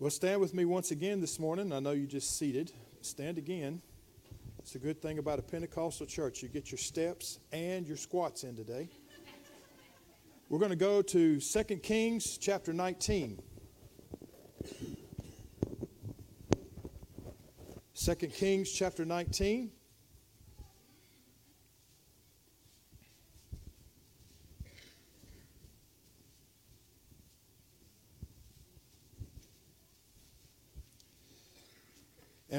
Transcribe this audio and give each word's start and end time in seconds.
Well, 0.00 0.10
stand 0.10 0.40
with 0.40 0.54
me 0.54 0.64
once 0.64 0.90
again 0.90 1.20
this 1.20 1.38
morning. 1.38 1.72
I 1.72 1.78
know 1.78 1.92
you 1.92 2.08
just 2.08 2.36
seated. 2.36 2.72
Stand 3.00 3.38
again. 3.38 3.80
It's 4.58 4.74
a 4.74 4.80
good 4.80 5.00
thing 5.00 5.20
about 5.20 5.38
a 5.38 5.42
Pentecostal 5.42 6.04
church. 6.04 6.42
You 6.42 6.48
get 6.48 6.72
your 6.72 6.78
steps 6.78 7.38
and 7.52 7.86
your 7.86 7.96
squats 7.96 8.42
in 8.42 8.56
today. 8.56 8.88
We're 10.48 10.58
going 10.58 10.72
to 10.72 10.76
go 10.76 11.00
to 11.00 11.38
2 11.38 11.64
Kings 11.76 12.38
chapter 12.38 12.72
19. 12.72 13.40
2 17.94 18.14
Kings 18.14 18.72
chapter 18.72 19.04
19. 19.04 19.70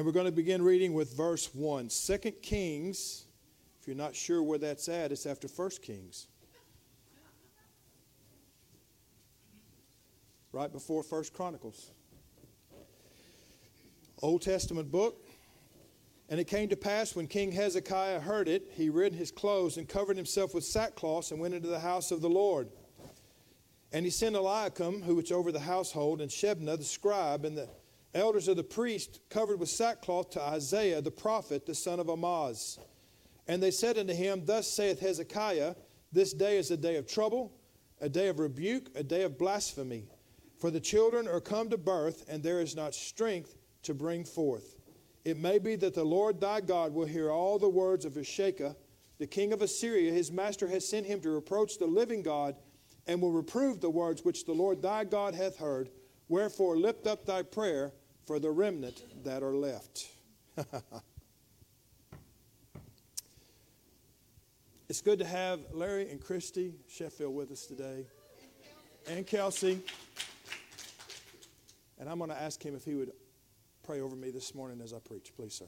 We're 0.06 0.12
going 0.12 0.28
to 0.28 0.32
begin 0.32 0.62
reading 0.62 0.94
with 0.94 1.18
verse 1.18 1.50
1. 1.56 1.88
2 1.90 2.18
Kings, 2.44 3.24
if 3.82 3.88
you're 3.88 3.96
not 3.96 4.16
sure 4.16 4.44
where 4.44 4.60
that's 4.60 4.88
at, 4.88 5.12
it's 5.12 5.26
after 5.26 5.48
1 5.48 5.70
Kings. 5.82 6.28
Right 10.52 10.72
before 10.72 11.02
1 11.02 11.24
Chronicles. 11.34 11.90
Old 14.22 14.44
Testament 14.44 14.92
book. 14.92 15.28
And 16.30 16.40
it 16.40 16.46
came 16.46 16.70
to 16.70 16.76
pass 16.76 17.16
when 17.16 17.26
King 17.26 17.52
Hezekiah 17.52 18.20
heard 18.20 18.48
it, 18.48 18.74
he 18.76 18.92
rent 18.92 19.16
his 19.16 19.32
clothes 19.32 19.78
and 19.78 19.90
covered 19.90 20.18
himself 20.18 20.54
with 20.54 20.66
sackcloth 20.66 21.32
and 21.32 21.40
went 21.40 21.56
into 21.56 21.68
the 21.68 21.80
house 21.80 22.12
of 22.12 22.22
the 22.22 22.30
Lord. 22.30 22.70
And 23.92 24.06
he 24.06 24.12
sent 24.12 24.36
Eliakim, 24.36 25.02
who 25.02 25.16
was 25.16 25.32
over 25.32 25.52
the 25.52 25.62
household, 25.62 26.22
and 26.22 26.30
Shebna 26.30 26.78
the 26.78 26.84
scribe, 26.84 27.44
and 27.44 27.58
the 27.58 27.70
elders 28.16 28.48
of 28.48 28.56
the 28.56 28.64
priest 28.64 29.20
covered 29.30 29.60
with 29.60 29.70
sackcloth 29.70 30.32
to 30.32 30.42
Isaiah 30.42 31.02
the 31.02 31.12
prophet, 31.12 31.66
the 31.66 31.76
son 31.76 32.00
of 32.00 32.10
Amoz. 32.10 32.80
And 33.48 33.62
they 33.62 33.72
said 33.72 33.98
unto 33.98 34.14
him, 34.14 34.44
Thus 34.46 34.68
saith 34.68 35.00
Hezekiah, 35.00 35.76
This 36.12 36.34
day 36.34 36.58
is 36.58 36.72
a 36.72 36.78
day 36.78 36.96
of 36.96 37.06
trouble, 37.06 37.52
a 38.00 38.10
day 38.10 38.30
of 38.30 38.40
rebuke, 38.40 38.90
a 38.96 39.04
day 39.04 39.24
of 39.24 39.38
blasphemy. 39.38 40.06
For 40.58 40.72
the 40.72 40.80
children 40.80 41.28
are 41.28 41.42
come 41.42 41.70
to 41.70 41.78
birth, 41.78 42.26
and 42.30 42.42
there 42.42 42.62
is 42.62 42.76
not 42.76 42.96
strength 42.96 43.56
to 43.84 43.94
bring 43.94 44.24
forth. 44.24 44.78
It 45.26 45.38
may 45.38 45.60
be 45.60 45.76
that 45.76 45.94
the 45.94 46.04
Lord 46.04 46.40
thy 46.40 46.62
God 46.62 46.94
will 46.94 47.06
hear 47.06 47.30
all 47.30 47.60
the 47.60 47.70
words 47.70 48.06
of 48.06 48.14
Rabshakeh, 48.14 48.76
the 49.18 49.28
king 49.28 49.52
of 49.54 49.62
Assyria. 49.62 50.12
His 50.12 50.32
master 50.32 50.68
has 50.68 50.88
sent 50.88 51.06
him 51.06 51.20
to 51.22 51.30
reproach 51.30 51.78
the 51.78 51.86
living 51.86 52.24
God, 52.24 52.56
and 53.08 53.22
will 53.22 53.32
reprove 53.32 53.82
the 53.82 53.90
words 53.90 54.24
which 54.24 54.46
the 54.46 54.54
Lord 54.54 54.82
thy 54.82 55.04
God 55.04 55.36
hath 55.36 55.58
heard. 55.58 55.90
Wherefore 56.28 56.78
lift 56.78 57.06
up 57.06 57.26
thy 57.26 57.44
prayer 57.44 57.92
for 58.26 58.40
the 58.40 58.50
remnant 58.50 59.04
that 59.24 59.44
are 59.44 59.54
left. 59.54 60.08
it's 64.90 65.02
good 65.02 65.20
to 65.20 65.26
have 65.26 65.60
Larry 65.72 66.10
and 66.10 66.20
Christy 66.20 66.74
Sheffield 66.90 67.36
with 67.36 67.52
us 67.52 67.66
today, 67.66 68.08
and 69.08 69.28
Kelsey. 69.28 69.80
And 72.00 72.10
I'm 72.10 72.18
going 72.18 72.30
to 72.32 72.42
ask 72.42 72.62
him 72.64 72.76
if 72.76 72.84
he 72.84 72.96
would 72.96 73.12
pray 73.84 74.02
over 74.02 74.16
me 74.16 74.32
this 74.32 74.56
morning 74.56 74.82
as 74.82 74.92
I 74.94 75.00
preach. 75.00 75.32
Please, 75.36 75.54
sir. 75.54 75.68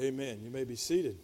Amen. 0.00 0.40
You 0.42 0.48
may 0.48 0.64
be 0.64 0.76
seated. 0.76 1.18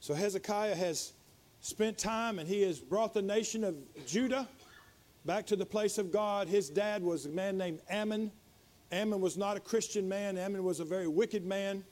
So 0.00 0.14
Hezekiah 0.14 0.74
has 0.74 1.12
spent 1.60 1.96
time 1.96 2.40
and 2.40 2.48
he 2.48 2.62
has 2.62 2.80
brought 2.80 3.14
the 3.14 3.22
nation 3.22 3.62
of 3.62 3.76
Judah 4.04 4.48
back 5.24 5.46
to 5.46 5.54
the 5.54 5.64
place 5.64 5.96
of 5.96 6.10
God. 6.10 6.48
His 6.48 6.68
dad 6.68 7.04
was 7.04 7.26
a 7.26 7.28
man 7.28 7.56
named 7.56 7.78
Ammon. 7.88 8.32
Ammon 8.90 9.20
was 9.20 9.36
not 9.36 9.56
a 9.56 9.60
Christian 9.60 10.08
man, 10.08 10.36
Ammon 10.36 10.64
was 10.64 10.80
a 10.80 10.84
very 10.84 11.06
wicked 11.06 11.44
man. 11.44 11.84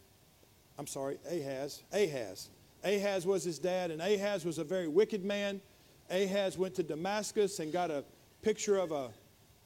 I'm 0.78 0.88
sorry, 0.88 1.18
Ahaz. 1.30 1.84
Ahaz. 1.92 2.48
Ahaz 2.82 3.26
was 3.26 3.44
his 3.44 3.60
dad, 3.60 3.92
and 3.92 4.00
Ahaz 4.03 4.44
was 4.44 4.58
a 4.58 4.64
very 4.64 4.88
wicked 4.88 5.24
man. 5.24 5.60
Ahaz 6.10 6.58
went 6.58 6.74
to 6.76 6.82
Damascus 6.82 7.60
and 7.60 7.72
got 7.72 7.91
a 7.91 8.03
picture 8.42 8.76
of 8.76 8.91
a 8.91 9.10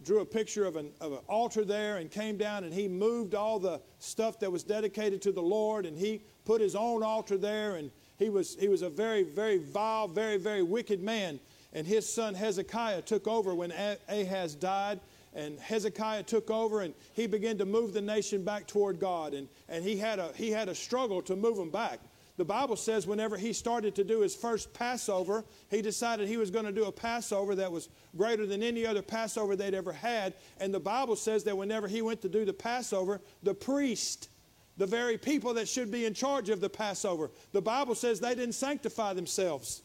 drew 0.05 0.21
a 0.21 0.25
picture 0.25 0.65
of 0.65 0.77
an, 0.77 0.91
of 1.01 1.13
an 1.13 1.19
altar 1.29 1.65
there 1.65 1.99
and 1.99 2.11
came 2.11 2.37
down 2.37 2.65
and 2.65 2.73
he 2.73 2.89
moved 2.89 3.35
all 3.35 3.59
the 3.59 3.81
stuff 3.99 4.41
that 4.41 4.51
was 4.51 4.63
dedicated 4.63 5.21
to 5.23 5.33
the 5.33 5.43
Lord 5.43 5.87
and 5.87 5.97
he 5.97 6.23
put 6.45 6.61
his 6.61 6.75
own 6.75 7.03
altar 7.03 7.37
there 7.37 7.77
and 7.77 7.91
he 8.19 8.29
was, 8.29 8.57
he 8.61 8.69
was 8.69 8.83
a 8.83 8.91
very, 8.91 9.23
very 9.23 9.59
vile, 9.59 10.07
very, 10.07 10.37
very 10.37 10.63
wicked 10.63 11.03
man. 11.03 11.41
And 11.73 11.87
his 11.87 12.11
son 12.13 12.35
Hezekiah 12.35 13.03
took 13.03 13.27
over 13.27 13.55
when 13.55 13.73
Ahaz 14.09 14.55
died. 14.55 15.01
And 15.33 15.59
Hezekiah 15.61 16.25
took 16.25 16.51
over 16.51 16.81
and 16.81 16.93
he 17.13 17.27
began 17.27 17.57
to 17.59 17.65
move 17.65 17.93
the 17.93 18.01
nation 18.01 18.45
back 18.45 18.67
toward 18.67 18.99
God. 18.99 19.33
And, 19.33 19.49
and 19.69 19.85
he, 19.85 19.97
had 19.97 20.19
a, 20.19 20.33
he 20.35 20.51
had 20.51 20.69
a 20.69 20.75
struggle 20.75 21.23
to 21.23 21.37
move 21.37 21.57
them 21.57 21.71
back. 21.71 22.01
The 22.41 22.47
Bible 22.47 22.77
says 22.77 23.07
whenever 23.07 23.37
he 23.37 23.53
started 23.53 23.95
to 23.97 24.03
do 24.03 24.21
his 24.21 24.35
first 24.35 24.73
Passover, 24.73 25.45
he 25.69 25.83
decided 25.83 26.27
he 26.27 26.39
was 26.39 26.51
going 26.51 26.65
to 26.65 26.73
do 26.73 26.87
a 26.87 26.91
Passover 26.91 27.55
that 27.57 27.71
was 27.71 27.91
greater 28.17 28.47
than 28.47 28.63
any 28.63 28.87
other 28.87 29.03
Passover 29.03 29.57
they'd 29.57 29.75
ever 29.75 29.93
had. 29.93 30.33
And 30.59 30.73
the 30.73 30.81
Bible 30.81 31.17
says 31.17 31.45
that 31.45 31.59
whenever 31.59 31.87
he 31.87 32.01
went 32.01 32.23
to 32.23 32.31
do 32.31 32.47
the 32.47 32.55
Passover, 32.55 33.21
the 33.43 33.53
priest, 33.53 34.31
the 34.79 34.87
very 34.87 35.19
people 35.19 35.53
that 35.53 35.69
should 35.69 35.91
be 35.91 36.07
in 36.07 36.15
charge 36.15 36.49
of 36.49 36.63
the 36.63 36.71
Passover, 36.71 37.31
the 37.53 37.61
Bible 37.61 37.95
says 37.95 38.21
they 38.21 38.35
didn't 38.35 38.55
sanctify 38.55 39.13
themselves. 39.13 39.83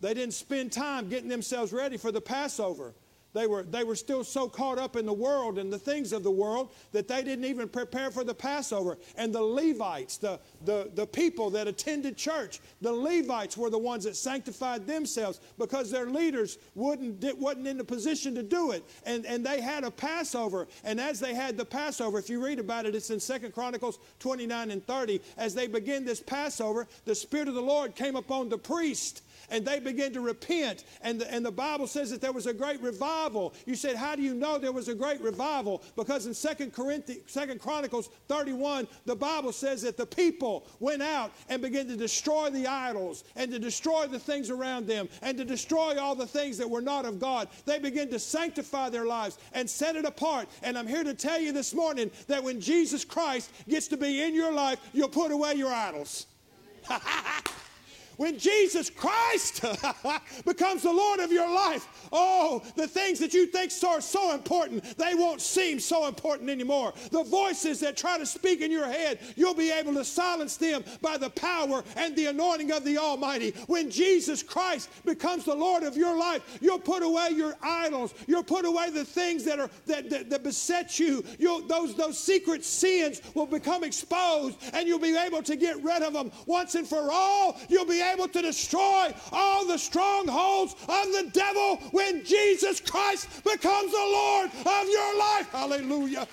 They 0.00 0.12
didn't 0.12 0.34
spend 0.34 0.72
time 0.72 1.08
getting 1.08 1.28
themselves 1.28 1.72
ready 1.72 1.98
for 1.98 2.10
the 2.10 2.20
Passover. 2.20 2.94
They 3.32 3.46
were, 3.46 3.62
they 3.62 3.84
were 3.84 3.94
still 3.94 4.24
so 4.24 4.48
caught 4.48 4.78
up 4.78 4.96
in 4.96 5.06
the 5.06 5.12
world 5.12 5.58
and 5.58 5.72
the 5.72 5.78
things 5.78 6.12
of 6.12 6.24
the 6.24 6.30
world 6.30 6.72
that 6.92 7.06
they 7.06 7.22
didn't 7.22 7.44
even 7.44 7.68
prepare 7.68 8.10
for 8.10 8.24
the 8.24 8.34
Passover. 8.34 8.98
And 9.16 9.32
the 9.32 9.42
Levites, 9.42 10.16
the, 10.16 10.40
the, 10.64 10.90
the 10.94 11.06
people 11.06 11.50
that 11.50 11.68
attended 11.68 12.16
church, 12.16 12.60
the 12.80 12.92
Levites 12.92 13.56
were 13.56 13.70
the 13.70 13.78
ones 13.78 14.04
that 14.04 14.16
sanctified 14.16 14.86
themselves 14.86 15.40
because 15.58 15.90
their 15.90 16.06
leaders 16.06 16.58
wouldn't, 16.74 17.22
wasn't 17.38 17.68
in 17.68 17.78
the 17.78 17.84
position 17.84 18.34
to 18.34 18.42
do 18.42 18.72
it. 18.72 18.84
And, 19.06 19.24
and 19.26 19.46
they 19.46 19.60
had 19.60 19.84
a 19.84 19.90
Passover. 19.90 20.66
And 20.82 21.00
as 21.00 21.20
they 21.20 21.34
had 21.34 21.56
the 21.56 21.64
Passover, 21.64 22.18
if 22.18 22.28
you 22.28 22.44
read 22.44 22.58
about 22.58 22.84
it, 22.84 22.96
it's 22.96 23.10
in 23.10 23.20
Second 23.20 23.54
Chronicles 23.54 24.00
29 24.18 24.72
and 24.72 24.84
30. 24.84 25.20
As 25.36 25.54
they 25.54 25.68
begin 25.68 26.04
this 26.04 26.20
Passover, 26.20 26.88
the 27.04 27.14
Spirit 27.14 27.46
of 27.46 27.54
the 27.54 27.62
Lord 27.62 27.94
came 27.94 28.16
upon 28.16 28.48
the 28.48 28.58
priest 28.58 29.22
and 29.50 29.64
they 29.64 29.80
began 29.80 30.12
to 30.12 30.20
repent. 30.20 30.84
And 31.02 31.20
the, 31.20 31.32
and 31.32 31.44
the 31.44 31.50
Bible 31.50 31.86
says 31.86 32.10
that 32.10 32.20
there 32.20 32.32
was 32.32 32.46
a 32.46 32.54
great 32.54 32.80
revival. 32.80 33.54
You 33.66 33.74
said, 33.74 33.96
How 33.96 34.16
do 34.16 34.22
you 34.22 34.34
know 34.34 34.58
there 34.58 34.72
was 34.72 34.88
a 34.88 34.94
great 34.94 35.20
revival? 35.20 35.82
Because 35.96 36.26
in 36.26 36.34
Second 36.34 36.72
Corinthians, 36.72 37.22
Second 37.26 37.60
Chronicles 37.60 38.08
31, 38.28 38.86
the 39.06 39.16
Bible 39.16 39.52
says 39.52 39.82
that 39.82 39.96
the 39.96 40.06
people 40.06 40.66
went 40.78 41.02
out 41.02 41.32
and 41.48 41.60
began 41.60 41.86
to 41.88 41.96
destroy 41.96 42.50
the 42.50 42.66
idols 42.66 43.24
and 43.36 43.50
to 43.50 43.58
destroy 43.58 44.06
the 44.06 44.18
things 44.18 44.50
around 44.50 44.86
them 44.86 45.08
and 45.22 45.36
to 45.36 45.44
destroy 45.44 45.98
all 45.98 46.14
the 46.14 46.26
things 46.26 46.56
that 46.58 46.68
were 46.68 46.80
not 46.80 47.04
of 47.04 47.18
God. 47.18 47.48
They 47.66 47.78
began 47.78 48.08
to 48.10 48.18
sanctify 48.18 48.90
their 48.90 49.06
lives 49.06 49.38
and 49.52 49.68
set 49.68 49.96
it 49.96 50.04
apart. 50.04 50.48
And 50.62 50.78
I'm 50.78 50.86
here 50.86 51.04
to 51.04 51.14
tell 51.14 51.40
you 51.40 51.52
this 51.52 51.74
morning 51.74 52.10
that 52.28 52.42
when 52.42 52.60
Jesus 52.60 53.04
Christ 53.04 53.50
gets 53.68 53.88
to 53.88 53.96
be 53.96 54.22
in 54.22 54.34
your 54.34 54.52
life, 54.52 54.78
you'll 54.92 55.08
put 55.08 55.32
away 55.32 55.54
your 55.54 55.72
idols. 55.72 56.26
When 58.20 58.38
Jesus 58.38 58.90
Christ 58.90 59.64
becomes 60.44 60.82
the 60.82 60.92
Lord 60.92 61.20
of 61.20 61.32
your 61.32 61.50
life, 61.50 61.88
oh, 62.12 62.62
the 62.76 62.86
things 62.86 63.18
that 63.18 63.32
you 63.32 63.46
think 63.46 63.72
are 63.82 64.02
so 64.02 64.34
important, 64.34 64.98
they 64.98 65.14
won't 65.14 65.40
seem 65.40 65.80
so 65.80 66.06
important 66.06 66.50
anymore. 66.50 66.92
The 67.12 67.24
voices 67.24 67.80
that 67.80 67.96
try 67.96 68.18
to 68.18 68.26
speak 68.26 68.60
in 68.60 68.70
your 68.70 68.84
head, 68.84 69.20
you'll 69.36 69.54
be 69.54 69.70
able 69.70 69.94
to 69.94 70.04
silence 70.04 70.58
them 70.58 70.84
by 71.00 71.16
the 71.16 71.30
power 71.30 71.82
and 71.96 72.14
the 72.14 72.26
anointing 72.26 72.72
of 72.72 72.84
the 72.84 72.98
Almighty. 72.98 73.54
When 73.68 73.90
Jesus 73.90 74.42
Christ 74.42 74.90
becomes 75.06 75.46
the 75.46 75.54
Lord 75.54 75.82
of 75.82 75.96
your 75.96 76.14
life, 76.14 76.42
you'll 76.60 76.78
put 76.78 77.02
away 77.02 77.30
your 77.30 77.56
idols. 77.62 78.12
You'll 78.26 78.44
put 78.44 78.66
away 78.66 78.90
the 78.90 79.06
things 79.06 79.44
that 79.44 79.58
are 79.58 79.70
that, 79.86 80.10
that, 80.10 80.28
that 80.28 80.44
beset 80.44 80.98
you. 80.98 81.24
You'll, 81.38 81.66
those, 81.66 81.94
those 81.94 82.18
secret 82.18 82.66
sins 82.66 83.22
will 83.32 83.46
become 83.46 83.82
exposed 83.82 84.58
and 84.74 84.86
you'll 84.86 84.98
be 84.98 85.16
able 85.16 85.42
to 85.44 85.56
get 85.56 85.82
rid 85.82 86.02
of 86.02 86.12
them 86.12 86.30
once 86.44 86.74
and 86.74 86.86
for 86.86 87.08
all. 87.10 87.58
You'll 87.70 87.86
be 87.86 88.02
able 88.02 88.09
to 88.18 88.42
destroy 88.42 89.12
all 89.32 89.66
the 89.66 89.78
strongholds 89.78 90.74
of 90.74 91.06
the 91.12 91.30
devil 91.32 91.76
when 91.92 92.24
Jesus 92.24 92.80
Christ 92.80 93.44
becomes 93.44 93.92
the 93.92 93.98
Lord 93.98 94.50
of 94.50 94.88
your 94.88 95.18
life. 95.18 95.48
Hallelujah. 95.52 96.28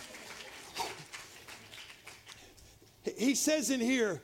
He 3.18 3.36
says 3.36 3.70
in 3.70 3.80
here, 3.80 4.22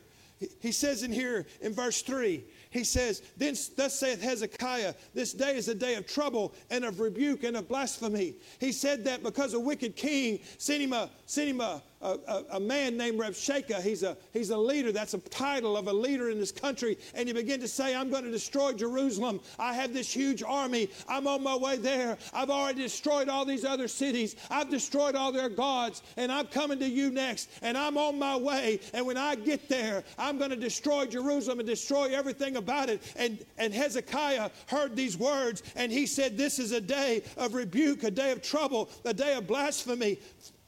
he 0.59 0.71
says 0.71 1.03
in 1.03 1.11
here 1.11 1.45
in 1.61 1.73
verse 1.73 2.01
3, 2.01 2.43
he 2.73 2.83
says, 2.83 3.21
Then 3.37 3.55
thus 3.77 3.99
saith 3.99 4.21
Hezekiah, 4.21 4.95
this 5.13 5.31
day 5.31 5.55
is 5.55 5.67
a 5.67 5.75
day 5.75 5.93
of 5.93 6.07
trouble 6.07 6.55
and 6.71 6.83
of 6.83 6.99
rebuke 6.99 7.43
and 7.43 7.55
of 7.55 7.67
blasphemy. 7.67 8.35
He 8.59 8.71
said 8.71 9.05
that 9.05 9.21
because 9.21 9.53
a 9.53 9.59
wicked 9.59 9.95
king 9.95 10.39
sent 10.57 10.81
him 10.81 10.91
a, 10.91 11.09
sent 11.27 11.49
him 11.49 11.61
a, 11.61 11.83
a, 12.03 12.43
a, 12.51 12.59
man 12.59 12.97
named 12.97 13.19
Rabshakeh. 13.19 13.81
He's 13.81 14.03
a, 14.03 14.17
he's 14.33 14.49
a 14.49 14.57
leader. 14.57 14.91
That's 14.91 15.13
a 15.13 15.19
title 15.19 15.77
of 15.77 15.87
a 15.87 15.93
leader 15.93 16.29
in 16.29 16.39
this 16.39 16.51
country. 16.51 16.97
And 17.15 17.27
he 17.27 17.33
began 17.33 17.59
to 17.61 17.67
say, 17.67 17.95
I'm 17.95 18.09
going 18.09 18.25
to 18.25 18.31
destroy 18.31 18.73
Jerusalem. 18.73 19.39
I 19.57 19.73
have 19.73 19.93
this 19.93 20.11
huge 20.11 20.43
army. 20.43 20.89
I'm 21.07 21.27
on 21.27 21.41
my 21.41 21.55
way 21.55 21.77
there. 21.77 22.17
I've 22.33 22.49
already 22.49 22.81
destroyed 22.81 23.29
all 23.29 23.45
these 23.45 23.63
other 23.63 23.87
cities. 23.87 24.35
I've 24.49 24.69
destroyed 24.69 25.15
all 25.15 25.31
their 25.31 25.49
gods. 25.49 26.03
And 26.17 26.31
I'm 26.31 26.47
coming 26.47 26.79
to 26.79 26.87
you 26.87 27.09
next. 27.09 27.49
And 27.61 27.77
I'm 27.77 27.97
on 27.97 28.19
my 28.19 28.35
way. 28.35 28.81
And 28.93 29.05
when 29.05 29.17
I 29.17 29.35
get 29.35 29.69
there, 29.69 30.03
I'm 30.17 30.37
going 30.37 30.49
to 30.49 30.55
destroy 30.55 31.05
Jerusalem 31.05 31.59
and 31.59 31.67
destroy 31.67 32.13
everything 32.13 32.57
about 32.57 32.89
it. 32.89 33.01
And, 33.15 33.43
and 33.57 33.73
Hezekiah 33.73 34.49
heard 34.67 34.95
these 34.95 35.17
words 35.17 35.63
and 35.75 35.91
he 35.91 36.05
said, 36.05 36.37
This 36.37 36.59
is 36.59 36.73
a 36.73 36.81
day 36.81 37.23
of 37.37 37.53
rebuke, 37.53 38.03
a 38.03 38.11
day 38.11 38.31
of 38.31 38.41
trouble, 38.41 38.89
a 39.05 39.13
day 39.13 39.35
of 39.35 39.47
blasphemy. 39.47 40.19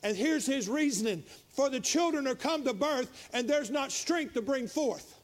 And 0.06 0.16
here's 0.16 0.46
his 0.46 0.70
reasoning 0.70 1.24
For 1.50 1.68
the 1.68 1.80
children 1.80 2.28
are 2.28 2.36
come 2.36 2.64
to 2.66 2.74
birth, 2.74 3.30
and 3.34 3.50
there's 3.50 3.72
not 3.72 3.92
strength 3.92 4.36
to 4.36 4.42
bring 4.42 4.68
forth. 4.68 5.20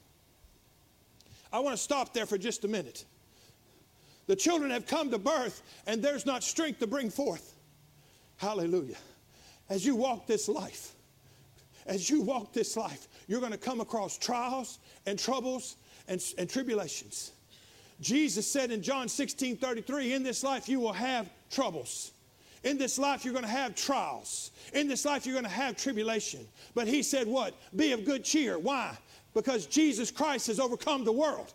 I 1.53 1.59
want 1.59 1.77
to 1.77 1.81
stop 1.81 2.15
there 2.15 2.25
for 2.25 2.39
just 2.39 2.65
a 2.65 2.67
minute. 2.67 3.05
The 4.25 4.35
children 4.35 4.71
have 4.71 4.87
come 4.87 5.11
to 5.11 5.19
birth, 5.19 5.61
and 5.85 6.01
there's 6.01 6.25
not 6.25 6.43
strength 6.43 6.79
to 6.79 6.87
bring 6.87 7.11
forth. 7.11 7.53
Hallelujah. 8.37 8.97
As 9.69 9.85
you 9.85 9.95
walk 9.95 10.25
this 10.25 10.49
life, 10.49 10.95
as 11.85 12.09
you 12.09 12.23
walk 12.23 12.51
this 12.51 12.75
life, 12.75 13.07
you're 13.27 13.39
going 13.39 13.51
to 13.51 13.59
come 13.59 13.81
across 13.81 14.17
trials 14.17 14.79
and 15.05 15.19
troubles 15.19 15.75
and, 16.07 16.23
and 16.39 16.49
tribulations. 16.49 17.33
Jesus 17.99 18.51
said 18.51 18.71
in 18.71 18.81
John 18.81 19.09
16 19.09 19.57
33, 19.57 20.13
In 20.13 20.23
this 20.23 20.43
life 20.43 20.67
you 20.67 20.79
will 20.79 20.93
have 20.93 21.29
troubles. 21.51 22.13
In 22.63 22.77
this 22.77 22.99
life, 22.99 23.25
you're 23.25 23.33
going 23.33 23.45
to 23.45 23.49
have 23.49 23.75
trials. 23.75 24.51
In 24.73 24.87
this 24.87 25.03
life, 25.03 25.25
you're 25.25 25.33
going 25.33 25.45
to 25.45 25.49
have 25.49 25.75
tribulation. 25.75 26.47
But 26.75 26.87
he 26.87 27.01
said, 27.01 27.27
What? 27.27 27.55
Be 27.75 27.91
of 27.91 28.05
good 28.05 28.23
cheer. 28.23 28.59
Why? 28.59 28.95
Because 29.33 29.65
Jesus 29.65 30.11
Christ 30.11 30.47
has 30.47 30.59
overcome 30.59 31.03
the 31.03 31.11
world. 31.11 31.53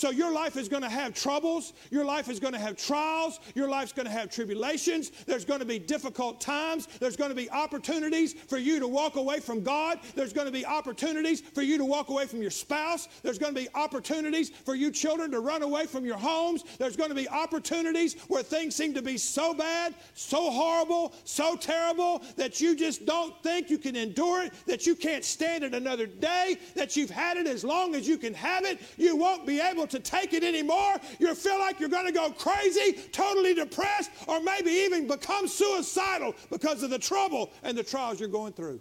So 0.00 0.08
your 0.08 0.32
life 0.32 0.56
is 0.56 0.66
going 0.66 0.82
to 0.82 0.88
have 0.88 1.12
troubles. 1.12 1.74
Your 1.90 2.06
life 2.06 2.30
is 2.30 2.40
going 2.40 2.54
to 2.54 2.58
have 2.58 2.74
trials. 2.74 3.38
Your 3.54 3.68
life's 3.68 3.92
going 3.92 4.06
to 4.06 4.10
have 4.10 4.30
tribulations. 4.30 5.10
There's 5.26 5.44
going 5.44 5.60
to 5.60 5.66
be 5.66 5.78
difficult 5.78 6.40
times. 6.40 6.86
There's 7.00 7.18
going 7.18 7.28
to 7.28 7.34
be 7.34 7.50
opportunities 7.50 8.32
for 8.32 8.56
you 8.56 8.80
to 8.80 8.88
walk 8.88 9.16
away 9.16 9.40
from 9.40 9.62
God. 9.62 9.98
There's 10.14 10.32
going 10.32 10.46
to 10.46 10.52
be 10.52 10.64
opportunities 10.64 11.42
for 11.42 11.60
you 11.60 11.76
to 11.76 11.84
walk 11.84 12.08
away 12.08 12.24
from 12.24 12.40
your 12.40 12.50
spouse. 12.50 13.08
There's 13.22 13.38
going 13.38 13.54
to 13.54 13.60
be 13.60 13.68
opportunities 13.74 14.48
for 14.48 14.74
you 14.74 14.90
children 14.90 15.30
to 15.32 15.40
run 15.40 15.60
away 15.60 15.84
from 15.84 16.06
your 16.06 16.16
homes. 16.16 16.64
There's 16.78 16.96
going 16.96 17.10
to 17.10 17.14
be 17.14 17.28
opportunities 17.28 18.14
where 18.28 18.42
things 18.42 18.74
seem 18.74 18.94
to 18.94 19.02
be 19.02 19.18
so 19.18 19.52
bad, 19.52 19.94
so 20.14 20.50
horrible, 20.50 21.12
so 21.24 21.56
terrible 21.56 22.22
that 22.36 22.58
you 22.58 22.74
just 22.74 23.04
don't 23.04 23.34
think 23.42 23.68
you 23.68 23.76
can 23.76 23.96
endure 23.96 24.44
it, 24.44 24.54
that 24.64 24.86
you 24.86 24.94
can't 24.94 25.26
stand 25.26 25.62
it 25.62 25.74
another 25.74 26.06
day, 26.06 26.56
that 26.74 26.96
you've 26.96 27.10
had 27.10 27.36
it 27.36 27.46
as 27.46 27.64
long 27.64 27.94
as 27.94 28.08
you 28.08 28.16
can 28.16 28.32
have 28.32 28.64
it. 28.64 28.80
You 28.96 29.14
won't 29.14 29.44
be 29.44 29.60
able 29.60 29.89
to 29.90 30.00
take 30.00 30.32
it 30.32 30.42
anymore. 30.42 30.96
You 31.18 31.34
feel 31.34 31.58
like 31.58 31.80
you're 31.80 31.88
going 31.88 32.06
to 32.06 32.12
go 32.12 32.30
crazy, 32.30 32.98
totally 33.12 33.54
depressed, 33.54 34.10
or 34.26 34.40
maybe 34.40 34.70
even 34.70 35.06
become 35.06 35.46
suicidal 35.46 36.34
because 36.50 36.82
of 36.82 36.90
the 36.90 36.98
trouble 36.98 37.50
and 37.62 37.76
the 37.76 37.84
trials 37.84 38.18
you're 38.18 38.28
going 38.28 38.52
through. 38.52 38.80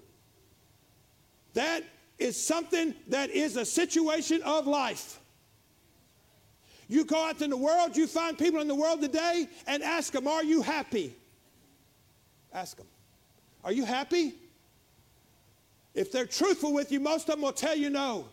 That 1.54 1.84
is 2.18 2.42
something 2.42 2.94
that 3.08 3.30
is 3.30 3.56
a 3.56 3.66
situation 3.66 4.42
of 4.44 4.68
life. 4.68 5.20
You 6.88 7.06
go 7.06 7.24
out 7.24 7.42
in 7.42 7.52
the 7.52 7.58
world, 7.58 7.96
you 7.96 8.08
find 8.08 8.38
people 8.38 8.62
in 8.62 8.68
the 8.68 8.76
world 8.76 9.02
today 9.02 9.48
and 9.68 9.84
ask 9.84 10.12
them, 10.12 10.28
Are 10.28 10.44
you 10.44 10.62
happy? 10.62 11.16
Ask 12.52 12.78
them, 12.78 12.88
Are 13.64 13.72
you 13.72 13.86
happy? 13.86 14.34
If 15.94 16.12
they're 16.12 16.26
truthful 16.26 16.74
with 16.74 16.92
you, 16.92 17.00
most 17.00 17.30
of 17.30 17.36
them 17.36 17.42
will 17.42 17.52
tell 17.52 17.76
you 17.76 17.90
no. 17.90 18.26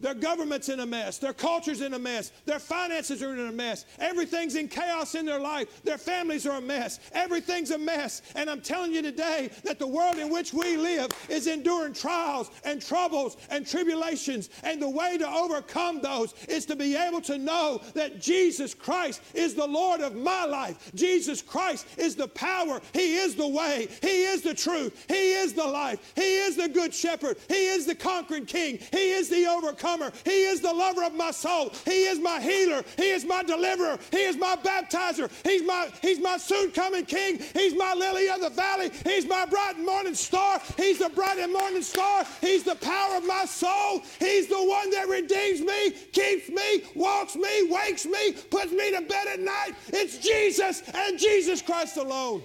Their 0.00 0.14
government's 0.14 0.68
in 0.68 0.80
a 0.80 0.86
mess. 0.86 1.18
Their 1.18 1.32
culture's 1.32 1.80
in 1.80 1.94
a 1.94 1.98
mess. 1.98 2.32
Their 2.44 2.58
finances 2.58 3.22
are 3.22 3.32
in 3.32 3.46
a 3.46 3.52
mess. 3.52 3.86
Everything's 3.98 4.56
in 4.56 4.68
chaos 4.68 5.14
in 5.14 5.24
their 5.24 5.38
life. 5.38 5.82
Their 5.82 5.98
families 5.98 6.46
are 6.46 6.58
a 6.58 6.60
mess. 6.60 7.00
Everything's 7.12 7.70
a 7.70 7.78
mess. 7.78 8.20
And 8.34 8.50
I'm 8.50 8.60
telling 8.60 8.92
you 8.92 9.02
today 9.02 9.50
that 9.62 9.78
the 9.78 9.86
world 9.86 10.18
in 10.18 10.30
which 10.30 10.52
we 10.52 10.76
live 10.76 11.10
is 11.28 11.46
enduring 11.46 11.94
trials 11.94 12.50
and 12.64 12.82
troubles 12.82 13.36
and 13.50 13.66
tribulations. 13.66 14.50
And 14.62 14.82
the 14.82 14.90
way 14.90 15.16
to 15.16 15.28
overcome 15.28 16.00
those 16.02 16.34
is 16.48 16.66
to 16.66 16.76
be 16.76 16.96
able 16.96 17.20
to 17.22 17.38
know 17.38 17.80
that 17.94 18.20
Jesus 18.20 18.74
Christ 18.74 19.22
is 19.32 19.54
the 19.54 19.66
Lord 19.66 20.00
of 20.00 20.14
my 20.14 20.44
life. 20.44 20.90
Jesus 20.94 21.40
Christ 21.40 21.86
is 21.96 22.16
the 22.16 22.28
power. 22.28 22.80
He 22.92 23.16
is 23.16 23.36
the 23.36 23.48
way. 23.48 23.88
He 24.02 24.24
is 24.24 24.42
the 24.42 24.54
truth. 24.54 25.06
He 25.08 25.32
is 25.34 25.52
the 25.54 25.66
life. 25.66 26.12
He 26.16 26.36
is 26.36 26.56
the 26.56 26.68
good 26.68 26.92
shepherd. 26.92 27.38
He 27.48 27.68
is 27.68 27.86
the 27.86 27.94
conquering 27.94 28.44
king. 28.44 28.80
He 28.90 29.12
is 29.12 29.28
the 29.28 29.46
overcomer 29.46 29.93
overcomer. 29.94 30.12
He 30.24 30.44
is 30.44 30.60
the 30.60 30.72
lover 30.72 31.04
of 31.04 31.14
my 31.14 31.30
soul. 31.30 31.72
He 31.84 32.04
is 32.04 32.18
my 32.18 32.40
healer. 32.40 32.82
He 32.96 33.10
is 33.10 33.24
my 33.24 33.42
deliverer. 33.42 33.98
He 34.10 34.18
is 34.24 34.36
my 34.36 34.56
baptizer. 34.56 35.30
He's 35.44 35.62
my, 35.62 35.88
he's 36.02 36.20
my 36.20 36.36
soon 36.36 36.70
coming 36.70 37.04
king. 37.04 37.40
He's 37.52 37.74
my 37.74 37.94
lily 37.94 38.28
of 38.28 38.40
the 38.40 38.50
valley. 38.50 38.90
He's 39.04 39.26
my 39.26 39.46
bright 39.46 39.78
morning 39.78 40.14
star. 40.14 40.60
He's 40.76 40.98
the 40.98 41.10
bright 41.10 41.38
and 41.38 41.52
morning 41.52 41.82
star. 41.82 42.24
He's 42.40 42.64
the 42.64 42.76
power 42.76 43.16
of 43.16 43.26
my 43.26 43.44
soul. 43.44 44.02
He's 44.18 44.48
the 44.48 44.62
one 44.62 44.90
that 44.90 45.08
redeems 45.08 45.60
me, 45.60 45.90
keeps 46.12 46.48
me, 46.48 46.82
walks 46.94 47.36
me, 47.36 47.70
wakes 47.70 48.06
me, 48.06 48.32
puts 48.50 48.72
me 48.72 48.90
to 48.92 49.00
bed 49.02 49.26
at 49.32 49.40
night. 49.40 49.72
It's 49.88 50.18
Jesus 50.18 50.82
and 50.94 51.18
Jesus 51.18 51.62
Christ 51.62 51.96
alone. 51.96 52.42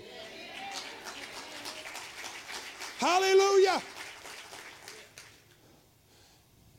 Hallelujah. 2.99 3.81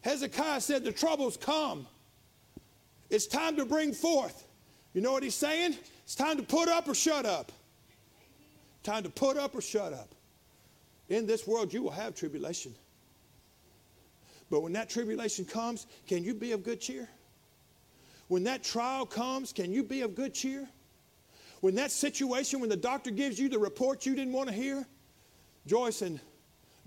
Hezekiah 0.02 0.61
said, 0.61 0.85
The 0.85 0.92
troubles 0.92 1.37
come. 1.37 1.87
It's 3.11 3.26
time 3.26 3.57
to 3.57 3.64
bring 3.64 3.92
forth. 3.92 4.47
You 4.95 5.00
know 5.00 5.12
what 5.12 5.23
he's 5.23 5.35
saying? 5.35 5.76
It's 6.04 6.14
time 6.14 6.37
to 6.37 6.42
put 6.42 6.69
up 6.69 6.88
or 6.88 6.95
shut 6.95 7.26
up. 7.26 7.52
Time 8.83 9.02
to 9.02 9.11
put 9.11 9.37
up 9.37 9.54
or 9.54 9.61
shut 9.61 9.92
up. 9.92 10.14
In 11.09 11.26
this 11.26 11.47
world, 11.47 11.73
you 11.73 11.83
will 11.83 11.90
have 11.90 12.14
tribulation. 12.14 12.75
But 14.49 14.62
when 14.62 14.73
that 14.73 14.88
tribulation 14.88 15.45
comes, 15.45 15.87
can 16.07 16.25
you 16.25 16.35
be 16.35 16.52
of 16.52 16.64
good 16.64 16.80
cheer? 16.80 17.09
When 18.28 18.45
that 18.45 18.62
trial 18.62 19.07
comes, 19.07 19.52
can 19.52 19.73
you 19.73 19.83
be 19.83 20.02
of 20.02 20.14
good 20.14 20.35
cheer? 20.35 20.69
When 21.61 21.75
that 21.75 21.90
situation, 21.90 22.61
when 22.61 22.71
the 22.71 22.76
doctor 22.76 23.11
gives 23.11 23.38
you 23.38 23.49
the 23.49 23.59
report 23.59 24.07
you 24.07 24.14
didn't 24.14 24.33
want 24.33 24.49
to 24.49 24.54
hear, 24.54 24.87
Joyce 25.66 26.02
and 26.02 26.21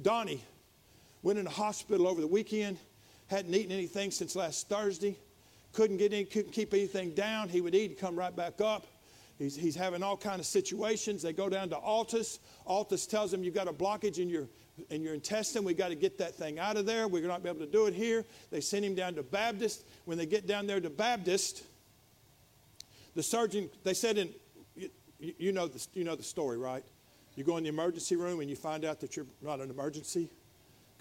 Donnie 0.01 0.41
went 1.21 1.37
in 1.37 1.45
the 1.45 1.51
hospital 1.51 2.07
over 2.07 2.19
the 2.19 2.27
weekend 2.27 2.77
hadn't 3.33 3.53
eaten 3.53 3.71
anything 3.71 4.11
since 4.11 4.35
last 4.35 4.69
Thursday, 4.69 5.17
couldn't 5.73 5.97
get 5.97 6.13
any, 6.13 6.23
couldn't 6.23 6.51
keep 6.51 6.73
anything 6.73 7.13
down. 7.13 7.49
He 7.49 7.61
would 7.61 7.73
eat, 7.73 7.89
he'd 7.89 7.97
come 7.97 8.15
right 8.15 8.35
back 8.35 8.61
up. 8.61 8.85
He's, 9.39 9.55
he's 9.55 9.75
having 9.75 10.03
all 10.03 10.15
kind 10.15 10.39
of 10.39 10.45
situations. 10.45 11.23
They 11.23 11.33
go 11.33 11.49
down 11.49 11.69
to 11.69 11.75
Altus. 11.75 12.37
Altus 12.67 13.09
tells 13.09 13.33
him 13.33 13.43
you've 13.43 13.55
got 13.55 13.67
a 13.67 13.73
blockage 13.73 14.19
in 14.19 14.29
your 14.29 14.47
in 14.89 15.03
your 15.03 15.13
intestine. 15.13 15.63
We've 15.63 15.77
got 15.77 15.89
to 15.89 15.95
get 15.95 16.17
that 16.17 16.33
thing 16.33 16.57
out 16.57 16.77
of 16.77 16.85
there. 16.85 17.07
We're 17.07 17.27
not 17.27 17.43
be 17.43 17.49
able 17.49 17.59
to 17.59 17.67
do 17.67 17.85
it 17.85 17.93
here. 17.93 18.25
They 18.51 18.61
send 18.61 18.83
him 18.83 18.95
down 18.95 19.15
to 19.15 19.23
Baptist. 19.23 19.85
When 20.05 20.17
they 20.17 20.25
get 20.25 20.47
down 20.47 20.65
there 20.65 20.79
to 20.79 20.89
Baptist, 20.89 21.63
the 23.15 23.21
surgeon, 23.21 23.69
they 23.83 23.93
said 23.93 24.17
in, 24.17 24.29
you, 24.75 24.89
you, 25.19 25.51
know, 25.51 25.67
the, 25.67 25.85
you 25.93 26.03
know 26.03 26.15
the 26.15 26.23
story, 26.23 26.57
right? 26.57 26.83
You 27.35 27.43
go 27.43 27.57
in 27.57 27.63
the 27.63 27.69
emergency 27.69 28.15
room 28.15 28.39
and 28.39 28.49
you 28.49 28.55
find 28.55 28.83
out 28.83 28.99
that 29.01 29.15
you're 29.15 29.27
not 29.43 29.59
an 29.59 29.69
emergency 29.69 30.29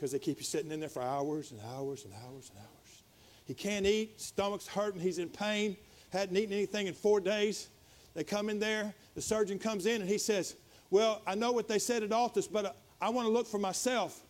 because 0.02 0.10
they 0.10 0.18
keep 0.18 0.38
you 0.38 0.44
sitting 0.44 0.72
in 0.72 0.80
there 0.80 0.88
for 0.88 1.00
hours 1.00 1.52
and 1.52 1.60
hours 1.76 2.04
and 2.04 2.12
hours 2.26 2.50
and 2.50 2.58
hours. 2.58 3.02
He 3.44 3.54
can't 3.54 3.86
eat, 3.86 4.20
stomach's 4.20 4.66
hurting, 4.66 5.00
he's 5.00 5.18
in 5.18 5.28
pain, 5.28 5.76
hadn't 6.10 6.36
eaten 6.36 6.52
anything 6.52 6.88
in 6.88 6.92
four 6.92 7.20
days. 7.20 7.68
They 8.14 8.24
come 8.24 8.50
in 8.50 8.58
there, 8.58 8.92
the 9.14 9.22
surgeon 9.22 9.60
comes 9.60 9.86
in 9.86 10.00
and 10.00 10.10
he 10.10 10.18
says, 10.18 10.56
Well, 10.90 11.22
I 11.24 11.36
know 11.36 11.52
what 11.52 11.68
they 11.68 11.78
said 11.78 12.02
at 12.02 12.10
Altus, 12.10 12.50
but 12.50 12.64
uh, 12.64 12.72
I, 13.00 13.06
I 13.06 13.08
want 13.10 13.28
to 13.28 13.32
look 13.32 13.46
for 13.46 13.58
myself. 13.58 14.20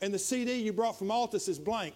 And 0.00 0.14
the 0.14 0.18
CD 0.18 0.62
you 0.62 0.72
brought 0.72 0.98
from 0.98 1.08
Altus 1.08 1.46
is 1.46 1.58
blank. 1.58 1.94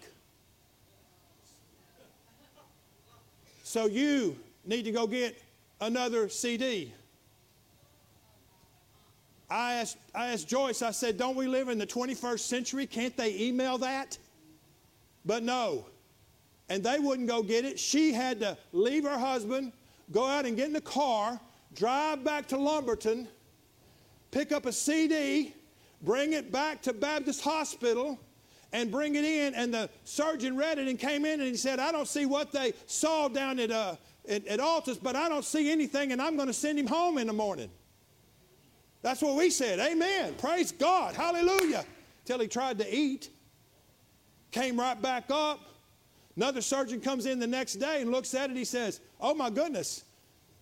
So 3.63 3.87
you 3.87 4.37
need 4.63 4.83
to 4.83 4.91
go 4.91 5.07
get 5.07 5.41
another 5.81 6.29
CD. 6.29 6.93
I 9.49 9.75
asked, 9.75 9.97
I 10.15 10.27
asked 10.27 10.47
Joyce, 10.47 10.81
I 10.81 10.91
said, 10.91 11.17
Don't 11.17 11.35
we 11.35 11.47
live 11.47 11.69
in 11.69 11.77
the 11.77 11.87
21st 11.87 12.39
century? 12.39 12.87
Can't 12.87 13.15
they 13.15 13.39
email 13.39 13.77
that? 13.79 14.17
But 15.25 15.43
no. 15.43 15.85
And 16.69 16.83
they 16.83 16.99
wouldn't 16.99 17.27
go 17.27 17.43
get 17.43 17.65
it. 17.65 17.77
She 17.77 18.13
had 18.13 18.39
to 18.39 18.57
leave 18.71 19.03
her 19.03 19.17
husband, 19.17 19.73
go 20.11 20.25
out 20.25 20.45
and 20.45 20.55
get 20.55 20.67
in 20.67 20.73
the 20.73 20.81
car, 20.81 21.39
drive 21.75 22.23
back 22.23 22.47
to 22.47 22.57
Lumberton, 22.57 23.27
pick 24.31 24.51
up 24.51 24.65
a 24.65 24.71
CD, 24.71 25.53
bring 26.01 26.33
it 26.33 26.51
back 26.51 26.81
to 26.83 26.93
Baptist 26.93 27.41
Hospital, 27.41 28.19
and 28.71 28.89
bring 28.89 29.15
it 29.15 29.23
in. 29.23 29.53
And 29.53 29.73
the 29.73 29.89
surgeon 30.03 30.57
read 30.57 30.79
it 30.79 30.87
and 30.87 30.97
came 30.97 31.25
in 31.25 31.39
and 31.39 31.49
he 31.49 31.57
said, 31.57 31.79
I 31.79 31.91
don't 31.91 32.07
see 32.07 32.25
what 32.25 32.51
they 32.51 32.73
saw 32.87 33.27
down 33.27 33.59
at, 33.59 33.71
uh, 33.71 33.95
at, 34.27 34.47
at 34.47 34.59
Altus, 34.59 34.97
but 35.01 35.15
I 35.15 35.29
don't 35.29 35.45
see 35.45 35.71
anything, 35.71 36.11
and 36.11 36.21
I'm 36.21 36.35
going 36.35 36.47
to 36.47 36.53
send 36.53 36.79
him 36.79 36.87
home 36.87 37.17
in 37.17 37.27
the 37.27 37.33
morning. 37.33 37.69
That's 39.03 39.21
what 39.21 39.35
we 39.35 39.51
said. 39.51 39.79
Amen. 39.79 40.33
Praise 40.35 40.71
God. 40.71 41.13
Hallelujah. 41.13 41.85
Till 42.25 42.39
he 42.39 42.47
tried 42.47 42.79
to 42.79 42.95
eat, 42.95 43.29
came 44.49 44.79
right 44.79 44.99
back 44.99 45.25
up. 45.29 45.59
Another 46.37 46.61
surgeon 46.61 46.99
comes 46.99 47.25
in 47.27 47.37
the 47.37 47.45
next 47.45 47.75
day 47.75 48.01
and 48.01 48.09
looks 48.11 48.33
at 48.33 48.49
it. 48.49 48.57
He 48.57 48.65
says, 48.65 49.01
Oh 49.19 49.35
my 49.35 49.49
goodness, 49.49 50.05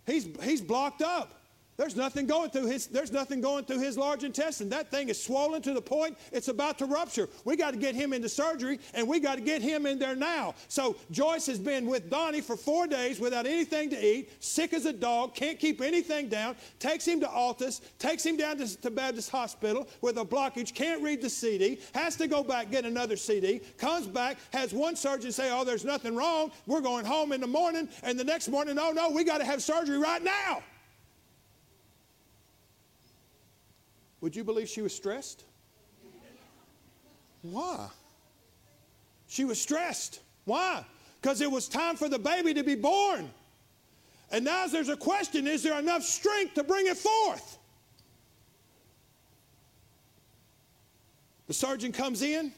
he's, 0.05 0.27
he's 0.43 0.59
blocked 0.59 1.01
up. 1.01 1.40
There's 1.81 1.95
nothing 1.95 2.27
going 2.27 2.51
through 2.51 2.67
his, 2.67 2.85
there's 2.85 3.11
nothing 3.11 3.41
going 3.41 3.65
through 3.65 3.79
his 3.79 3.97
large 3.97 4.23
intestine. 4.23 4.69
That 4.69 4.91
thing 4.91 5.09
is 5.09 5.19
swollen 5.19 5.63
to 5.63 5.73
the 5.73 5.81
point 5.81 6.15
it's 6.31 6.47
about 6.47 6.77
to 6.77 6.85
rupture. 6.85 7.27
We 7.43 7.55
got 7.55 7.71
to 7.71 7.77
get 7.77 7.95
him 7.95 8.13
into 8.13 8.29
surgery 8.29 8.79
and 8.93 9.07
we 9.07 9.19
got 9.19 9.33
to 9.37 9.41
get 9.41 9.63
him 9.63 9.87
in 9.87 9.97
there 9.97 10.15
now. 10.15 10.53
So 10.67 10.95
Joyce 11.09 11.47
has 11.47 11.57
been 11.57 11.87
with 11.87 12.07
Donnie 12.07 12.41
for 12.41 12.55
four 12.55 12.85
days 12.85 13.19
without 13.19 13.47
anything 13.47 13.89
to 13.89 13.99
eat, 13.99 14.43
sick 14.43 14.73
as 14.73 14.85
a 14.85 14.93
dog, 14.93 15.33
can't 15.33 15.57
keep 15.57 15.81
anything 15.81 16.29
down, 16.29 16.55
takes 16.77 17.07
him 17.07 17.19
to 17.19 17.25
Altus, 17.25 17.81
takes 17.97 18.23
him 18.23 18.37
down 18.37 18.57
to, 18.57 18.79
to 18.81 18.91
Baptist 18.91 19.31
Hospital 19.31 19.89
with 20.01 20.19
a 20.19 20.23
blockage, 20.23 20.75
can't 20.75 21.01
read 21.01 21.19
the 21.19 21.31
CD, 21.31 21.79
has 21.95 22.15
to 22.17 22.27
go 22.27 22.43
back, 22.43 22.69
get 22.69 22.85
another 22.85 23.15
CD, 23.15 23.59
comes 23.79 24.05
back, 24.05 24.37
has 24.53 24.71
one 24.71 24.95
surgeon 24.95 25.31
say, 25.31 25.49
Oh, 25.51 25.63
there's 25.63 25.83
nothing 25.83 26.15
wrong. 26.15 26.51
We're 26.67 26.81
going 26.81 27.05
home 27.05 27.31
in 27.31 27.41
the 27.41 27.47
morning. 27.47 27.89
And 28.03 28.19
the 28.19 28.23
next 28.23 28.49
morning, 28.49 28.77
Oh, 28.77 28.91
no, 28.91 29.09
we 29.09 29.23
got 29.23 29.39
to 29.39 29.45
have 29.45 29.63
surgery 29.63 29.97
right 29.97 30.23
now. 30.23 30.61
Would 34.21 34.35
you 34.35 34.43
believe 34.43 34.69
she 34.69 34.81
was 34.81 34.95
stressed? 34.95 35.43
Why? 37.41 37.89
She 39.27 39.45
was 39.45 39.59
stressed. 39.59 40.19
Why? 40.45 40.85
Because 41.19 41.41
it 41.41 41.51
was 41.51 41.67
time 41.67 41.95
for 41.95 42.07
the 42.07 42.19
baby 42.19 42.53
to 42.53 42.63
be 42.63 42.75
born. 42.75 43.31
And 44.31 44.45
now 44.45 44.67
there's 44.67 44.89
a 44.89 44.97
question 44.97 45.47
is 45.47 45.63
there 45.63 45.77
enough 45.77 46.03
strength 46.03 46.53
to 46.55 46.63
bring 46.63 46.87
it 46.87 46.97
forth? 46.97 47.57
The 51.47 51.53
surgeon 51.53 51.91
comes 51.91 52.21
in. 52.21 52.53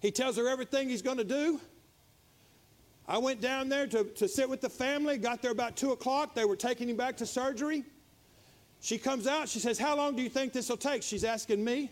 He 0.00 0.10
tells 0.10 0.36
her 0.36 0.48
everything 0.48 0.88
he's 0.88 1.02
going 1.02 1.18
to 1.18 1.24
do. 1.24 1.60
I 3.06 3.18
went 3.18 3.40
down 3.40 3.68
there 3.68 3.86
to, 3.86 4.04
to 4.04 4.26
sit 4.26 4.48
with 4.48 4.60
the 4.60 4.68
family, 4.68 5.18
got 5.18 5.42
there 5.42 5.50
about 5.50 5.76
2 5.76 5.92
o'clock. 5.92 6.34
They 6.34 6.46
were 6.46 6.56
taking 6.56 6.88
him 6.88 6.96
back 6.96 7.16
to 7.18 7.26
surgery. 7.26 7.84
She 8.84 8.98
comes 8.98 9.26
out, 9.26 9.48
she 9.48 9.60
says, 9.60 9.78
How 9.78 9.96
long 9.96 10.14
do 10.14 10.20
you 10.20 10.28
think 10.28 10.52
this 10.52 10.68
will 10.68 10.76
take? 10.76 11.02
She's 11.02 11.24
asking 11.24 11.64
me. 11.64 11.90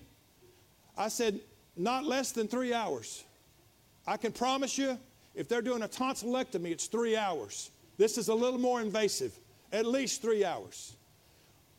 I 0.95 1.09
said, 1.09 1.41
Not 1.75 2.05
less 2.05 2.33
than 2.33 2.49
three 2.49 2.75
hours. 2.75 3.25
I 4.07 4.19
can 4.19 4.31
promise 4.31 4.77
you, 4.77 4.99
if 5.35 5.49
they're 5.49 5.63
doing 5.63 5.85
a 5.85 5.89
tonsillectomy, 5.89 6.71
it's 6.71 6.89
three 6.89 7.17
hours. 7.17 7.71
This 7.97 8.19
is 8.19 8.29
a 8.29 8.35
little 8.35 8.61
more 8.61 8.83
invasive, 8.83 9.33
at 9.73 9.87
least 9.87 10.21
three 10.21 10.45
hours. 10.45 10.95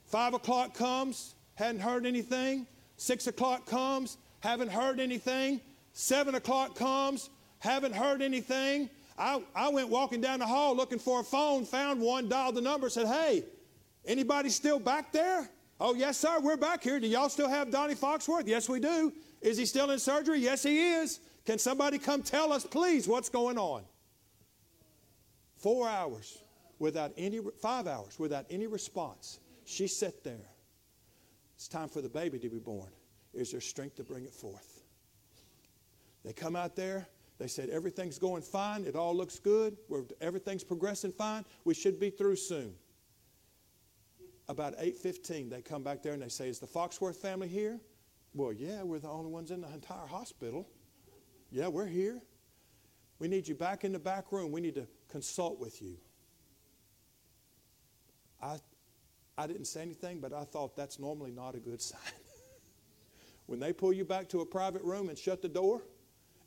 Five 0.08 0.34
o'clock 0.34 0.74
comes, 0.74 1.36
hadn't 1.53 1.82
heard 1.82 2.08
anything. 2.08 2.65
Six 2.98 3.27
o'clock 3.27 3.67
comes, 3.67 4.17
haven't 4.39 4.72
heard 4.72 5.00
anything. 5.00 5.62
Seven 5.93 6.34
o'clock 6.34 6.75
comes, 6.75 7.29
haven't 7.60 7.93
heard 7.93 8.24
anything. 8.24 8.89
I, 9.15 9.43
I 9.55 9.70
went 9.70 9.89
walking 9.89 10.22
down 10.22 10.39
the 10.39 10.48
hall 10.48 10.75
looking 10.75 10.98
for 10.98 11.20
a 11.20 11.24
phone, 11.24 11.65
found 11.65 12.01
one, 12.01 12.29
dialed 12.29 12.55
the 12.55 12.62
number, 12.62 12.89
said, 12.89 13.05
Hey, 13.05 13.43
Anybody 14.05 14.50
still 14.50 14.79
back 14.79 15.12
there? 15.12 15.50
Oh, 15.79 15.95
yes, 15.95 16.17
sir, 16.17 16.39
we're 16.39 16.57
back 16.57 16.83
here. 16.83 17.00
Do 17.00 17.07
y'all 17.07 17.29
still 17.29 17.50
have 17.50 17.72
Donnie 17.72 17.95
Foxworth? 17.95 18.48
Yes, 18.48 18.69
we 18.69 18.79
do. 18.79 19.13
Is 19.41 19.57
he 19.57 19.65
still 19.65 19.91
in 19.91 20.00
surgery? 20.00 20.39
Yes, 20.39 20.63
he 20.63 20.93
is. 20.93 21.19
Can 21.45 21.57
somebody 21.57 21.98
come 21.98 22.22
tell 22.22 22.53
us, 22.53 22.65
please, 22.65 23.07
what's 23.07 23.29
going 23.29 23.57
on? 23.57 23.83
Four 25.57 25.88
hours 25.88 26.41
without 26.79 27.12
any, 27.17 27.39
five 27.62 27.88
hours 27.88 28.19
without 28.19 28.45
any 28.50 28.67
response. 28.67 29.39
She 29.65 29.88
sat 29.88 30.24
there. 30.24 30.50
It's 31.55 31.67
time 31.67 31.88
for 31.88 32.01
the 32.01 32.10
baby 32.10 32.39
to 32.39 32.50
be 32.50 32.60
born. 32.60 32.89
Is 33.33 33.51
there 33.51 33.62
strength 33.62 33.95
to 33.95 34.03
bring 34.03 34.25
it 34.25 34.33
forth? 34.33 34.83
They 36.24 36.33
come 36.33 36.55
out 36.55 36.75
there. 36.75 37.07
They 37.39 37.48
said, 37.48 37.69
everything's 37.69 38.19
going 38.19 38.43
fine. 38.43 38.86
It 38.86 38.95
all 38.95 39.15
looks 39.15 39.39
good. 39.39 39.75
We're, 39.89 40.03
everything's 40.22 40.63
progressing 40.63 41.12
fine. 41.12 41.45
We 41.65 41.74
should 41.74 42.00
be 42.00 42.10
through 42.10 42.36
soon 42.36 42.75
about 44.47 44.77
8.15, 44.77 45.50
they 45.50 45.62
come 45.62 45.83
back 45.83 46.03
there 46.03 46.13
and 46.13 46.21
they 46.21 46.29
say, 46.29 46.50
is 46.50 46.59
the 46.59 46.67
Foxworth 46.67 47.15
family 47.15 47.47
here? 47.47 47.79
Well, 48.33 48.51
yeah, 48.51 48.83
we're 48.83 49.00
the 49.00 49.09
only 49.09 49.31
ones 49.31 49.51
in 49.51 49.62
the 49.62 49.71
entire 49.71 50.07
hospital. 50.07 50.67
Yeah, 51.51 51.67
we're 51.67 51.85
here. 51.85 52.21
We 53.19 53.27
need 53.27 53.47
you 53.47 53.55
back 53.55 53.83
in 53.83 53.91
the 53.91 54.00
back 54.00 54.31
room. 54.31 54.51
We 54.51 54.59
need 54.59 54.75
to 54.75 54.88
consult 55.07 55.59
with 55.59 55.81
you. 55.81 55.97
I, 58.41 58.57
I 59.38 59.47
didn't 59.47 59.65
say 59.65 59.81
anything, 59.81 60.19
but 60.19 60.33
I 60.33 60.43
thought 60.43 60.75
that's 60.75 61.00
normally 61.00 61.31
not 61.31 61.55
a 61.55 61.59
good 61.59 61.81
sign. 61.81 62.01
when 63.45 63.59
they 63.59 63.71
pull 63.71 63.93
you 63.93 64.03
back 64.03 64.27
to 64.29 64.41
a 64.41 64.45
private 64.45 64.81
room 64.83 65.09
and 65.09 65.17
shut 65.17 65.41
the 65.41 65.47
door 65.47 65.83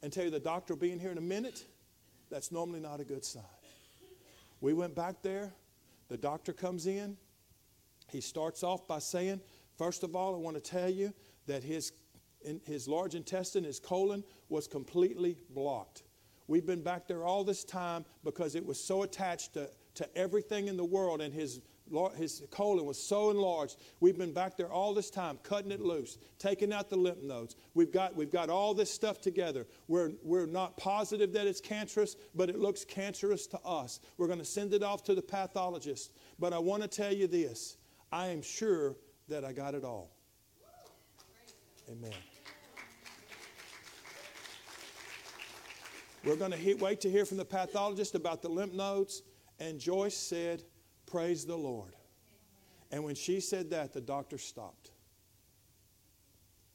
and 0.02 0.12
tell 0.12 0.24
you 0.24 0.30
the 0.30 0.40
doctor 0.40 0.74
will 0.74 0.80
be 0.80 0.92
in 0.92 0.98
here 0.98 1.12
in 1.12 1.18
a 1.18 1.22
minute, 1.22 1.64
that's 2.30 2.52
normally 2.52 2.80
not 2.80 3.00
a 3.00 3.04
good 3.04 3.24
sign. 3.24 3.42
We 4.60 4.72
went 4.72 4.94
back 4.94 5.22
there. 5.22 5.52
The 6.08 6.16
doctor 6.16 6.52
comes 6.52 6.86
in. 6.86 7.16
He 8.16 8.22
starts 8.22 8.62
off 8.62 8.88
by 8.88 8.98
saying, 8.98 9.42
First 9.76 10.02
of 10.02 10.16
all, 10.16 10.34
I 10.34 10.38
want 10.38 10.56
to 10.56 10.62
tell 10.62 10.88
you 10.88 11.12
that 11.46 11.62
his, 11.62 11.92
his 12.64 12.88
large 12.88 13.14
intestine, 13.14 13.62
his 13.62 13.78
colon, 13.78 14.24
was 14.48 14.66
completely 14.66 15.36
blocked. 15.50 16.04
We've 16.46 16.64
been 16.64 16.82
back 16.82 17.06
there 17.06 17.24
all 17.24 17.44
this 17.44 17.62
time 17.62 18.06
because 18.24 18.54
it 18.54 18.64
was 18.64 18.82
so 18.82 19.02
attached 19.02 19.52
to, 19.52 19.68
to 19.96 20.16
everything 20.16 20.68
in 20.68 20.78
the 20.78 20.84
world, 20.84 21.20
and 21.20 21.34
his, 21.34 21.60
his 22.16 22.42
colon 22.50 22.86
was 22.86 22.98
so 22.98 23.28
enlarged. 23.28 23.76
We've 24.00 24.16
been 24.16 24.32
back 24.32 24.56
there 24.56 24.72
all 24.72 24.94
this 24.94 25.10
time, 25.10 25.38
cutting 25.42 25.70
it 25.70 25.82
loose, 25.82 26.16
taking 26.38 26.72
out 26.72 26.88
the 26.88 26.96
lymph 26.96 27.22
nodes. 27.22 27.54
We've 27.74 27.92
got, 27.92 28.16
we've 28.16 28.32
got 28.32 28.48
all 28.48 28.72
this 28.72 28.90
stuff 28.90 29.20
together. 29.20 29.66
We're, 29.88 30.12
we're 30.22 30.46
not 30.46 30.78
positive 30.78 31.34
that 31.34 31.46
it's 31.46 31.60
cancerous, 31.60 32.16
but 32.34 32.48
it 32.48 32.58
looks 32.58 32.82
cancerous 32.82 33.46
to 33.48 33.60
us. 33.60 34.00
We're 34.16 34.28
going 34.28 34.38
to 34.38 34.44
send 34.46 34.72
it 34.72 34.82
off 34.82 35.04
to 35.04 35.14
the 35.14 35.20
pathologist. 35.20 36.12
But 36.38 36.54
I 36.54 36.58
want 36.58 36.80
to 36.80 36.88
tell 36.88 37.12
you 37.12 37.26
this 37.26 37.76
I 38.12 38.28
am 38.28 38.42
sure 38.42 38.96
that 39.28 39.44
I 39.44 39.52
got 39.52 39.74
it 39.74 39.84
all. 39.84 40.10
Amen. 41.90 42.12
We're 46.24 46.36
going 46.36 46.50
to 46.50 46.74
wait 46.74 47.00
to 47.02 47.10
hear 47.10 47.24
from 47.24 47.36
the 47.36 47.44
pathologist 47.44 48.16
about 48.16 48.42
the 48.42 48.48
lymph 48.48 48.72
nodes. 48.72 49.22
And 49.60 49.78
Joyce 49.78 50.16
said, 50.16 50.64
Praise 51.06 51.46
the 51.46 51.56
Lord. 51.56 51.94
And 52.90 53.04
when 53.04 53.14
she 53.14 53.40
said 53.40 53.70
that, 53.70 53.92
the 53.92 54.00
doctor 54.00 54.38
stopped. 54.38 54.90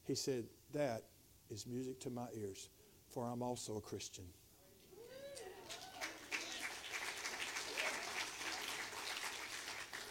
He 0.04 0.14
said, 0.14 0.46
That 0.72 1.02
is 1.50 1.66
music 1.66 2.00
to 2.00 2.10
my 2.10 2.26
ears, 2.34 2.70
for 3.10 3.26
I'm 3.26 3.42
also 3.42 3.76
a 3.76 3.80
Christian. 3.80 4.24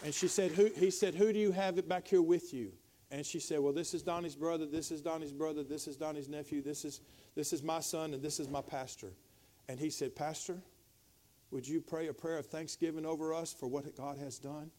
And 0.04 0.12
she 0.12 0.28
said, 0.28 0.50
who, 0.52 0.70
he 0.76 0.90
said, 0.90 1.14
Who 1.14 1.32
do 1.32 1.38
you 1.38 1.52
have 1.52 1.88
back 1.88 2.08
here 2.08 2.22
with 2.22 2.52
you? 2.52 2.72
And 3.10 3.24
she 3.24 3.38
said, 3.38 3.60
Well, 3.60 3.72
this 3.72 3.94
is 3.94 4.02
Donnie's 4.02 4.34
brother, 4.34 4.66
this 4.66 4.90
is 4.90 5.00
Donnie's 5.00 5.32
brother, 5.32 5.62
this 5.62 5.86
is 5.86 5.96
Donnie's 5.96 6.28
nephew, 6.28 6.62
this 6.62 6.84
is, 6.84 7.00
this 7.34 7.52
is 7.52 7.62
my 7.62 7.80
son, 7.80 8.14
and 8.14 8.22
this 8.22 8.40
is 8.40 8.48
my 8.48 8.62
pastor. 8.62 9.12
And 9.68 9.78
he 9.78 9.90
said, 9.90 10.16
Pastor, 10.16 10.58
would 11.50 11.68
you 11.68 11.80
pray 11.80 12.08
a 12.08 12.14
prayer 12.14 12.38
of 12.38 12.46
thanksgiving 12.46 13.06
over 13.06 13.32
us 13.32 13.52
for 13.52 13.66
what 13.66 13.96
God 13.96 14.18
has 14.18 14.38
done? 14.38 14.70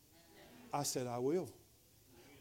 I 0.74 0.84
said, 0.84 1.08
I 1.08 1.20
will. 1.20 1.50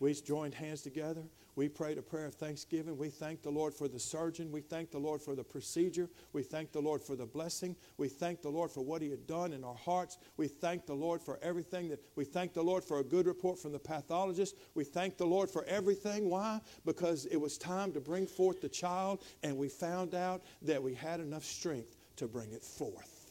We 0.03 0.13
joined 0.15 0.55
hands 0.55 0.83
together. 0.83 1.23
We 1.55 1.69
prayed 1.69 1.97
a 1.97 2.03
prayer 2.03 2.27
of 2.27 2.35
thanksgiving. 2.35 2.99
We 2.99 3.09
thank 3.09 3.41
the 3.41 3.53
Lord 3.53 3.73
for 3.73 3.87
the 3.87 4.01
surgeon. 4.01 4.51
We 4.51 4.61
thank 4.61 4.91
the 4.91 4.99
Lord 4.99 5.23
for 5.23 5.37
the 5.37 5.45
procedure. 5.45 6.11
We 6.33 6.43
thank 6.43 6.73
the 6.73 6.81
Lord 6.81 7.01
for 7.01 7.15
the 7.15 7.25
blessing. 7.25 7.77
We 7.99 8.09
thank 8.09 8.43
the 8.43 8.49
Lord 8.49 8.73
for 8.73 8.81
what 8.81 9.01
He 9.01 9.11
had 9.11 9.29
done 9.29 9.53
in 9.53 9.63
our 9.63 9.77
hearts. 9.77 10.19
We 10.37 10.49
thank 10.49 10.87
the 10.87 10.95
Lord 10.95 11.23
for 11.23 11.39
everything 11.41 11.89
that 11.91 12.01
we 12.17 12.25
thank 12.25 12.53
the 12.53 12.65
Lord 12.65 12.83
for 12.83 12.99
a 12.99 13.05
good 13.05 13.29
report 13.29 13.61
from 13.61 13.71
the 13.71 13.79
pathologist. 13.79 14.57
We 14.75 14.83
thank 14.83 15.19
the 15.19 15.27
Lord 15.27 15.49
for 15.49 15.65
everything. 15.67 16.29
Why? 16.29 16.61
Because 16.85 17.27
it 17.27 17.37
was 17.37 17.57
time 17.57 17.93
to 17.93 18.01
bring 18.01 18.27
forth 18.27 18.61
the 18.61 18.69
child, 18.69 19.23
and 19.45 19.57
we 19.57 19.69
found 19.69 20.17
out 20.17 20.43
that 20.63 20.83
we 20.83 20.95
had 20.95 21.21
enough 21.21 21.45
strength 21.45 21.97
to 22.17 22.27
bring 22.27 22.51
it 22.51 22.65
forth. 22.65 23.23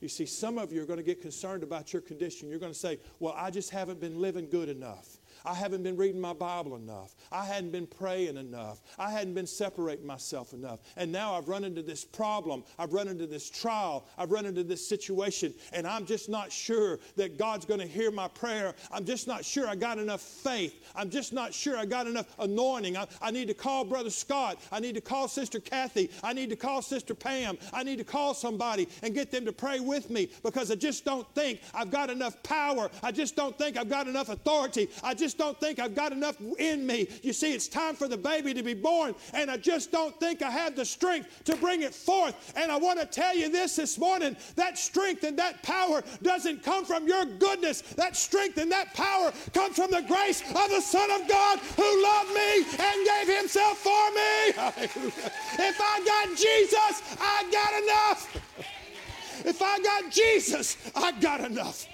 You 0.00 0.08
see, 0.08 0.26
some 0.26 0.58
of 0.58 0.72
you 0.72 0.80
are 0.82 0.86
going 0.86 0.98
to 0.98 1.04
get 1.04 1.20
concerned 1.20 1.64
about 1.64 1.92
your 1.92 2.02
condition. 2.02 2.48
You're 2.48 2.60
going 2.60 2.72
to 2.72 2.78
say, 2.78 2.98
Well, 3.18 3.34
I 3.36 3.50
just 3.50 3.70
haven't 3.70 4.00
been 4.00 4.20
living 4.20 4.48
good 4.48 4.68
enough. 4.68 5.18
I 5.48 5.54
haven't 5.54 5.82
been 5.82 5.96
reading 5.96 6.20
my 6.20 6.34
Bible 6.34 6.76
enough. 6.76 7.14
I 7.32 7.42
hadn't 7.42 7.70
been 7.70 7.86
praying 7.86 8.36
enough. 8.36 8.82
I 8.98 9.10
hadn't 9.10 9.32
been 9.32 9.46
separating 9.46 10.06
myself 10.06 10.52
enough. 10.52 10.80
And 10.98 11.10
now 11.10 11.32
I've 11.32 11.48
run 11.48 11.64
into 11.64 11.80
this 11.82 12.04
problem. 12.04 12.64
I've 12.78 12.92
run 12.92 13.08
into 13.08 13.26
this 13.26 13.48
trial. 13.48 14.06
I've 14.18 14.30
run 14.30 14.44
into 14.44 14.62
this 14.62 14.86
situation. 14.86 15.54
And 15.72 15.86
I'm 15.86 16.04
just 16.04 16.28
not 16.28 16.52
sure 16.52 16.98
that 17.16 17.38
God's 17.38 17.64
going 17.64 17.80
to 17.80 17.86
hear 17.86 18.10
my 18.10 18.28
prayer. 18.28 18.74
I'm 18.92 19.06
just 19.06 19.26
not 19.26 19.42
sure 19.42 19.66
I 19.66 19.74
got 19.74 19.96
enough 19.96 20.20
faith. 20.20 20.84
I'm 20.94 21.08
just 21.08 21.32
not 21.32 21.54
sure 21.54 21.78
I 21.78 21.86
got 21.86 22.06
enough 22.06 22.26
anointing. 22.38 22.98
I, 22.98 23.06
I 23.22 23.30
need 23.30 23.48
to 23.48 23.54
call 23.54 23.86
Brother 23.86 24.10
Scott. 24.10 24.60
I 24.70 24.80
need 24.80 24.96
to 24.96 25.00
call 25.00 25.28
Sister 25.28 25.60
Kathy. 25.60 26.10
I 26.22 26.34
need 26.34 26.50
to 26.50 26.56
call 26.56 26.82
Sister 26.82 27.14
Pam. 27.14 27.56
I 27.72 27.84
need 27.84 27.96
to 27.96 28.04
call 28.04 28.34
somebody 28.34 28.86
and 29.02 29.14
get 29.14 29.30
them 29.30 29.46
to 29.46 29.52
pray 29.52 29.80
with 29.80 30.10
me 30.10 30.28
because 30.42 30.70
I 30.70 30.74
just 30.74 31.06
don't 31.06 31.26
think 31.34 31.62
I've 31.72 31.90
got 31.90 32.10
enough 32.10 32.42
power. 32.42 32.90
I 33.02 33.12
just 33.12 33.34
don't 33.34 33.56
think 33.56 33.78
I've 33.78 33.88
got 33.88 34.08
enough 34.08 34.28
authority. 34.28 34.90
I 35.02 35.14
just 35.14 35.37
don't 35.38 35.58
think 35.58 35.78
I've 35.78 35.94
got 35.94 36.12
enough 36.12 36.36
in 36.58 36.86
me. 36.86 37.08
You 37.22 37.32
see, 37.32 37.54
it's 37.54 37.68
time 37.68 37.94
for 37.94 38.08
the 38.08 38.16
baby 38.16 38.52
to 38.54 38.62
be 38.62 38.74
born, 38.74 39.14
and 39.32 39.50
I 39.50 39.56
just 39.56 39.92
don't 39.92 40.18
think 40.20 40.42
I 40.42 40.50
have 40.50 40.76
the 40.76 40.84
strength 40.84 41.44
to 41.44 41.56
bring 41.56 41.82
it 41.82 41.94
forth. 41.94 42.52
And 42.56 42.70
I 42.70 42.76
want 42.76 43.00
to 43.00 43.06
tell 43.06 43.34
you 43.34 43.48
this 43.48 43.76
this 43.76 43.98
morning 43.98 44.36
that 44.56 44.78
strength 44.78 45.24
and 45.24 45.38
that 45.38 45.62
power 45.62 46.02
doesn't 46.22 46.62
come 46.62 46.84
from 46.84 47.06
your 47.06 47.24
goodness. 47.24 47.82
That 47.82 48.16
strength 48.16 48.58
and 48.58 48.70
that 48.72 48.94
power 48.94 49.32
comes 49.54 49.76
from 49.76 49.90
the 49.90 50.02
grace 50.02 50.42
of 50.42 50.70
the 50.70 50.80
Son 50.80 51.10
of 51.10 51.28
God 51.28 51.58
who 51.58 52.02
loved 52.02 52.34
me 52.34 52.64
and 52.78 53.06
gave 53.06 53.38
himself 53.38 53.78
for 53.78 54.10
me. 54.10 55.12
If 55.60 55.80
I 55.80 56.00
got 56.04 56.36
Jesus, 56.36 57.16
I 57.20 57.44
got 57.50 57.82
enough. 57.82 59.44
If 59.44 59.62
I 59.62 59.78
got 59.80 60.10
Jesus, 60.10 60.76
I 60.94 61.12
got 61.12 61.40
enough. 61.40 61.86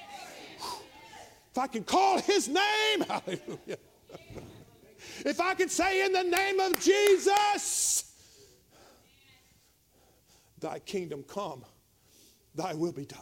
If 1.55 1.59
I 1.59 1.69
can 1.69 1.85
call 1.85 2.19
his 2.19 2.49
name, 2.49 3.01
hallelujah. 3.09 3.79
If 5.25 5.41
I 5.41 5.55
can 5.55 5.69
say 5.69 6.05
in 6.05 6.13
the 6.13 6.25
name 6.25 6.59
of 6.59 6.81
Jesus, 6.81 8.13
thy 10.59 10.81
kingdom 10.81 11.23
come, 11.29 11.65
thy 12.57 12.75
will 12.75 12.91
be 12.91 13.05
done. 13.05 13.21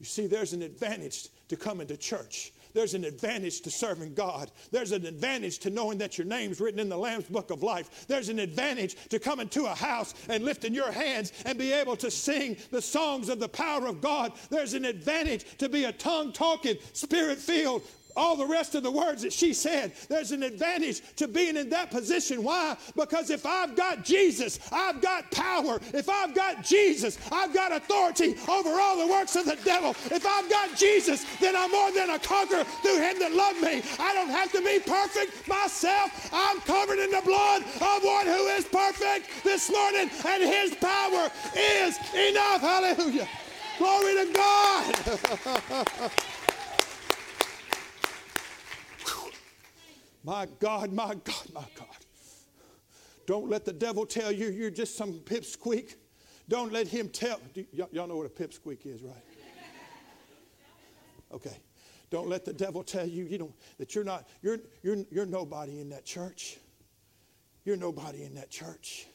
You 0.00 0.04
see, 0.04 0.26
there's 0.26 0.52
an 0.52 0.62
advantage 0.62 1.28
to 1.46 1.56
coming 1.56 1.86
to 1.86 1.96
church. 1.96 2.52
There's 2.74 2.94
an 2.94 3.04
advantage 3.04 3.60
to 3.62 3.70
serving 3.70 4.14
God. 4.14 4.50
There's 4.70 4.92
an 4.92 5.06
advantage 5.06 5.58
to 5.60 5.70
knowing 5.70 5.98
that 5.98 6.18
your 6.18 6.26
name's 6.26 6.60
written 6.60 6.80
in 6.80 6.88
the 6.88 6.96
Lamb's 6.96 7.28
book 7.28 7.50
of 7.50 7.62
life. 7.62 8.06
There's 8.06 8.28
an 8.28 8.38
advantage 8.38 8.96
to 9.08 9.18
coming 9.18 9.48
to 9.50 9.66
a 9.66 9.74
house 9.74 10.14
and 10.28 10.44
lifting 10.44 10.74
your 10.74 10.92
hands 10.92 11.32
and 11.44 11.58
be 11.58 11.72
able 11.72 11.96
to 11.96 12.10
sing 12.10 12.56
the 12.70 12.82
songs 12.82 13.28
of 13.28 13.40
the 13.40 13.48
power 13.48 13.86
of 13.86 14.00
God. 14.00 14.32
There's 14.50 14.74
an 14.74 14.84
advantage 14.84 15.44
to 15.58 15.68
be 15.68 15.84
a 15.84 15.92
tongue 15.92 16.32
talking, 16.32 16.76
spirit 16.92 17.38
filled, 17.38 17.82
all 18.16 18.36
the 18.36 18.46
rest 18.46 18.74
of 18.74 18.82
the 18.82 18.90
words 18.90 19.22
that 19.22 19.32
she 19.32 19.52
said. 19.52 19.92
There's 20.08 20.32
an 20.32 20.42
advantage 20.42 21.02
to 21.16 21.28
being 21.28 21.56
in 21.56 21.70
that 21.70 21.90
position. 21.90 22.42
Why? 22.42 22.76
Because 22.96 23.30
if 23.30 23.46
I've 23.46 23.76
got 23.76 24.04
Jesus, 24.04 24.58
I've 24.72 25.00
got 25.00 25.30
power. 25.30 25.80
If 25.92 26.08
I've 26.08 26.34
got 26.34 26.62
Jesus, 26.64 27.18
I've 27.32 27.54
got 27.54 27.72
authority 27.72 28.36
over 28.48 28.70
all 28.70 28.98
the 28.98 29.12
works 29.12 29.36
of 29.36 29.44
the 29.44 29.58
devil. 29.64 29.90
If 30.10 30.26
I've 30.26 30.48
got 30.50 30.76
Jesus, 30.76 31.24
then 31.40 31.56
I'm 31.56 31.70
more 31.70 31.92
than 31.92 32.10
a 32.10 32.18
conqueror 32.18 32.64
through 32.82 33.00
him 33.00 33.18
that 33.18 33.32
loved 33.32 33.60
me. 33.60 33.82
I 33.98 34.14
don't 34.14 34.30
have 34.30 34.52
to 34.52 34.62
be 34.62 34.80
perfect 34.80 35.48
myself. 35.48 36.30
I'm 36.32 36.60
covered 36.60 36.98
in 36.98 37.10
the 37.10 37.22
blood 37.24 37.62
of 37.62 38.02
one 38.02 38.26
who 38.26 38.46
is 38.48 38.64
perfect 38.64 39.44
this 39.44 39.70
morning, 39.70 40.10
and 40.26 40.42
his 40.42 40.74
power 40.76 41.30
is 41.56 41.98
enough. 42.14 42.60
Hallelujah. 42.60 43.28
Glory 43.78 44.14
to 44.14 44.32
God. 44.34 46.10
My 50.22 50.46
God, 50.58 50.92
my 50.92 51.14
God, 51.24 51.52
my 51.54 51.64
God. 51.74 51.88
Don't 53.26 53.48
let 53.48 53.64
the 53.64 53.72
devil 53.72 54.04
tell 54.04 54.32
you 54.32 54.50
you're 54.50 54.70
just 54.70 54.96
some 54.96 55.14
pipsqueak. 55.20 55.94
Don't 56.48 56.72
let 56.72 56.88
him 56.88 57.08
tell. 57.08 57.40
Y- 57.56 57.66
y'all 57.92 58.08
know 58.08 58.16
what 58.16 58.26
a 58.26 58.28
pipsqueak 58.28 58.86
is, 58.86 59.02
right? 59.02 59.14
Okay. 61.32 61.56
Don't 62.10 62.28
let 62.28 62.44
the 62.44 62.52
devil 62.52 62.82
tell 62.82 63.06
you, 63.06 63.24
you 63.24 63.38
know, 63.38 63.54
that 63.78 63.94
you're 63.94 64.04
not, 64.04 64.26
you're, 64.42 64.58
you're, 64.82 64.96
you're 65.10 65.26
nobody 65.26 65.80
in 65.80 65.88
that 65.90 66.04
church. 66.04 66.58
You're 67.64 67.76
nobody 67.76 68.24
in 68.24 68.34
that 68.34 68.50
church. 68.50 69.06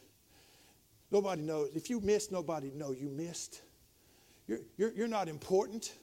Nobody 1.11 1.41
knows. 1.41 1.71
If 1.75 1.89
you 1.89 1.99
missed, 1.99 2.31
nobody 2.31 2.71
know 2.73 2.91
you 2.91 3.09
missed. 3.09 3.61
You're, 4.47 4.59
you're, 4.77 4.93
you're 4.93 5.07
not 5.07 5.27
important. 5.27 5.93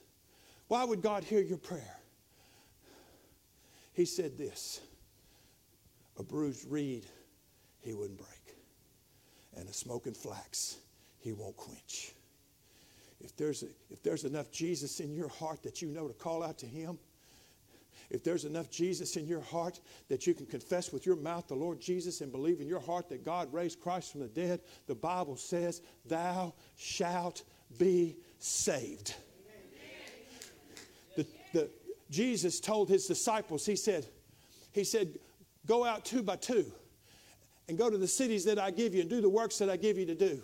Why 0.67 0.83
would 0.83 1.01
God 1.01 1.23
hear 1.23 1.41
your 1.41 1.57
prayer? 1.57 1.99
He 3.93 4.05
said 4.05 4.37
this 4.37 4.81
a 6.17 6.23
bruised 6.23 6.69
reed 6.69 7.05
he 7.81 7.93
wouldn't 7.93 8.17
break, 8.17 8.55
and 9.57 9.67
a 9.67 9.73
smoking 9.73 10.13
flax 10.13 10.77
he 11.19 11.33
won't 11.33 11.57
quench. 11.57 12.13
If 13.21 13.35
there's, 13.37 13.63
a, 13.63 13.67
if 13.89 14.03
there's 14.03 14.25
enough 14.25 14.51
Jesus 14.51 14.99
in 14.99 15.13
your 15.13 15.29
heart 15.29 15.63
that 15.63 15.81
you 15.81 15.87
know 15.87 16.07
to 16.07 16.13
call 16.13 16.43
out 16.43 16.57
to 16.59 16.65
him, 16.65 16.99
if 18.09 18.23
there's 18.23 18.45
enough 18.45 18.69
Jesus 18.69 19.15
in 19.15 19.25
your 19.27 19.41
heart 19.41 19.79
that 20.09 20.27
you 20.27 20.33
can 20.33 20.45
confess 20.45 20.91
with 20.91 21.05
your 21.05 21.15
mouth 21.15 21.47
the 21.47 21.55
Lord 21.55 21.79
Jesus 21.79 22.21
and 22.21 22.31
believe 22.31 22.61
in 22.61 22.67
your 22.67 22.79
heart 22.79 23.09
that 23.09 23.23
God 23.23 23.51
raised 23.53 23.79
Christ 23.79 24.11
from 24.11 24.21
the 24.21 24.27
dead, 24.27 24.59
the 24.87 24.95
Bible 24.95 25.37
says, 25.37 25.81
Thou 26.05 26.53
shalt 26.75 27.43
be 27.79 28.17
saved. 28.39 29.15
The, 31.15 31.25
the, 31.53 31.69
Jesus 32.09 32.59
told 32.59 32.89
his 32.89 33.07
disciples, 33.07 33.65
He 33.65 33.75
said, 33.75 34.05
He 34.71 34.83
said, 34.83 35.17
Go 35.65 35.85
out 35.85 36.05
two 36.05 36.23
by 36.23 36.35
two 36.35 36.65
and 37.67 37.77
go 37.77 37.89
to 37.89 37.97
the 37.97 38.07
cities 38.07 38.45
that 38.45 38.59
I 38.59 38.71
give 38.71 38.93
you 38.93 39.01
and 39.01 39.09
do 39.09 39.21
the 39.21 39.29
works 39.29 39.57
that 39.59 39.69
I 39.69 39.77
give 39.77 39.97
you 39.97 40.05
to 40.05 40.15
do. 40.15 40.41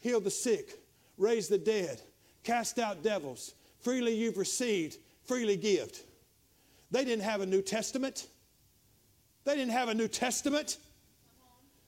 Heal 0.00 0.20
the 0.20 0.30
sick, 0.30 0.80
raise 1.18 1.48
the 1.48 1.58
dead, 1.58 2.00
cast 2.42 2.78
out 2.78 3.02
devils. 3.02 3.54
Freely 3.80 4.14
you've 4.14 4.38
received, 4.38 4.98
freely 5.24 5.56
give. 5.56 5.90
They 6.90 7.04
didn't 7.04 7.24
have 7.24 7.40
a 7.40 7.46
New 7.46 7.62
Testament. 7.62 8.26
They 9.44 9.54
didn't 9.54 9.72
have 9.72 9.88
a 9.88 9.94
New 9.94 10.08
Testament. 10.08 10.78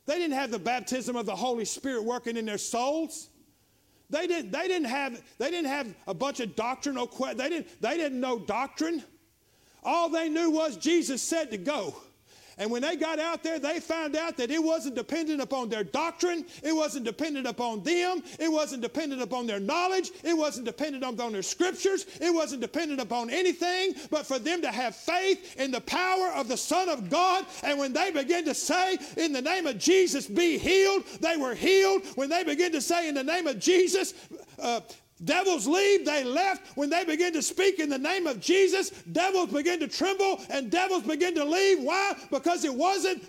They 0.06 0.18
didn't 0.18 0.34
have 0.34 0.50
the 0.50 0.58
baptism 0.58 1.16
of 1.16 1.26
the 1.26 1.36
Holy 1.36 1.64
Spirit 1.64 2.04
working 2.04 2.36
in 2.36 2.44
their 2.44 2.58
souls. 2.58 3.30
They 4.10 4.26
didn't, 4.26 4.50
they 4.50 4.68
didn't, 4.68 4.88
have, 4.88 5.22
they 5.38 5.50
didn't 5.50 5.70
have 5.70 5.94
a 6.06 6.12
bunch 6.12 6.40
of 6.40 6.54
doctrinal 6.54 7.06
questions. 7.06 7.40
They 7.40 7.48
didn't, 7.48 7.80
they 7.80 7.96
didn't 7.96 8.20
know 8.20 8.38
doctrine. 8.38 9.02
All 9.82 10.08
they 10.08 10.28
knew 10.28 10.50
was 10.50 10.76
Jesus 10.76 11.22
said 11.22 11.50
to 11.50 11.56
go. 11.56 11.96
And 12.62 12.70
when 12.70 12.82
they 12.82 12.94
got 12.94 13.18
out 13.18 13.42
there, 13.42 13.58
they 13.58 13.80
found 13.80 14.14
out 14.14 14.36
that 14.36 14.52
it 14.52 14.62
wasn't 14.62 14.94
dependent 14.94 15.40
upon 15.40 15.68
their 15.68 15.82
doctrine, 15.82 16.46
it 16.62 16.72
wasn't 16.72 17.04
dependent 17.04 17.48
upon 17.48 17.82
them, 17.82 18.22
it 18.38 18.52
wasn't 18.52 18.82
dependent 18.82 19.20
upon 19.20 19.48
their 19.48 19.58
knowledge, 19.58 20.12
it 20.22 20.38
wasn't 20.38 20.66
dependent 20.66 21.02
upon 21.02 21.32
their 21.32 21.42
scriptures, 21.42 22.06
it 22.20 22.32
wasn't 22.32 22.60
dependent 22.60 23.00
upon 23.00 23.30
anything 23.30 23.94
but 24.12 24.24
for 24.28 24.38
them 24.38 24.62
to 24.62 24.70
have 24.70 24.94
faith 24.94 25.56
in 25.56 25.72
the 25.72 25.80
power 25.80 26.28
of 26.36 26.46
the 26.46 26.56
Son 26.56 26.88
of 26.88 27.10
God. 27.10 27.44
And 27.64 27.80
when 27.80 27.92
they 27.92 28.12
began 28.12 28.44
to 28.44 28.54
say, 28.54 28.96
In 29.16 29.32
the 29.32 29.42
name 29.42 29.66
of 29.66 29.76
Jesus, 29.78 30.28
be 30.28 30.56
healed, 30.56 31.02
they 31.20 31.36
were 31.36 31.56
healed. 31.56 32.02
When 32.14 32.28
they 32.28 32.44
began 32.44 32.70
to 32.70 32.80
say, 32.80 33.08
In 33.08 33.16
the 33.16 33.24
name 33.24 33.48
of 33.48 33.58
Jesus, 33.58 34.14
uh, 34.60 34.82
Devils 35.24 35.66
leave, 35.66 36.04
they 36.04 36.24
left. 36.24 36.76
When 36.76 36.90
they 36.90 37.04
begin 37.04 37.32
to 37.34 37.42
speak 37.42 37.78
in 37.78 37.88
the 37.88 37.98
name 37.98 38.26
of 38.26 38.40
Jesus, 38.40 38.90
devils 39.12 39.50
begin 39.52 39.78
to 39.80 39.88
tremble 39.88 40.40
and 40.50 40.70
devils 40.70 41.04
begin 41.04 41.34
to 41.36 41.44
leave. 41.44 41.82
Why? 41.82 42.14
Because 42.30 42.64
it 42.64 42.74
wasn't 42.74 43.24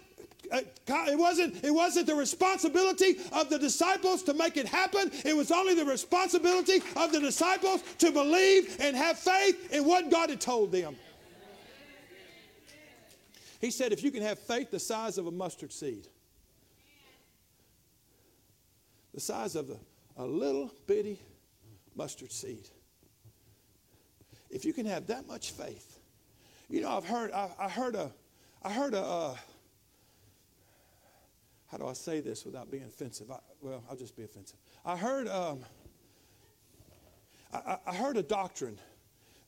uh, 0.52 0.62
it 0.88 1.18
wasn't, 1.18 1.64
it 1.64 1.74
wasn't 1.74 2.06
the 2.06 2.14
responsibility 2.14 3.18
of 3.32 3.50
the 3.50 3.58
disciples 3.58 4.22
to 4.24 4.34
make 4.34 4.56
it 4.56 4.68
happen. 4.68 5.10
It 5.26 5.36
was 5.36 5.52
only 5.52 5.74
the 5.74 5.86
responsibility 5.86 6.84
of 6.96 7.12
the 7.12 7.20
disciples 7.20 7.82
to 8.00 8.12
believe 8.12 8.78
and 8.80 8.96
have 8.96 9.18
faith 9.18 9.74
in 9.74 9.86
what 9.86 10.12
God 10.12 10.30
had 10.30 10.42
told 10.42 10.72
them. 10.72 10.96
He 13.62 13.72
said, 13.72 13.94
if 13.94 14.04
you 14.04 14.12
can 14.12 14.22
have 14.22 14.38
faith 14.38 14.70
the 14.70 14.80
size 14.80 15.18
of 15.18 15.26
a 15.26 15.32
mustard 15.32 15.72
seed, 15.72 16.08
the 19.14 19.22
size 19.22 19.56
of 19.56 19.70
a, 19.70 19.78
a 20.22 20.26
little 20.26 20.70
bitty 20.86 21.20
mustard 21.96 22.32
seed. 22.32 22.70
If 24.50 24.66
you 24.66 24.74
can 24.74 24.86
have 24.86 25.08
that 25.08 25.28
much 25.28 25.52
faith, 25.52 26.00
You 26.74 26.82
know, 26.82 26.98
I've 26.98 27.06
heard, 27.06 27.32
I, 27.32 27.50
I 27.60 27.70
heard 27.70 27.94
a, 27.94 28.12
I 28.64 28.72
heard 28.72 28.96
a, 28.96 29.02
uh, 29.02 29.36
how 31.68 31.78
do 31.78 31.86
I 31.86 31.94
say 31.94 32.20
this 32.20 32.46
without 32.46 32.72
being 32.72 32.84
offensive? 32.84 33.30
I, 33.30 33.38
well, 33.62 33.84
I'll 33.88 33.96
just 33.96 34.16
be 34.18 34.24
offensive. 34.24 34.58
I 34.84 34.98
heard, 34.98 35.28
um, 35.28 35.60
I, 37.54 37.78
I 37.86 37.94
heard 37.94 38.18
a 38.18 38.24
doctrine 38.24 38.80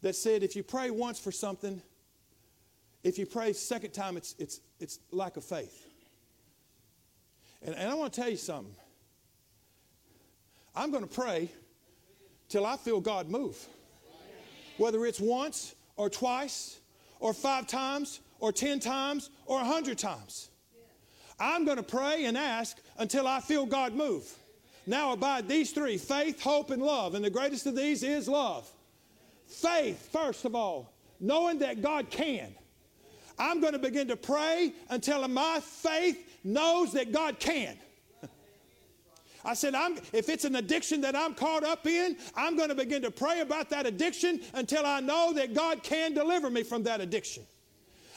that 0.03 0.15
said 0.15 0.43
if 0.43 0.55
you 0.55 0.61
pray 0.61 0.91
once 0.91 1.17
for 1.17 1.31
something, 1.31 1.81
if 3.03 3.17
you 3.17 3.25
pray 3.25 3.53
second 3.53 3.91
time, 3.91 4.17
it's, 4.17 4.35
it's, 4.37 4.61
it's 4.79 4.99
lack 5.11 5.35
of 5.35 5.43
faith. 5.43 5.87
And, 7.63 7.73
and 7.73 7.89
I 7.89 7.95
want 7.95 8.13
to 8.13 8.21
tell 8.21 8.29
you 8.29 8.37
something. 8.37 8.75
I'm 10.75 10.91
going 10.91 11.07
to 11.07 11.09
pray 11.09 11.49
till 12.49 12.65
I 12.65 12.77
feel 12.77 12.99
God 12.99 13.29
move. 13.29 13.57
Whether 14.77 15.05
it's 15.05 15.19
once 15.19 15.75
or 15.95 16.09
twice 16.09 16.79
or 17.19 17.33
five 17.33 17.67
times 17.67 18.19
or 18.39 18.51
ten 18.51 18.79
times 18.79 19.29
or 19.45 19.61
a 19.61 19.65
hundred 19.65 19.97
times. 19.97 20.49
I'm 21.39 21.65
going 21.65 21.77
to 21.77 21.83
pray 21.83 22.25
and 22.25 22.37
ask 22.37 22.77
until 22.97 23.27
I 23.27 23.39
feel 23.39 23.65
God 23.65 23.93
move. 23.93 24.31
Now 24.87 25.13
abide 25.13 25.47
these 25.47 25.71
three 25.71 25.97
faith, 25.97 26.41
hope, 26.41 26.71
and 26.71 26.81
love. 26.81 27.15
And 27.15 27.25
the 27.25 27.29
greatest 27.29 27.65
of 27.65 27.75
these 27.75 28.03
is 28.03 28.27
love. 28.27 28.69
Faith, 29.47 30.09
first 30.11 30.45
of 30.45 30.55
all, 30.55 30.93
knowing 31.19 31.59
that 31.59 31.81
God 31.81 32.09
can. 32.09 32.53
I'm 33.37 33.59
going 33.59 33.73
to 33.73 33.79
begin 33.79 34.07
to 34.07 34.15
pray 34.15 34.73
until 34.89 35.27
my 35.27 35.59
faith 35.61 36.39
knows 36.43 36.93
that 36.93 37.11
God 37.11 37.39
can. 37.39 37.77
I 39.45 39.53
said, 39.53 39.75
I'm, 39.75 39.97
if 40.11 40.27
it's 40.27 40.43
an 40.43 40.55
addiction 40.55 41.01
that 41.01 41.15
I'm 41.15 41.33
caught 41.33 41.63
up 41.63 41.85
in, 41.85 42.17
I'm 42.35 42.57
going 42.57 42.69
to 42.69 42.75
begin 42.75 43.01
to 43.03 43.11
pray 43.11 43.41
about 43.41 43.69
that 43.69 43.85
addiction 43.85 44.41
until 44.53 44.85
I 44.85 44.99
know 44.99 45.33
that 45.33 45.53
God 45.53 45.83
can 45.83 46.13
deliver 46.13 46.49
me 46.49 46.63
from 46.63 46.83
that 46.83 46.99
addiction. 46.99 47.45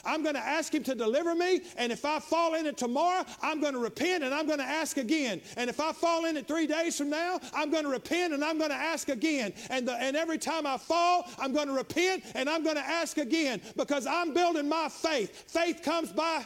I'm 0.05 0.23
going 0.23 0.35
to 0.35 0.45
ask 0.45 0.73
Him 0.73 0.83
to 0.83 0.95
deliver 0.95 1.35
me, 1.35 1.61
and 1.77 1.91
if 1.91 2.05
I 2.05 2.19
fall 2.19 2.55
in 2.55 2.65
it 2.65 2.77
tomorrow, 2.77 3.25
I'm 3.41 3.59
going 3.59 3.73
to 3.73 3.79
repent 3.79 4.23
and 4.23 4.33
I'm 4.33 4.45
going 4.45 4.59
to 4.59 4.65
ask 4.65 4.97
again. 4.97 5.41
And 5.57 5.69
if 5.69 5.79
I 5.79 5.91
fall 5.91 6.25
in 6.25 6.37
it 6.37 6.47
three 6.47 6.67
days 6.67 6.97
from 6.97 7.09
now, 7.09 7.39
I'm 7.53 7.69
going 7.69 7.83
to 7.83 7.89
repent 7.89 8.33
and 8.33 8.43
I'm 8.43 8.57
going 8.57 8.69
to 8.69 8.75
ask 8.75 9.09
again. 9.09 9.53
And, 9.69 9.87
the, 9.87 9.93
and 9.93 10.15
every 10.15 10.37
time 10.37 10.65
I 10.65 10.77
fall, 10.77 11.29
I'm 11.37 11.53
going 11.53 11.67
to 11.67 11.73
repent 11.73 12.23
and 12.35 12.49
I'm 12.49 12.63
going 12.63 12.75
to 12.75 12.85
ask 12.85 13.17
again 13.17 13.61
because 13.75 14.05
I'm 14.07 14.33
building 14.33 14.69
my 14.69 14.89
faith. 14.89 15.45
Faith 15.47 15.81
comes 15.83 16.11
by 16.11 16.45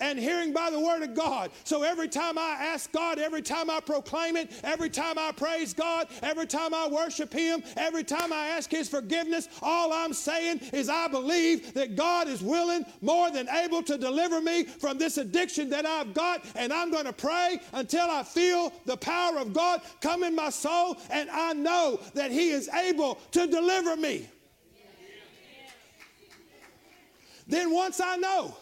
and 0.00 0.18
hearing 0.18 0.52
by 0.52 0.70
the 0.70 0.80
word 0.80 1.02
of 1.02 1.14
God. 1.14 1.50
So 1.64 1.82
every 1.82 2.08
time 2.08 2.38
I 2.38 2.56
ask 2.60 2.90
God, 2.92 3.18
every 3.18 3.42
time 3.42 3.70
I 3.70 3.80
proclaim 3.80 4.36
it, 4.36 4.50
every 4.62 4.90
time 4.90 5.18
I 5.18 5.32
praise 5.32 5.72
God, 5.74 6.08
every 6.22 6.46
time 6.46 6.74
I 6.74 6.88
worship 6.88 7.32
Him, 7.32 7.62
every 7.76 8.04
time 8.04 8.32
I 8.32 8.48
ask 8.48 8.70
His 8.70 8.88
forgiveness, 8.88 9.48
all 9.62 9.92
I'm 9.92 10.12
saying 10.12 10.60
is 10.72 10.88
I 10.88 11.08
believe 11.08 11.74
that 11.74 11.96
God 11.96 12.28
is 12.28 12.42
willing, 12.42 12.84
more 13.00 13.30
than 13.30 13.48
able 13.48 13.82
to 13.82 13.98
deliver 13.98 14.40
me 14.40 14.64
from 14.64 14.98
this 14.98 15.18
addiction 15.18 15.70
that 15.70 15.86
I've 15.86 16.14
got. 16.14 16.44
And 16.56 16.72
I'm 16.72 16.90
going 16.90 17.06
to 17.06 17.12
pray 17.12 17.60
until 17.72 18.10
I 18.10 18.22
feel 18.22 18.72
the 18.86 18.96
power 18.96 19.38
of 19.38 19.52
God 19.52 19.82
come 20.00 20.22
in 20.22 20.34
my 20.34 20.50
soul 20.50 20.96
and 21.10 21.30
I 21.30 21.52
know 21.52 22.00
that 22.14 22.30
He 22.30 22.50
is 22.50 22.68
able 22.68 23.18
to 23.32 23.46
deliver 23.46 23.96
me. 23.96 24.28
Then 27.46 27.72
once 27.72 28.00
I 28.00 28.16
know, 28.16 28.56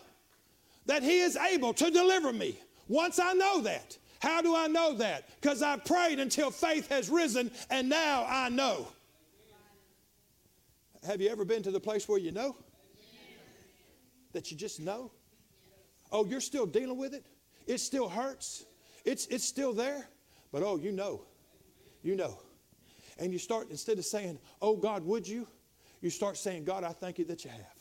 that 0.86 1.02
He 1.02 1.20
is 1.20 1.36
able 1.36 1.72
to 1.74 1.90
deliver 1.90 2.32
me. 2.32 2.58
Once 2.88 3.18
I 3.18 3.32
know 3.32 3.60
that, 3.62 3.96
how 4.20 4.40
do 4.40 4.54
I 4.54 4.68
know 4.68 4.94
that? 4.94 5.28
Because 5.40 5.62
I've 5.62 5.84
prayed 5.84 6.20
until 6.20 6.50
faith 6.50 6.88
has 6.90 7.10
risen 7.10 7.50
and 7.70 7.88
now 7.88 8.24
I 8.28 8.48
know. 8.48 8.86
Have 11.06 11.20
you 11.20 11.28
ever 11.28 11.44
been 11.44 11.62
to 11.64 11.72
the 11.72 11.80
place 11.80 12.08
where 12.08 12.18
you 12.18 12.30
know? 12.30 12.54
That 14.32 14.50
you 14.50 14.56
just 14.56 14.80
know? 14.80 15.10
Oh, 16.12 16.24
you're 16.24 16.40
still 16.40 16.66
dealing 16.66 16.98
with 16.98 17.14
it? 17.14 17.26
It 17.66 17.78
still 17.78 18.08
hurts? 18.08 18.64
It's, 19.04 19.26
it's 19.26 19.44
still 19.44 19.72
there? 19.72 20.06
But 20.52 20.62
oh, 20.62 20.76
you 20.76 20.92
know. 20.92 21.22
You 22.02 22.14
know. 22.14 22.38
And 23.18 23.32
you 23.32 23.38
start, 23.38 23.70
instead 23.70 23.98
of 23.98 24.04
saying, 24.04 24.38
Oh 24.60 24.76
God, 24.76 25.04
would 25.04 25.26
you? 25.26 25.46
You 26.00 26.10
start 26.10 26.36
saying, 26.36 26.64
God, 26.64 26.84
I 26.84 26.90
thank 26.92 27.18
you 27.18 27.24
that 27.26 27.44
you 27.44 27.50
have. 27.50 27.76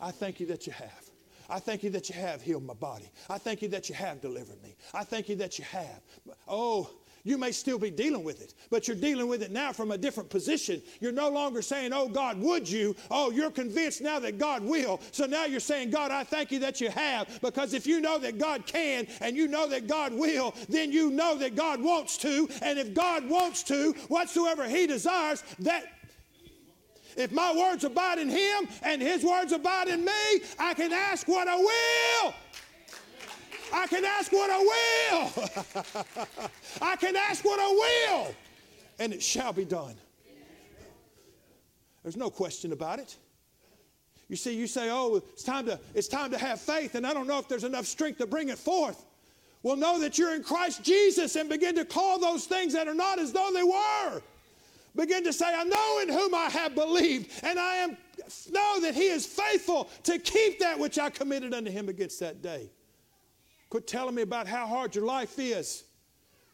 I 0.00 0.10
thank 0.10 0.38
you 0.40 0.46
that 0.46 0.66
you 0.66 0.72
have. 0.72 1.07
I 1.48 1.58
thank 1.58 1.82
you 1.82 1.90
that 1.90 2.08
you 2.08 2.14
have 2.14 2.42
healed 2.42 2.64
my 2.64 2.74
body. 2.74 3.10
I 3.30 3.38
thank 3.38 3.62
you 3.62 3.68
that 3.68 3.88
you 3.88 3.94
have 3.94 4.20
delivered 4.20 4.62
me. 4.62 4.76
I 4.92 5.04
thank 5.04 5.28
you 5.28 5.36
that 5.36 5.58
you 5.58 5.64
have. 5.64 6.00
Oh, 6.46 6.90
you 7.24 7.36
may 7.36 7.52
still 7.52 7.78
be 7.78 7.90
dealing 7.90 8.24
with 8.24 8.40
it, 8.40 8.54
but 8.70 8.86
you're 8.86 8.96
dealing 8.96 9.28
with 9.28 9.42
it 9.42 9.50
now 9.50 9.72
from 9.72 9.90
a 9.90 9.98
different 9.98 10.30
position. 10.30 10.80
You're 11.00 11.12
no 11.12 11.28
longer 11.28 11.62
saying, 11.62 11.92
Oh, 11.92 12.08
God, 12.08 12.38
would 12.38 12.68
you? 12.68 12.94
Oh, 13.10 13.30
you're 13.30 13.50
convinced 13.50 14.00
now 14.00 14.18
that 14.20 14.38
God 14.38 14.64
will. 14.64 15.00
So 15.10 15.26
now 15.26 15.44
you're 15.44 15.60
saying, 15.60 15.90
God, 15.90 16.10
I 16.10 16.24
thank 16.24 16.50
you 16.52 16.58
that 16.60 16.80
you 16.80 16.90
have. 16.90 17.40
Because 17.40 17.74
if 17.74 17.86
you 17.86 18.00
know 18.00 18.18
that 18.18 18.38
God 18.38 18.66
can 18.66 19.06
and 19.20 19.36
you 19.36 19.48
know 19.48 19.68
that 19.68 19.86
God 19.86 20.12
will, 20.12 20.54
then 20.68 20.92
you 20.92 21.10
know 21.10 21.36
that 21.36 21.54
God 21.56 21.82
wants 21.82 22.16
to. 22.18 22.48
And 22.62 22.78
if 22.78 22.94
God 22.94 23.28
wants 23.28 23.62
to, 23.64 23.92
whatsoever 24.08 24.68
He 24.68 24.86
desires, 24.86 25.42
that 25.60 25.84
if 27.18 27.32
my 27.32 27.54
words 27.54 27.84
abide 27.84 28.18
in 28.18 28.28
him 28.28 28.68
and 28.82 29.02
his 29.02 29.24
words 29.24 29.52
abide 29.52 29.88
in 29.88 30.04
me, 30.04 30.40
I 30.58 30.72
can 30.74 30.92
ask 30.92 31.26
what 31.26 31.48
I 31.48 31.56
will. 31.56 32.34
I 33.72 33.86
can 33.86 34.04
ask 34.04 34.32
what 34.32 34.50
I 34.50 34.58
will. 34.58 36.48
I 36.82 36.96
can 36.96 37.16
ask 37.16 37.44
what 37.44 37.60
I 37.60 37.68
will, 37.68 38.34
and 38.98 39.12
it 39.12 39.22
shall 39.22 39.52
be 39.52 39.64
done. 39.64 39.94
There's 42.02 42.16
no 42.16 42.30
question 42.30 42.72
about 42.72 43.00
it. 43.00 43.16
You 44.28 44.36
see, 44.36 44.54
you 44.54 44.66
say, 44.66 44.88
"Oh, 44.90 45.16
it's 45.16 45.42
time 45.42 45.66
to 45.66 45.78
it's 45.94 46.08
time 46.08 46.30
to 46.30 46.38
have 46.38 46.60
faith," 46.60 46.94
and 46.94 47.06
I 47.06 47.12
don't 47.12 47.26
know 47.26 47.38
if 47.38 47.48
there's 47.48 47.64
enough 47.64 47.86
strength 47.86 48.18
to 48.18 48.26
bring 48.26 48.48
it 48.48 48.58
forth. 48.58 49.04
Well, 49.62 49.76
know 49.76 49.98
that 50.00 50.18
you're 50.18 50.34
in 50.34 50.44
Christ 50.44 50.84
Jesus 50.84 51.34
and 51.34 51.48
begin 51.48 51.74
to 51.74 51.84
call 51.84 52.18
those 52.20 52.44
things 52.46 52.72
that 52.74 52.86
are 52.86 52.94
not 52.94 53.18
as 53.18 53.32
though 53.32 53.50
they 53.52 53.64
were. 53.64 54.22
Begin 54.98 55.22
to 55.22 55.32
say, 55.32 55.46
I 55.46 55.62
know 55.62 56.00
in 56.02 56.08
whom 56.08 56.34
I 56.34 56.46
have 56.50 56.74
believed, 56.74 57.30
and 57.44 57.56
I 57.56 57.76
am 57.76 57.96
know 58.50 58.80
that 58.80 58.96
he 58.96 59.06
is 59.06 59.24
faithful 59.24 59.88
to 60.02 60.18
keep 60.18 60.58
that 60.58 60.76
which 60.76 60.98
I 60.98 61.08
committed 61.08 61.54
unto 61.54 61.70
him 61.70 61.88
against 61.88 62.18
that 62.18 62.42
day. 62.42 62.68
Quit 63.70 63.86
telling 63.86 64.16
me 64.16 64.22
about 64.22 64.48
how 64.48 64.66
hard 64.66 64.96
your 64.96 65.04
life 65.04 65.38
is. 65.38 65.84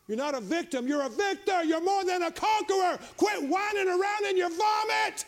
You're 0.07 0.19
not 0.19 0.35
a 0.35 0.43
victim, 0.43 0.87
you're 0.87 1.07
a 1.07 1.09
victor. 1.09 1.65
You're 1.65 1.81
more 1.81 2.05
than 2.05 2.23
a 2.23 2.31
conqueror. 2.31 2.99
Quit 3.17 3.49
whining 3.49 3.89
around 3.89 4.27
in 4.29 4.37
your 4.37 4.51
vomit. 4.51 5.25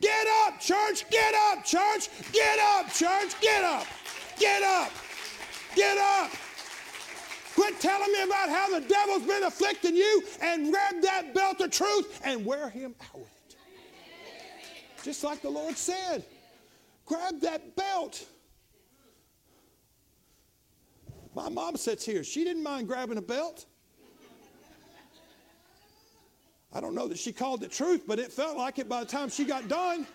Get 0.00 0.26
up, 0.46 0.60
church. 0.60 1.04
Get 1.10 1.34
up, 1.50 1.64
church. 1.64 2.10
Get 2.32 2.60
up, 2.60 2.92
church. 2.92 3.40
Get 3.40 3.64
up. 3.64 3.86
Get 4.38 4.62
up. 4.62 4.92
Get 5.74 5.98
up. 5.98 6.30
Quit 7.56 7.80
telling 7.80 8.12
me 8.12 8.22
about 8.22 8.50
how 8.50 8.78
the 8.78 8.86
devil's 8.86 9.22
been 9.22 9.44
afflicting 9.44 9.96
you 9.96 10.22
and 10.42 10.70
grab 10.70 11.00
that 11.00 11.32
belt 11.32 11.58
of 11.62 11.70
truth 11.70 12.20
and 12.22 12.44
wear 12.44 12.68
him 12.68 12.94
out 13.00 13.18
with 13.18 13.32
it. 13.48 13.56
Just 15.02 15.24
like 15.24 15.40
the 15.40 15.48
Lord 15.48 15.74
said, 15.74 16.22
grab 17.06 17.40
that 17.40 17.74
belt. 17.74 18.26
My 21.34 21.48
mom 21.48 21.76
sits 21.76 22.04
here. 22.04 22.22
She 22.22 22.44
didn't 22.44 22.62
mind 22.62 22.88
grabbing 22.88 23.16
a 23.16 23.22
belt. 23.22 23.64
I 26.74 26.80
don't 26.82 26.94
know 26.94 27.08
that 27.08 27.18
she 27.18 27.32
called 27.32 27.62
it 27.62 27.72
truth, 27.72 28.02
but 28.06 28.18
it 28.18 28.30
felt 28.30 28.58
like 28.58 28.78
it 28.78 28.86
by 28.86 29.00
the 29.00 29.10
time 29.10 29.30
she 29.30 29.46
got 29.46 29.66
done. 29.66 30.06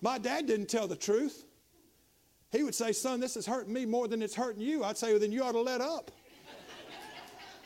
My 0.00 0.18
dad 0.18 0.46
didn't 0.46 0.66
tell 0.66 0.88
the 0.88 0.96
truth. 0.96 1.45
He 2.56 2.62
would 2.62 2.74
say, 2.74 2.92
Son, 2.92 3.20
this 3.20 3.36
is 3.36 3.44
hurting 3.44 3.72
me 3.72 3.84
more 3.84 4.08
than 4.08 4.22
it's 4.22 4.34
hurting 4.34 4.62
you. 4.62 4.82
I'd 4.82 4.96
say, 4.96 5.10
Well, 5.10 5.20
then 5.20 5.30
you 5.30 5.42
ought 5.42 5.52
to 5.52 5.60
let 5.60 5.82
up. 5.82 6.10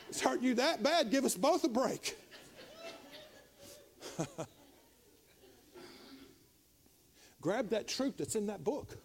it's 0.09 0.19
hurting 0.19 0.43
you 0.43 0.53
that 0.55 0.83
bad. 0.83 1.09
Give 1.09 1.23
us 1.23 1.33
both 1.35 1.63
a 1.63 1.69
break. 1.69 2.17
Grab 7.41 7.69
that 7.69 7.87
truth 7.87 8.17
that's 8.17 8.35
in 8.35 8.47
that 8.47 8.65
book. 8.65 8.97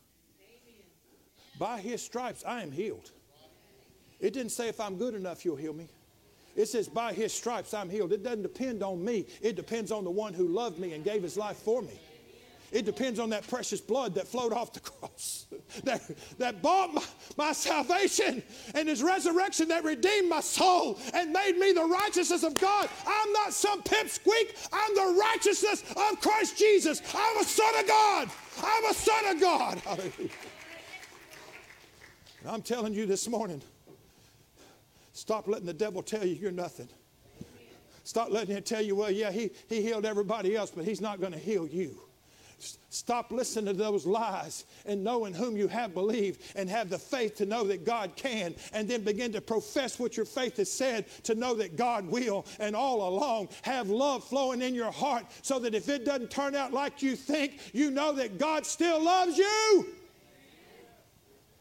By 1.59 1.79
his 1.81 2.03
stripes, 2.03 2.43
I 2.45 2.63
am 2.63 2.73
healed. 2.73 3.13
It 4.19 4.33
didn't 4.33 4.51
say 4.51 4.69
if 4.69 4.81
I'm 4.81 4.97
good 4.97 5.15
enough, 5.15 5.45
you'll 5.45 5.57
heal 5.57 5.73
me. 5.73 5.89
It 6.57 6.67
says, 6.67 6.89
by 6.89 7.13
his 7.13 7.33
stripes, 7.33 7.73
I'm 7.75 7.89
healed. 7.89 8.13
It 8.13 8.25
doesn't 8.25 8.43
depend 8.43 8.83
on 8.83 9.05
me, 9.05 9.27
it 9.41 9.55
depends 9.57 9.93
on 9.93 10.05
the 10.05 10.11
one 10.11 10.35
who 10.35 10.49
loved 10.49 10.79
me 10.79 10.95
and 10.95 11.05
gave 11.05 11.23
his 11.23 11.37
life 11.37 11.59
for 11.59 11.81
me. 11.83 12.01
It 12.73 12.85
depends 12.85 13.19
on 13.19 13.31
that 13.31 13.47
precious 13.47 13.81
blood 13.81 14.15
that 14.15 14.27
flowed 14.27 14.53
off 14.53 14.73
the 14.73 14.81
cross, 14.81 15.47
that, 15.85 16.03
that 16.39 16.63
bought 16.63 16.93
my, 16.95 17.03
my 17.37 17.53
salvation 17.53 18.43
and 18.75 18.89
his 18.89 19.03
resurrection 19.03 19.69
that 19.69 19.85
redeemed 19.85 20.29
my 20.29 20.41
soul 20.41 20.99
and 21.15 21.33
made 21.33 21.57
me 21.59 21.73
the 21.73 21.85
righteousness 21.85 22.43
of 22.43 22.55
God. 22.55 22.89
I'm 23.07 23.33
not 23.33 23.53
some 23.53 23.83
pipsqueak. 23.83 24.69
I'm 24.73 24.95
the 24.95 25.21
righteousness 25.21 25.85
of 25.91 26.21
Christ 26.21 26.59
Jesus. 26.59 27.01
I'm 27.15 27.39
a 27.39 27.45
son 27.45 27.79
of 27.79 27.87
God. 27.87 28.31
I'm 28.63 28.85
a 28.91 28.95
son 28.95 29.27
of 29.29 29.41
God. 29.41 29.79
Hallelujah. 29.79 30.31
And 32.43 32.55
I'm 32.55 32.63
telling 32.63 32.93
you 32.93 33.07
this 33.07 33.29
morning, 33.29 33.61
stop 35.13 35.49
letting 35.49 35.67
the 35.67 35.73
devil 35.73 36.01
tell 36.01 36.25
you 36.25 36.37
you're 36.37 36.53
nothing. 36.53 36.89
Stop 38.05 38.31
letting 38.31 38.55
him 38.55 38.63
tell 38.63 38.81
you, 38.81 38.95
well, 38.95 39.11
yeah, 39.11 39.33
he, 39.33 39.51
he 39.69 39.83
healed 39.83 40.07
everybody 40.07 40.55
else, 40.55 40.71
but 40.71 40.85
he's 40.85 41.01
not 41.01 41.21
going 41.21 41.33
to 41.33 41.41
heal 41.41 41.67
you. 41.67 42.06
Stop 42.59 43.31
listening 43.31 43.67
to 43.67 43.73
those 43.75 44.07
lies 44.07 44.65
and 44.87 45.05
know 45.05 45.27
in 45.27 45.35
whom 45.35 45.57
you 45.57 45.69
have 45.69 45.93
believed 45.93 46.41
and 46.57 46.71
have 46.71 46.89
the 46.89 46.99
faith 46.99 47.37
to 47.37 47.45
know 47.45 47.65
that 47.65 47.85
God 47.85 48.17
can, 48.17 48.55
and 48.73 48.89
then 48.89 49.05
begin 49.05 49.33
to 49.33 49.41
profess 49.41 49.99
what 49.99 50.17
your 50.17 50.25
faith 50.25 50.57
has 50.57 50.73
said 50.73 51.05
to 51.25 51.35
know 51.35 51.55
that 51.55 51.77
God 51.77 52.07
will, 52.07 52.47
and 52.59 52.75
all 52.75 53.07
along 53.09 53.49
have 53.63 53.91
love 53.91 54.25
flowing 54.25 54.63
in 54.63 54.75
your 54.75 54.91
heart 54.91 55.27
so 55.43 55.59
that 55.59 55.75
if 55.75 55.91
it 55.91 56.07
doesn't 56.07 56.31
turn 56.31 56.55
out 56.55 56.73
like 56.73 57.03
you 57.03 57.17
think, 57.17 57.61
you 57.75 57.91
know 57.91 58.13
that 58.15 58.39
God 58.39 58.65
still 58.65 59.03
loves 59.03 59.37
you. 59.37 59.87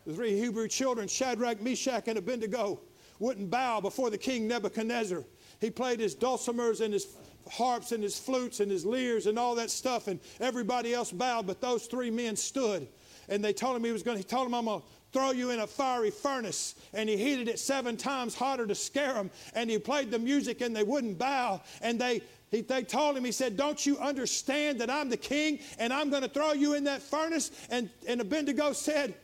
The 0.05 0.13
three 0.13 0.39
Hebrew 0.39 0.67
children, 0.67 1.07
Shadrach, 1.07 1.61
Meshach, 1.61 2.07
and 2.07 2.17
Abednego, 2.17 2.79
wouldn't 3.19 3.49
bow 3.49 3.81
before 3.81 4.09
the 4.09 4.17
king 4.17 4.47
Nebuchadnezzar. 4.47 5.23
He 5.59 5.69
played 5.69 5.99
his 5.99 6.15
dulcimers 6.15 6.81
and 6.81 6.93
his 6.93 7.07
harps 7.51 7.91
and 7.91 8.01
his 8.03 8.17
flutes 8.17 8.59
and 8.59 8.71
his 8.71 8.85
lyres 8.85 9.27
and 9.27 9.37
all 9.37 9.55
that 9.55 9.69
stuff, 9.69 10.07
and 10.07 10.19
everybody 10.39 10.93
else 10.93 11.11
bowed, 11.11 11.47
but 11.47 11.61
those 11.61 11.85
three 11.85 12.11
men 12.11 12.35
stood. 12.35 12.87
And 13.29 13.43
they 13.43 13.53
told 13.53 13.75
him 13.75 13.83
he 13.83 13.91
was 13.91 14.03
going 14.03 14.17
to, 14.17 14.19
he 14.19 14.23
told 14.23 14.47
him, 14.47 14.53
I'm 14.53 14.65
going 14.65 14.81
to 14.81 14.85
throw 15.11 15.31
you 15.31 15.51
in 15.51 15.59
a 15.59 15.67
fiery 15.67 16.11
furnace. 16.11 16.75
And 16.93 17.07
he 17.07 17.17
heated 17.17 17.47
it 17.47 17.57
seven 17.57 17.97
times 17.97 18.35
hotter 18.35 18.67
to 18.67 18.75
scare 18.75 19.13
them. 19.13 19.31
And 19.53 19.69
he 19.69 19.79
played 19.79 20.11
the 20.11 20.19
music 20.19 20.61
and 20.61 20.75
they 20.75 20.83
wouldn't 20.83 21.17
bow. 21.17 21.61
And 21.81 21.99
they, 21.99 22.21
he, 22.51 22.61
they 22.61 22.83
told 22.83 23.17
him, 23.17 23.23
he 23.23 23.31
said, 23.31 23.57
Don't 23.57 23.85
you 23.85 23.97
understand 23.97 24.81
that 24.81 24.89
I'm 24.89 25.09
the 25.09 25.17
king 25.17 25.59
and 25.79 25.93
I'm 25.93 26.09
going 26.09 26.23
to 26.23 26.29
throw 26.29 26.53
you 26.53 26.73
in 26.73 26.83
that 26.83 27.01
furnace? 27.01 27.51
And, 27.69 27.89
and 28.07 28.21
Abednego 28.21 28.73
said, 28.73 29.15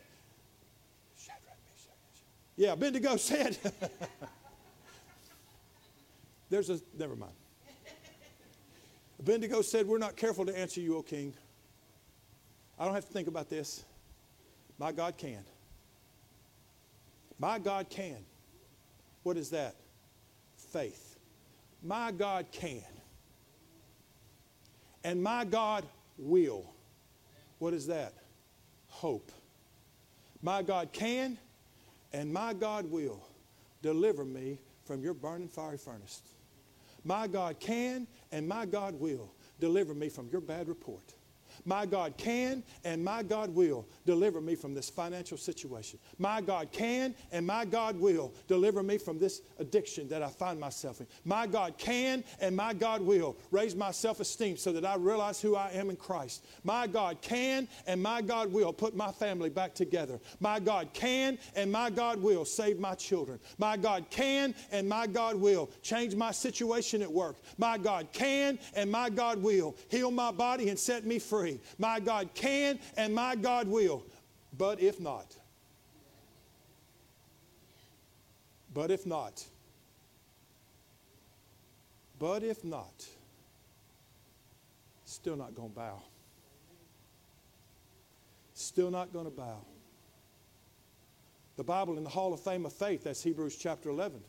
Yeah, 2.56 2.74
Abednego 2.74 3.18
said, 3.18 3.58
There's 6.50 6.70
a, 6.70 6.80
never 6.98 7.16
mind. 7.16 7.32
Abednego 9.22 9.62
said, 9.62 9.88
We're 9.88 10.00
not 10.00 10.16
careful 10.16 10.46
to 10.48 10.58
answer 10.58 10.82
you, 10.82 10.98
O 10.98 11.04
king. 11.04 11.34
I 12.80 12.86
don't 12.86 12.96
have 12.96 13.06
to 13.06 13.14
think 13.14 13.28
about 13.28 13.50
this. 13.50 13.86
My 14.80 14.92
God 14.92 15.16
can. 15.16 15.44
My 17.38 17.60
God 17.60 17.88
can. 17.90 18.18
What 19.22 19.38
is 19.38 19.52
that? 19.52 19.76
Faith. 20.72 21.20
My 21.84 22.12
God 22.12 22.48
can. 22.52 22.82
And 25.04 25.22
my 25.22 25.46
God 25.46 25.86
will. 26.18 26.66
What 27.60 27.74
is 27.74 27.88
that? 27.88 28.14
Hope. 28.88 29.32
My 30.42 30.64
God 30.64 30.92
can 30.92 31.38
and 32.12 32.34
my 32.34 32.54
God 32.54 32.90
will 32.90 33.24
deliver 33.84 34.26
me 34.26 34.58
from 34.84 35.04
your 35.04 35.14
burning 35.14 35.48
fiery 35.48 35.78
furnace. 35.78 36.24
My 37.04 37.28
God 37.28 37.60
can 37.60 38.08
and 38.32 38.48
my 38.48 38.66
God 38.66 39.00
will 39.00 39.34
deliver 39.60 39.94
me 39.94 40.10
from 40.10 40.28
your 40.32 40.42
bad 40.42 40.68
report. 40.68 41.14
My 41.66 41.86
God 41.86 42.18
can 42.18 42.64
and 42.84 43.04
my 43.04 43.24
God 43.24 43.54
will 43.54 43.88
deliver 44.06 44.42
me 44.42 44.56
from 44.56 44.74
this 44.74 44.90
financial 44.90 45.38
situation. 45.38 46.00
My 46.18 46.42
God 46.42 46.72
can 46.72 47.16
and 47.32 47.46
my 47.46 47.66
God 47.66 48.00
will 48.00 48.34
deliver 48.48 48.84
me 48.84 48.98
from 48.98 49.20
this 49.20 49.42
addiction 49.60 50.08
that 50.10 50.24
I 50.24 50.30
find 50.30 50.60
myself 50.60 51.02
in. 51.02 51.08
My 51.26 51.48
God 51.48 51.78
can 51.78 52.24
and 52.40 52.56
my 52.56 52.74
God 52.74 53.02
will 53.02 53.38
raise 53.52 53.76
my 53.76 53.92
self 53.92 54.20
esteem 54.20 54.58
so 54.58 54.72
that 54.74 54.86
I 54.86 54.96
realize 54.96 55.42
who 55.42 55.56
I 55.56 55.72
am 55.72 55.90
in 55.90 55.96
Christ. 55.96 56.46
My 56.64 56.88
God 56.88 57.22
can 57.22 57.68
and 57.88 58.02
my 58.02 58.22
God 58.22 58.52
will 58.52 58.74
put 58.74 58.96
my 58.96 59.12
family 59.12 59.50
back 59.50 59.74
together. 59.74 60.20
My 60.40 60.60
God 60.60 60.90
can 60.94 61.38
and 61.56 61.72
my 61.72 61.90
God 61.90 62.22
will 62.22 62.46
save 62.46 62.80
my 62.80 62.96
children. 62.96 63.40
My 63.58 63.78
God 63.78 64.06
can 64.10 64.56
and 64.72 64.88
my 64.88 65.08
God 65.08 65.36
will 65.36 65.70
change 65.82 66.16
my 66.16 66.32
situation 66.32 67.02
at 67.02 67.12
work. 67.12 67.38
My 67.58 67.78
God 67.78 68.08
can 68.12 68.60
and 68.76 68.92
my 68.92 69.10
God 69.10 69.42
will 69.42 69.76
heal 69.90 70.12
my 70.12 70.32
body 70.32 70.70
and 70.70 70.80
set 70.80 71.06
me 71.06 71.20
free. 71.20 71.41
My 71.78 72.00
God 72.00 72.30
can 72.34 72.80
and 72.98 73.14
my 73.14 73.36
God 73.36 73.68
will. 73.68 74.04
But 74.58 74.82
if 74.82 75.00
not, 75.00 75.36
but 78.74 78.92
if 78.92 79.06
not, 79.06 79.44
but 82.20 82.44
if 82.44 82.64
not, 82.64 83.08
still 85.06 85.36
not 85.36 85.56
going 85.56 85.70
to 85.70 85.76
bow. 85.76 86.02
Still 88.54 88.92
not 88.92 89.12
going 89.12 89.26
to 89.26 89.32
bow. 89.32 89.66
The 91.58 91.64
Bible 91.64 91.98
in 91.98 92.04
the 92.04 92.10
Hall 92.10 92.34
of 92.34 92.40
Fame 92.40 92.66
of 92.66 92.74
Faith, 92.74 93.04
that's 93.04 93.24
Hebrews 93.24 93.56
chapter 93.56 93.90
11, 93.90 94.22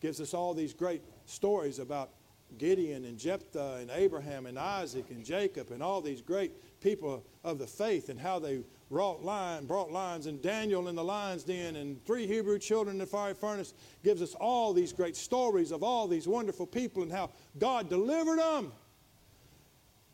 gives 0.00 0.20
us 0.20 0.34
all 0.34 0.52
these 0.52 0.72
great 0.74 1.02
stories 1.26 1.78
about 1.78 2.10
Gideon 2.58 3.04
and 3.04 3.18
Jephthah 3.18 3.78
and 3.80 3.90
Abraham 3.90 4.46
and 4.46 4.58
Isaac 4.58 5.06
and 5.10 5.24
Jacob 5.24 5.70
and 5.70 5.82
all 5.82 6.00
these 6.00 6.22
great 6.22 6.52
people 6.80 7.24
of 7.44 7.58
the 7.58 7.66
faith 7.66 8.08
and 8.08 8.18
how 8.18 8.38
they 8.38 8.60
wrought 8.88 9.24
line, 9.24 9.66
brought 9.66 9.90
lines 9.90 10.26
and 10.26 10.40
Daniel 10.40 10.88
in 10.88 10.94
the 10.94 11.04
lion's 11.04 11.44
den 11.44 11.76
and 11.76 12.04
three 12.06 12.26
Hebrew 12.26 12.58
children 12.58 12.94
in 12.96 12.98
the 12.98 13.06
fiery 13.06 13.34
furnace 13.34 13.74
gives 14.04 14.22
us 14.22 14.34
all 14.34 14.72
these 14.72 14.92
great 14.92 15.16
stories 15.16 15.72
of 15.72 15.82
all 15.82 16.06
these 16.06 16.28
wonderful 16.28 16.66
people 16.66 17.02
and 17.02 17.12
how 17.12 17.30
God 17.58 17.88
delivered 17.88 18.38
them. 18.38 18.72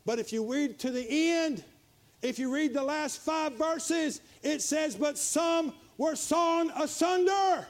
But 0.05 0.19
if 0.19 0.33
you 0.33 0.51
read 0.51 0.79
to 0.79 0.91
the 0.91 1.05
end, 1.09 1.63
if 2.21 2.39
you 2.39 2.53
read 2.53 2.73
the 2.73 2.83
last 2.83 3.21
five 3.21 3.53
verses, 3.53 4.21
it 4.41 4.61
says, 4.61 4.95
But 4.95 5.17
some 5.17 5.73
were 5.97 6.15
sawn 6.15 6.71
asunder. 6.75 7.65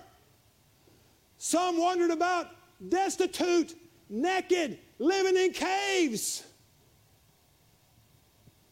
Some 1.38 1.78
wandered 1.78 2.12
about 2.12 2.50
destitute 2.90 3.76
naked, 4.10 4.78
living 5.00 5.38
in 5.38 5.52
caves. 5.52 6.44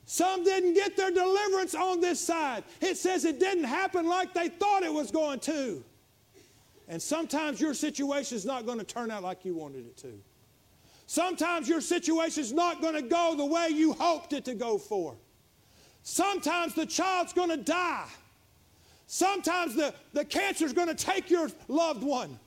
Some 0.05 0.43
didn't 0.43 0.73
get 0.73 0.97
their 0.97 1.11
deliverance 1.11 1.73
on 1.73 2.01
this 2.01 2.19
side. 2.19 2.65
It 2.81 2.97
says 2.97 3.23
it 3.23 3.39
didn't 3.39 3.63
happen 3.63 4.07
like 4.07 4.33
they 4.33 4.49
thought 4.49 4.83
it 4.83 4.93
was 4.93 5.09
going 5.09 5.39
to. 5.41 5.83
And 6.89 7.01
sometimes 7.01 7.61
your 7.61 7.73
situation 7.73 8.35
is 8.35 8.45
not 8.45 8.65
going 8.65 8.77
to 8.77 8.83
turn 8.83 9.09
out 9.09 9.23
like 9.23 9.45
you 9.45 9.55
wanted 9.55 9.85
it 9.85 9.95
to. 9.99 10.19
Sometimes 11.07 11.69
your 11.69 11.79
situation 11.79 12.41
is 12.41 12.51
not 12.51 12.81
going 12.81 12.95
to 12.95 13.01
go 13.01 13.35
the 13.37 13.45
way 13.45 13.69
you 13.69 13.93
hoped 13.93 14.33
it 14.33 14.43
to 14.45 14.53
go 14.53 14.77
for. 14.77 15.15
Sometimes 16.03 16.73
the 16.73 16.85
child's 16.85 17.31
going 17.31 17.49
to 17.49 17.57
die. 17.57 18.07
Sometimes 19.07 19.75
the, 19.75 19.93
the 20.13 20.25
cancer 20.25 20.65
is 20.65 20.73
going 20.73 20.87
to 20.87 20.95
take 20.95 21.29
your 21.29 21.49
loved 21.67 22.03
one. 22.03 22.39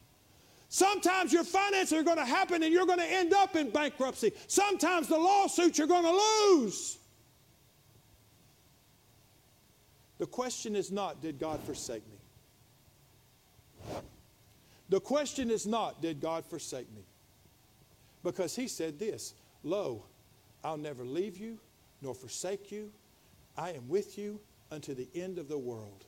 Sometimes 0.75 1.33
your 1.33 1.45
finances 1.45 1.93
are 1.93 2.03
going 2.03 2.17
to 2.17 2.25
happen 2.25 2.65
and 2.65 2.73
you're 2.73 2.85
going 2.85 2.99
to 2.99 3.09
end 3.09 3.33
up 3.33 3.55
in 3.55 3.71
bankruptcy. 3.71 4.33
Sometimes 4.49 5.07
the 5.07 5.17
lawsuits 5.17 5.79
you're 5.79 5.87
going 5.87 6.03
to 6.03 6.57
lose. 6.57 6.99
The 10.19 10.27
question 10.27 10.75
is 10.75 10.91
not, 10.91 11.23
did 11.23 11.39
God 11.39 11.61
forsake 11.61 12.03
me? 12.11 12.19
The 14.89 14.99
question 14.99 15.49
is 15.49 15.65
not, 15.65 16.03
did 16.03 16.21
God 16.21 16.45
forsake 16.45 16.93
me? 16.93 17.05
Because 18.25 18.57
he 18.57 18.67
said 18.67 18.99
this 18.99 19.35
Lo, 19.63 20.03
I'll 20.65 20.77
never 20.77 21.05
leave 21.05 21.39
you 21.39 21.57
nor 22.03 22.17
forsake 22.17 22.73
you. 22.73 22.91
I 23.57 23.71
am 23.71 23.89
with 23.89 24.19
you 24.19 24.41
unto 24.73 24.93
the 24.93 25.07
end 25.15 25.39
of 25.39 25.47
the 25.47 25.57
world. 25.57 26.05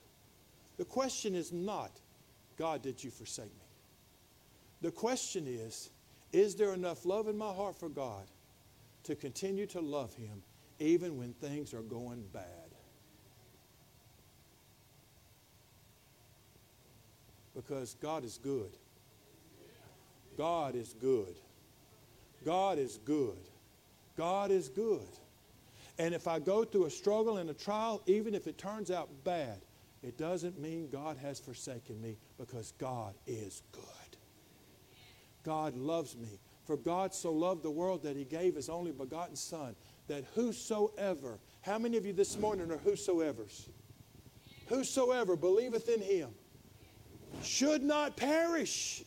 The 0.76 0.84
question 0.84 1.36
is 1.36 1.52
not, 1.52 1.92
God, 2.58 2.82
did 2.82 3.04
you 3.04 3.12
forsake 3.12 3.44
me? 3.44 3.65
The 4.82 4.90
question 4.90 5.46
is 5.46 5.90
Is 6.32 6.54
there 6.54 6.74
enough 6.74 7.04
love 7.04 7.28
in 7.28 7.36
my 7.36 7.52
heart 7.52 7.78
for 7.78 7.88
God 7.88 8.24
to 9.04 9.14
continue 9.14 9.66
to 9.66 9.80
love 9.80 10.14
Him 10.14 10.42
even 10.78 11.16
when 11.16 11.32
things 11.34 11.72
are 11.72 11.82
going 11.82 12.24
bad? 12.32 12.44
Because 17.54 17.96
God 18.02 18.24
is 18.24 18.38
good. 18.38 18.76
God 20.36 20.74
is 20.74 20.94
good. 21.00 21.36
God 22.44 22.78
is 22.78 22.98
good. 23.04 23.38
God 24.16 24.50
is 24.50 24.68
good. 24.68 25.08
And 25.98 26.14
if 26.14 26.28
I 26.28 26.38
go 26.38 26.64
through 26.64 26.84
a 26.84 26.90
struggle 26.90 27.38
and 27.38 27.48
a 27.48 27.54
trial, 27.54 28.02
even 28.06 28.34
if 28.34 28.46
it 28.46 28.58
turns 28.58 28.90
out 28.90 29.08
bad, 29.24 29.58
it 30.02 30.18
doesn't 30.18 30.60
mean 30.60 30.88
God 30.92 31.16
has 31.16 31.40
forsaken 31.40 32.00
me 32.00 32.16
because 32.38 32.72
God 32.78 33.14
is 33.26 33.62
good. 33.72 34.05
God 35.46 35.76
loves 35.76 36.16
me. 36.16 36.40
For 36.64 36.76
God 36.76 37.14
so 37.14 37.32
loved 37.32 37.62
the 37.62 37.70
world 37.70 38.02
that 38.02 38.16
he 38.16 38.24
gave 38.24 38.56
his 38.56 38.68
only 38.68 38.90
begotten 38.90 39.36
Son, 39.36 39.76
that 40.08 40.24
whosoever, 40.34 41.38
how 41.62 41.78
many 41.78 41.96
of 41.96 42.04
you 42.04 42.12
this 42.12 42.36
morning 42.36 42.72
are 42.72 42.78
whosoever's? 42.78 43.68
Whosoever 44.66 45.36
believeth 45.36 45.88
in 45.88 46.02
him 46.02 46.30
should 47.42 47.84
not 47.84 48.16
perish, 48.16 49.04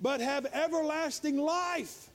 but 0.00 0.20
have 0.20 0.46
everlasting 0.52 1.36
life. 1.38 2.08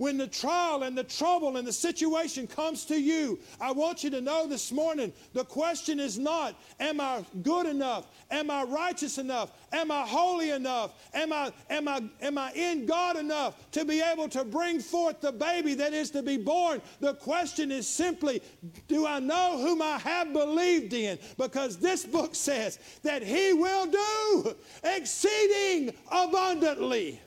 When 0.00 0.16
the 0.16 0.26
trial 0.26 0.84
and 0.84 0.96
the 0.96 1.04
trouble 1.04 1.58
and 1.58 1.68
the 1.68 1.72
situation 1.72 2.46
comes 2.46 2.86
to 2.86 2.98
you, 2.98 3.38
I 3.60 3.70
want 3.70 4.02
you 4.02 4.08
to 4.08 4.22
know 4.22 4.46
this 4.46 4.72
morning 4.72 5.12
the 5.34 5.44
question 5.44 6.00
is 6.00 6.18
not, 6.18 6.58
Am 6.80 7.02
I 7.02 7.22
good 7.42 7.66
enough? 7.66 8.06
Am 8.30 8.50
I 8.50 8.62
righteous 8.62 9.18
enough? 9.18 9.52
Am 9.74 9.90
I 9.90 10.06
holy 10.06 10.52
enough? 10.52 10.94
Am 11.12 11.34
I, 11.34 11.52
am 11.68 11.86
I, 11.86 12.02
am 12.22 12.38
I 12.38 12.50
in 12.52 12.86
God 12.86 13.18
enough 13.18 13.70
to 13.72 13.84
be 13.84 14.00
able 14.00 14.26
to 14.30 14.42
bring 14.42 14.80
forth 14.80 15.20
the 15.20 15.32
baby 15.32 15.74
that 15.74 15.92
is 15.92 16.10
to 16.12 16.22
be 16.22 16.38
born? 16.38 16.80
The 17.00 17.12
question 17.12 17.70
is 17.70 17.86
simply, 17.86 18.40
Do 18.88 19.06
I 19.06 19.18
know 19.18 19.58
whom 19.60 19.82
I 19.82 19.98
have 19.98 20.32
believed 20.32 20.94
in? 20.94 21.18
Because 21.36 21.76
this 21.76 22.06
book 22.06 22.34
says 22.34 22.78
that 23.02 23.22
He 23.22 23.52
will 23.52 23.84
do 23.84 24.56
exceeding 24.82 25.94
abundantly 26.10 27.20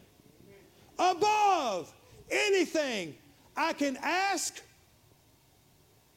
above 0.98 1.94
anything 2.34 3.16
I 3.56 3.74
can 3.74 3.98
ask 4.02 4.62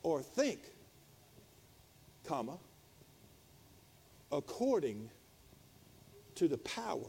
or 0.03 0.23
think, 0.23 0.61
comma, 2.25 2.57
according 4.33 5.11
to 6.37 6.49
the 6.49 6.59
power 6.59 7.09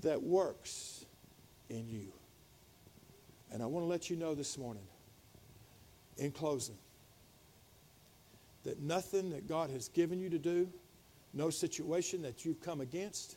that 0.00 0.22
works 0.22 1.04
in 1.68 1.88
you. 1.88 2.12
And 3.52 3.62
I 3.62 3.66
want 3.66 3.84
to 3.84 3.88
let 3.88 4.10
you 4.10 4.16
know 4.16 4.34
this 4.34 4.58
morning, 4.58 4.82
in 6.18 6.30
closing, 6.30 6.76
that 8.64 8.80
nothing 8.80 9.30
that 9.30 9.46
God 9.46 9.70
has 9.70 9.88
given 9.88 10.18
you 10.18 10.28
to 10.30 10.38
do, 10.38 10.68
no 11.32 11.50
situation 11.50 12.22
that 12.22 12.44
you've 12.44 12.60
come 12.60 12.80
against, 12.80 13.36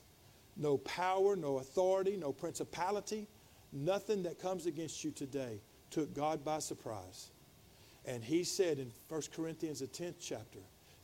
no 0.58 0.78
power, 0.80 1.36
no 1.36 1.60
authority, 1.60 2.18
no 2.18 2.32
principality, 2.32 3.28
Nothing 3.72 4.24
that 4.24 4.40
comes 4.40 4.66
against 4.66 5.04
you 5.04 5.12
today 5.12 5.62
took 5.92 6.14
God 6.14 6.44
by 6.44 6.60
surprise. 6.60 7.30
And 8.06 8.24
he 8.24 8.44
said 8.44 8.80
in 8.80 8.92
1 9.10 9.22
Corinthians, 9.36 9.80
the 9.80 9.88
10th 9.88 10.16
chapter, 10.20 10.60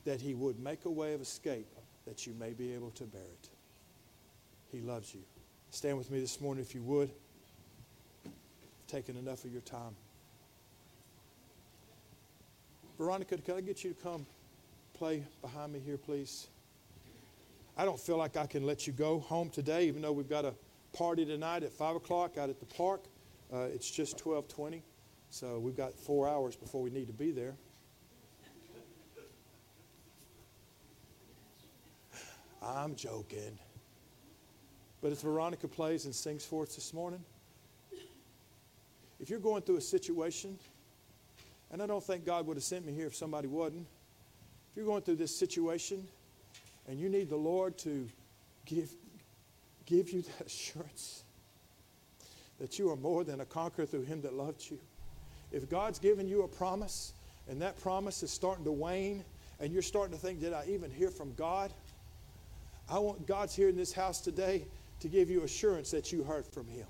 that 0.06 0.22
he 0.22 0.34
would 0.34 0.60
make 0.60 0.86
a 0.86 0.90
way 0.90 1.14
of 1.14 1.22
escape 1.22 1.68
that 2.06 2.26
you 2.26 2.34
may 2.40 2.54
be 2.54 2.74
able 2.74 2.92
to 2.92 3.04
bear 3.04 3.22
it. 3.22 3.50
He 4.72 4.82
loves 4.82 5.14
you. 5.14 5.22
Stand 5.72 5.98
with 5.98 6.10
me 6.12 6.20
this 6.20 6.40
morning 6.40 6.64
if 6.64 6.74
you 6.74 6.82
would. 6.84 7.12
I've 8.26 8.32
taken 8.88 9.18
enough 9.18 9.44
of 9.44 9.52
your 9.52 9.62
time. 9.62 9.96
Veronica, 12.98 13.38
can 13.38 13.56
I 13.56 13.62
get 13.62 13.84
you 13.84 13.94
to 13.94 14.04
come 14.04 14.26
play 14.94 15.24
behind 15.42 15.74
me 15.74 15.80
here, 15.80 15.98
please? 15.98 16.48
I 17.78 17.84
don't 17.84 18.00
feel 18.00 18.18
like 18.18 18.38
I 18.38 18.46
can 18.46 18.66
let 18.66 18.88
you 18.88 18.94
go 18.94 19.20
home 19.20 19.50
today, 19.50 19.86
even 19.88 20.02
though 20.02 20.14
we've 20.14 20.30
got 20.30 20.46
a 20.46 20.54
party 20.96 21.26
tonight 21.26 21.64
at 21.64 21.74
5 21.74 21.98
o'clock 21.98 22.38
out 22.38 22.50
at 22.50 22.60
the 22.60 22.66
park. 22.66 23.04
Uh, 23.54 23.68
it's 23.74 23.92
just 23.92 24.14
1220, 24.26 24.82
so 25.30 25.60
we've 25.60 25.76
got 25.76 25.94
four 25.94 26.28
hours 26.28 26.56
before 26.56 26.82
we 26.82 26.90
need 26.90 27.08
to 27.08 27.14
be 27.14 27.32
there. 27.32 27.54
I'm 32.64 32.96
joking. 32.96 33.60
But 35.02 35.12
as 35.12 35.22
Veronica 35.22 35.68
plays 35.68 36.06
and 36.06 36.16
sings 36.16 36.46
for 36.46 36.64
us 36.64 36.76
this 36.76 36.94
morning, 36.94 37.24
if 39.20 39.30
you're 39.30 39.40
going 39.40 39.62
through 39.62 39.78
a 39.78 39.82
situation, 39.82 40.58
and 41.72 41.82
I 41.82 41.88
don't 41.88 42.04
think 42.04 42.26
God 42.26 42.48
would 42.48 42.58
have 42.58 42.64
sent 42.64 42.86
me 42.86 42.94
here 42.94 43.08
if 43.08 43.16
somebody 43.16 43.48
wasn't, 43.48 43.86
if 44.72 44.78
you're 44.78 44.86
going 44.86 45.02
through 45.02 45.18
this 45.18 45.36
situation 45.36 46.08
and 46.88 47.00
you 47.00 47.10
need 47.10 47.30
the 47.30 47.36
Lord 47.36 47.78
to 47.80 48.08
give, 48.66 48.90
give 49.86 50.12
you 50.12 50.22
that 50.22 50.42
assurance 50.48 51.24
that 52.60 52.80
you 52.80 52.90
are 52.90 52.96
more 52.96 53.24
than 53.24 53.42
a 53.42 53.46
conqueror 53.46 53.86
through 53.86 54.04
him 54.04 54.22
that 54.22 54.34
loved 54.34 54.70
you. 54.70 54.80
If 55.52 55.70
God's 55.70 56.00
given 56.00 56.28
you 56.28 56.44
a 56.44 56.48
promise 56.48 57.14
and 57.48 57.62
that 57.62 57.80
promise 57.82 58.24
is 58.24 58.32
starting 58.32 58.66
to 58.66 58.72
wane 58.72 59.24
and 59.60 59.72
you're 59.72 59.82
starting 59.82 60.16
to 60.16 60.22
think, 60.22 60.40
did 60.40 60.54
I 60.54 60.66
even 60.70 60.90
hear 60.92 61.10
from 61.10 61.34
God? 61.36 61.72
I 62.90 63.00
want 63.00 63.26
God's 63.28 63.56
here 63.56 63.70
in 63.70 63.76
this 63.76 63.94
house 63.94 64.22
today 64.22 64.66
to 65.00 65.08
give 65.08 65.30
you 65.30 65.44
assurance 65.44 65.92
that 65.92 66.12
you 66.12 66.24
heard 66.24 66.46
from 66.46 66.68
him. 66.68 66.86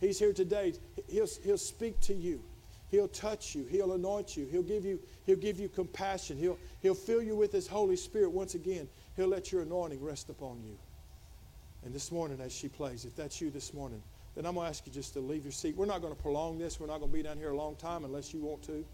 He's 0.00 0.18
here 0.18 0.32
today. 0.32 0.74
He'll, 1.08 1.28
he'll 1.42 1.58
speak 1.58 2.00
to 2.00 2.14
you. 2.14 2.42
He'll 2.90 3.08
touch 3.08 3.54
you. 3.54 3.66
He'll 3.70 3.92
anoint 3.92 4.36
you. 4.36 4.46
He'll 4.50 4.62
give 4.62 4.84
you, 4.84 4.98
he'll 5.26 5.36
give 5.36 5.60
you 5.60 5.68
compassion. 5.68 6.36
He'll, 6.36 6.58
he'll 6.80 6.94
fill 6.94 7.22
you 7.22 7.36
with 7.36 7.52
his 7.52 7.66
Holy 7.66 7.96
Spirit 7.96 8.32
once 8.32 8.54
again. 8.54 8.88
He'll 9.16 9.28
let 9.28 9.52
your 9.52 9.62
anointing 9.62 10.02
rest 10.02 10.28
upon 10.28 10.62
you. 10.64 10.76
And 11.84 11.94
this 11.94 12.12
morning, 12.12 12.40
as 12.40 12.52
she 12.52 12.68
plays, 12.68 13.04
if 13.04 13.16
that's 13.16 13.40
you 13.40 13.50
this 13.50 13.72
morning, 13.72 14.02
then 14.34 14.46
I'm 14.46 14.54
going 14.54 14.66
to 14.66 14.70
ask 14.70 14.86
you 14.86 14.92
just 14.92 15.14
to 15.14 15.20
leave 15.20 15.44
your 15.44 15.52
seat. 15.52 15.76
We're 15.76 15.86
not 15.86 16.00
going 16.00 16.14
to 16.14 16.20
prolong 16.20 16.58
this. 16.58 16.78
We're 16.78 16.86
not 16.86 16.98
going 16.98 17.10
to 17.10 17.16
be 17.16 17.22
down 17.22 17.38
here 17.38 17.50
a 17.50 17.56
long 17.56 17.74
time 17.76 18.04
unless 18.04 18.32
you 18.32 18.40
want 18.40 18.62
to. 18.64 18.84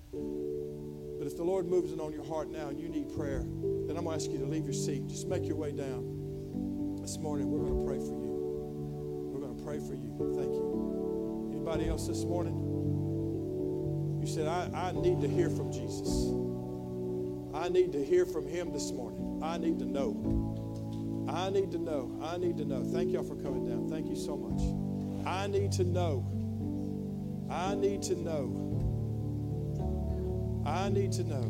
But 1.18 1.26
if 1.26 1.36
the 1.36 1.44
Lord 1.44 1.66
moves 1.66 1.92
it 1.92 2.00
on 2.00 2.12
your 2.12 2.24
heart 2.24 2.50
now 2.50 2.68
and 2.68 2.80
you 2.80 2.88
need 2.88 3.14
prayer, 3.14 3.40
then 3.40 3.96
I'm 3.96 4.04
going 4.04 4.18
to 4.18 4.24
ask 4.24 4.30
you 4.30 4.38
to 4.38 4.46
leave 4.46 4.64
your 4.64 4.72
seat. 4.72 5.06
Just 5.08 5.26
make 5.26 5.44
your 5.46 5.56
way 5.56 5.72
down. 5.72 6.98
This 7.00 7.18
morning, 7.18 7.50
we're 7.50 7.60
going 7.60 7.78
to 7.78 7.86
pray 7.86 7.98
for 7.98 8.18
you. 8.18 9.30
We're 9.32 9.40
going 9.40 9.56
to 9.56 9.62
pray 9.62 9.78
for 9.78 9.94
you. 9.94 10.14
Thank 10.34 10.54
you. 10.54 11.50
Anybody 11.52 11.88
else 11.88 12.06
this 12.06 12.24
morning? 12.24 12.56
You 14.20 14.26
said, 14.26 14.48
I, 14.48 14.88
I 14.88 14.92
need 14.92 15.20
to 15.20 15.28
hear 15.28 15.50
from 15.50 15.70
Jesus. 15.72 16.08
I 17.54 17.68
need 17.68 17.92
to 17.92 18.04
hear 18.04 18.26
from 18.26 18.46
him 18.46 18.72
this 18.72 18.90
morning. 18.90 19.40
I 19.42 19.58
need 19.58 19.78
to 19.80 19.84
know. 19.84 20.55
I 21.36 21.50
need 21.50 21.70
to 21.72 21.78
know. 21.78 22.18
I 22.22 22.38
need 22.38 22.56
to 22.56 22.64
know. 22.64 22.82
Thank 22.82 23.12
y'all 23.12 23.22
for 23.22 23.36
coming 23.36 23.66
down. 23.66 23.90
Thank 23.90 24.08
you 24.08 24.16
so 24.16 24.38
much. 24.38 24.62
I 25.26 25.46
need 25.46 25.70
to 25.72 25.84
know. 25.84 26.24
I 27.50 27.74
need 27.74 28.02
to 28.04 28.16
know. 28.16 28.64
I 30.64 30.88
need 30.88 31.12
to 31.12 31.24
know. 31.24 31.44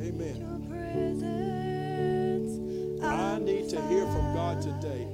Amen. 0.00 0.42
I 3.04 3.38
need 3.38 3.68
to 3.68 3.82
hear 3.88 4.06
from 4.06 4.34
God 4.34 4.62
today. 4.62 5.06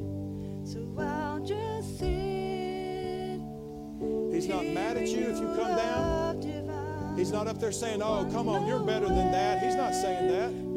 He's 4.33 4.47
not 4.47 4.65
mad 4.67 4.97
at 4.99 5.09
you 5.09 5.31
if 5.31 5.39
you 5.39 5.47
come 5.57 5.77
down. 5.77 7.17
He's 7.17 7.33
not 7.33 7.49
up 7.49 7.59
there 7.59 7.73
saying, 7.73 8.03
Oh, 8.03 8.25
come 8.33 8.49
on, 8.49 8.69
you're 8.69 8.79
better 8.79 9.09
than 9.09 9.33
that. 9.33 9.65
He's 9.65 9.75
not 9.75 9.93
saying 9.95 10.29
that. 10.29 10.72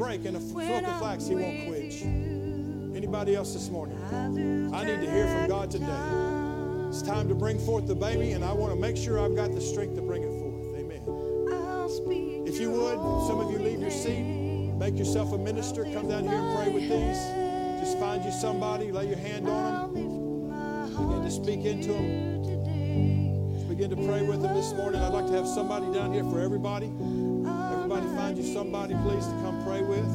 Break, 0.00 0.24
and 0.24 0.34
a 0.34 0.40
flock 0.40 0.82
of 0.82 0.98
flax 0.98 1.26
he 1.26 1.34
won't 1.34 1.66
quench. 1.66 2.00
Anybody 2.96 3.36
else 3.36 3.52
this 3.52 3.68
morning? 3.68 3.98
I 4.72 4.82
need 4.82 5.04
to 5.04 5.10
hear 5.10 5.26
from 5.26 5.46
God 5.46 5.70
today. 5.70 6.88
It's 6.88 7.02
time 7.02 7.28
to 7.28 7.34
bring 7.34 7.58
forth 7.58 7.86
the 7.86 7.94
baby, 7.94 8.32
and 8.32 8.42
I 8.42 8.54
want 8.54 8.72
to 8.72 8.80
make 8.80 8.96
sure 8.96 9.20
I've 9.20 9.36
got 9.36 9.52
the 9.54 9.60
strength 9.60 9.96
to 9.96 10.00
bring 10.00 10.22
it 10.22 10.32
forth. 10.40 10.74
Amen. 10.74 11.02
If 12.48 12.58
you 12.58 12.70
would, 12.70 12.96
some 13.26 13.40
of 13.40 13.52
you 13.52 13.58
leave 13.58 13.78
your 13.78 13.90
seat, 13.90 14.22
make 14.78 14.96
yourself 14.96 15.34
a 15.34 15.38
minister, 15.38 15.84
come 15.84 16.08
down 16.08 16.24
here 16.24 16.32
and 16.32 16.56
pray 16.56 16.70
with 16.72 16.88
these. 16.88 17.18
Just 17.84 17.98
find 17.98 18.24
you 18.24 18.32
somebody, 18.32 18.90
lay 18.90 19.06
your 19.06 19.18
hand 19.18 19.46
on 19.50 19.92
them, 19.92 20.96
begin 20.96 21.22
to 21.22 21.30
speak 21.30 21.66
into 21.66 21.92
them. 21.92 23.52
Just 23.52 23.68
begin 23.68 23.90
to 23.90 23.96
pray 23.96 24.22
with 24.22 24.40
them 24.40 24.54
this 24.54 24.72
morning. 24.72 25.02
I'd 25.02 25.12
like 25.12 25.26
to 25.26 25.32
have 25.34 25.46
somebody 25.46 25.92
down 25.92 26.14
here 26.14 26.24
for 26.24 26.40
everybody. 26.40 26.90
Everybody 28.56 28.74
find 28.74 28.90
you 28.90 28.98
somebody, 28.98 29.20
please, 29.20 29.26
to 29.26 29.32
come 29.42 29.62
pray 29.64 29.82
with. 29.82 30.10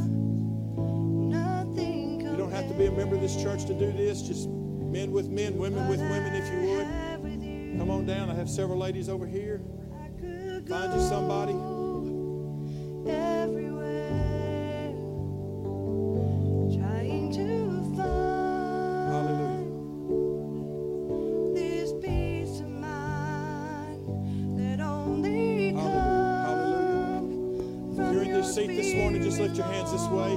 You 2.21 2.37
don't 2.37 2.51
have 2.51 2.67
to 2.67 2.73
be 2.73 2.85
a 2.87 2.91
member 2.91 3.15
of 3.15 3.21
this 3.21 3.41
church 3.41 3.65
to 3.65 3.73
do 3.73 3.91
this. 3.91 4.21
Just 4.21 4.49
men 4.49 5.11
with 5.11 5.29
men, 5.29 5.57
women 5.57 5.87
with 5.87 5.99
women, 5.99 6.33
if 6.33 6.51
you 6.51 6.59
would. 6.71 6.87
Come 7.79 7.89
on 7.89 8.05
down. 8.05 8.29
I 8.29 8.35
have 8.35 8.49
several 8.49 8.77
ladies 8.79 9.09
over 9.09 9.25
here. 9.25 9.61
Find 10.67 10.93
you 10.93 10.99
somebody. 11.07 11.74
Lift 29.33 29.57
your 29.57 29.65
hands 29.65 29.91
this 29.91 30.03
way. 30.03 30.35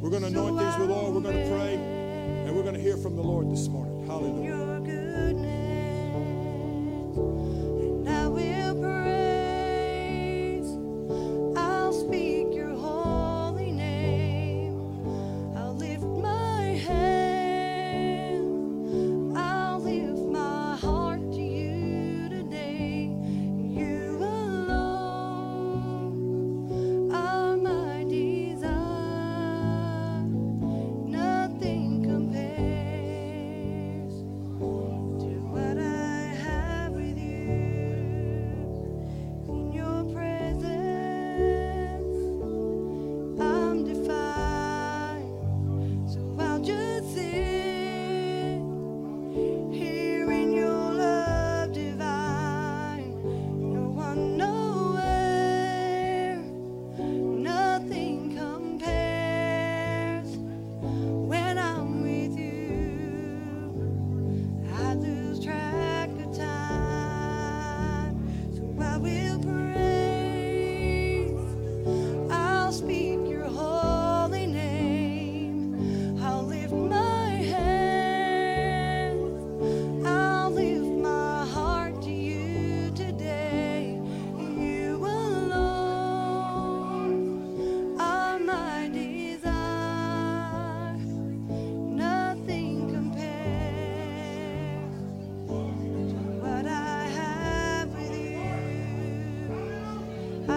We're 0.00 0.10
going 0.10 0.22
to 0.22 0.28
anoint 0.28 0.58
these 0.58 0.78
with 0.78 0.90
oil. 0.90 1.12
We're 1.12 1.20
going 1.20 1.36
to 1.36 1.50
pray. 1.50 1.74
And 1.74 2.56
we're 2.56 2.62
going 2.62 2.74
to 2.74 2.80
hear 2.80 2.96
from 2.96 3.14
the 3.14 3.22
Lord 3.22 3.50
this 3.50 3.68
morning. 3.68 4.06
Hallelujah. 4.06 5.67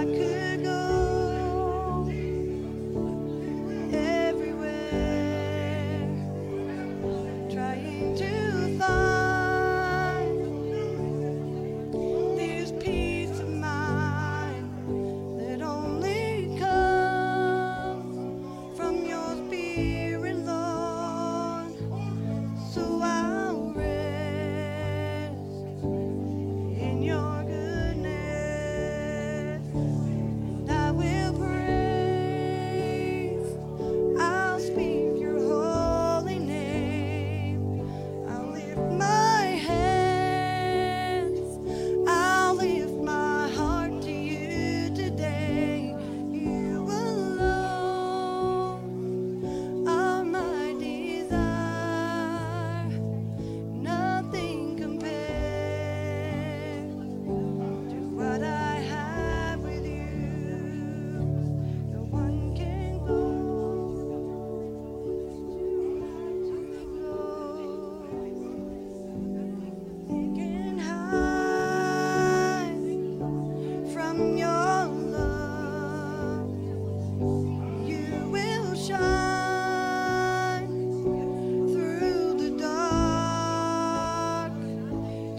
I 0.02 0.06
could. 0.06 0.41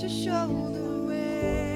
to 0.03 0.09
show 0.09 0.49
the 0.73 1.07
way. 1.07 1.72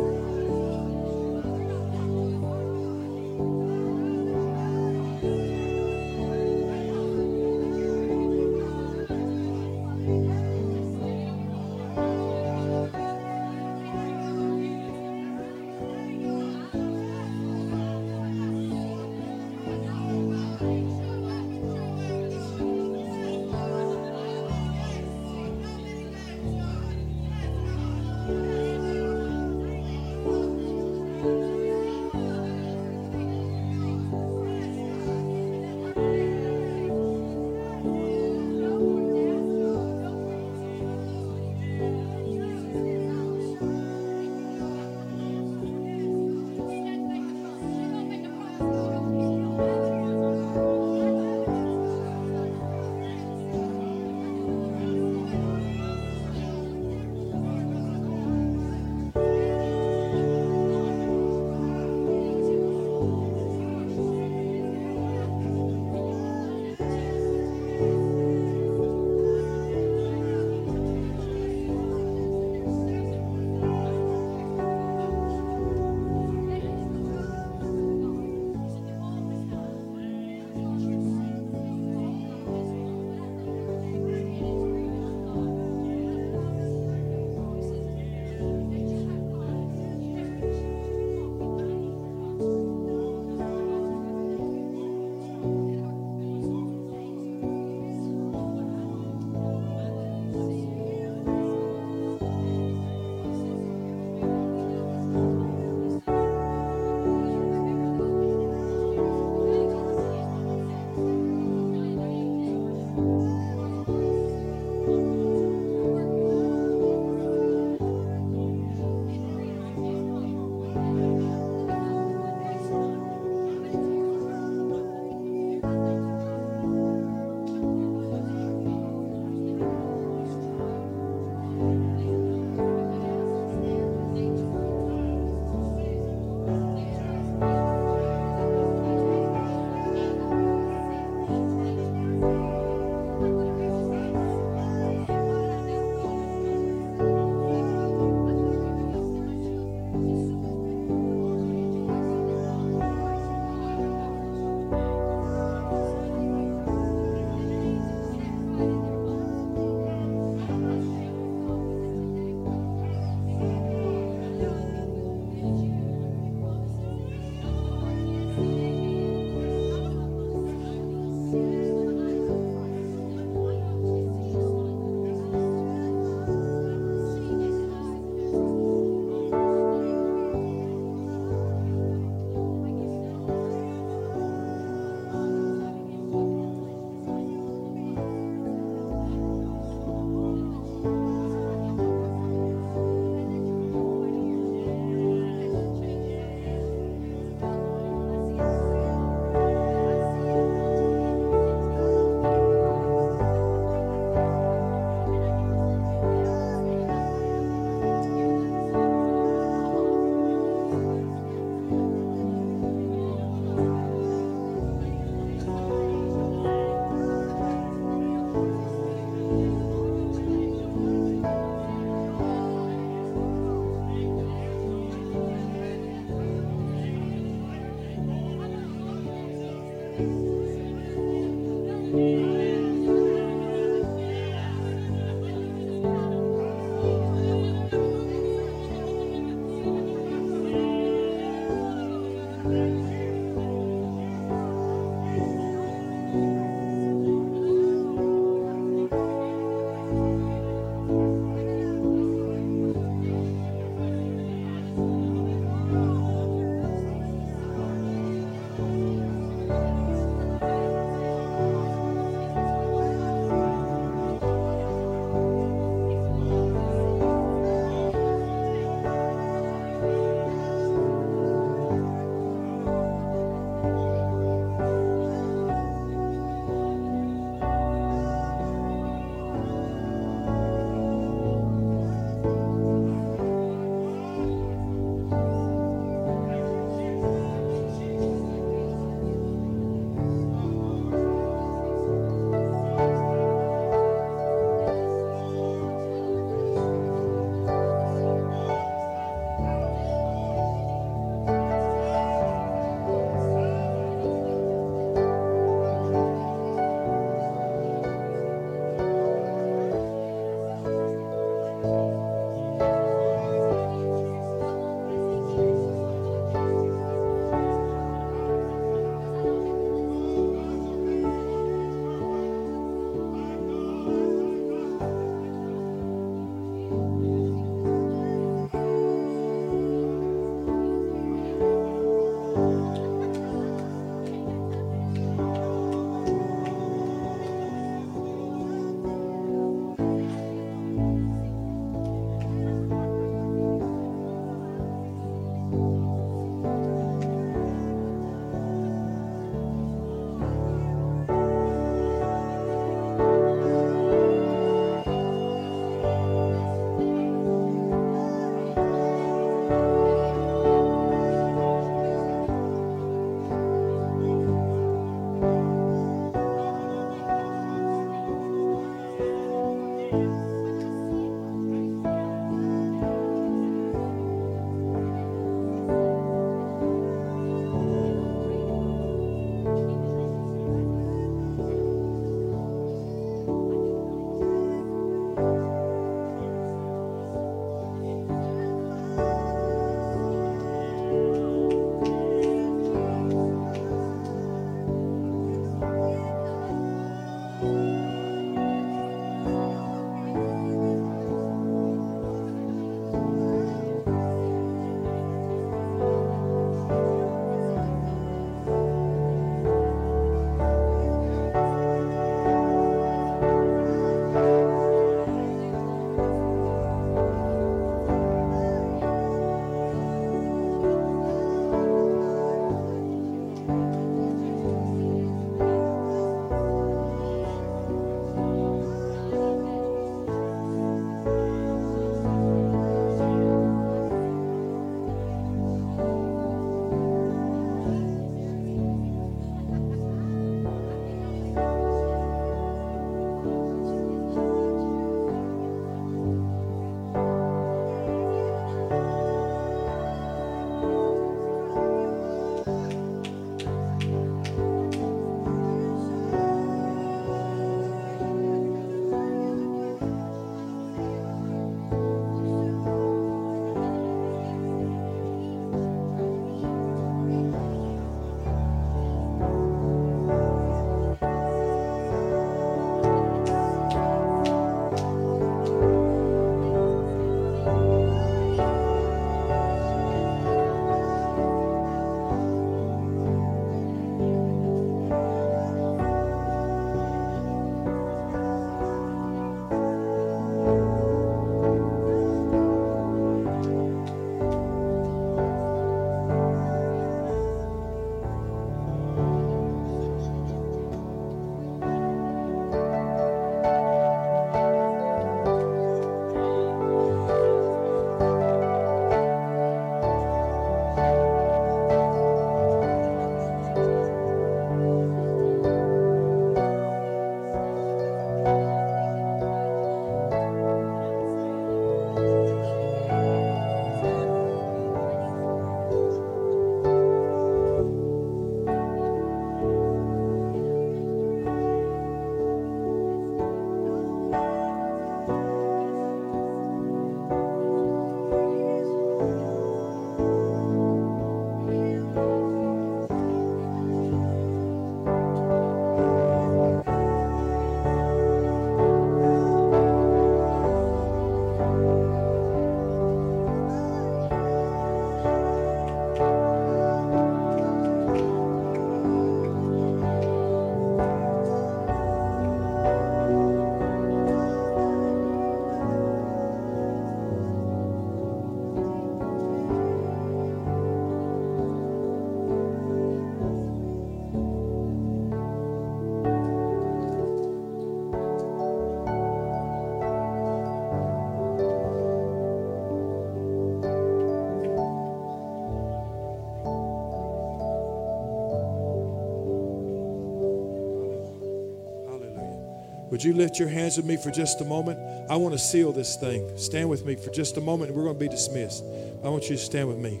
Would 592.96 593.04
you 593.04 593.12
lift 593.12 593.38
your 593.38 593.50
hands 593.50 593.76
with 593.76 593.84
me 593.84 593.98
for 593.98 594.10
just 594.10 594.40
a 594.40 594.44
moment? 594.46 594.78
I 595.10 595.16
want 595.16 595.34
to 595.34 595.38
seal 595.38 595.70
this 595.70 595.96
thing. 595.96 596.38
Stand 596.38 596.70
with 596.70 596.86
me 596.86 596.96
for 596.96 597.10
just 597.10 597.36
a 597.36 597.42
moment 597.42 597.68
and 597.68 597.76
we're 597.76 597.84
going 597.84 597.96
to 597.96 598.00
be 598.00 598.08
dismissed. 598.08 598.64
I 599.04 599.10
want 599.10 599.24
you 599.24 599.36
to 599.36 599.42
stand 599.42 599.68
with 599.68 599.76
me. 599.76 600.00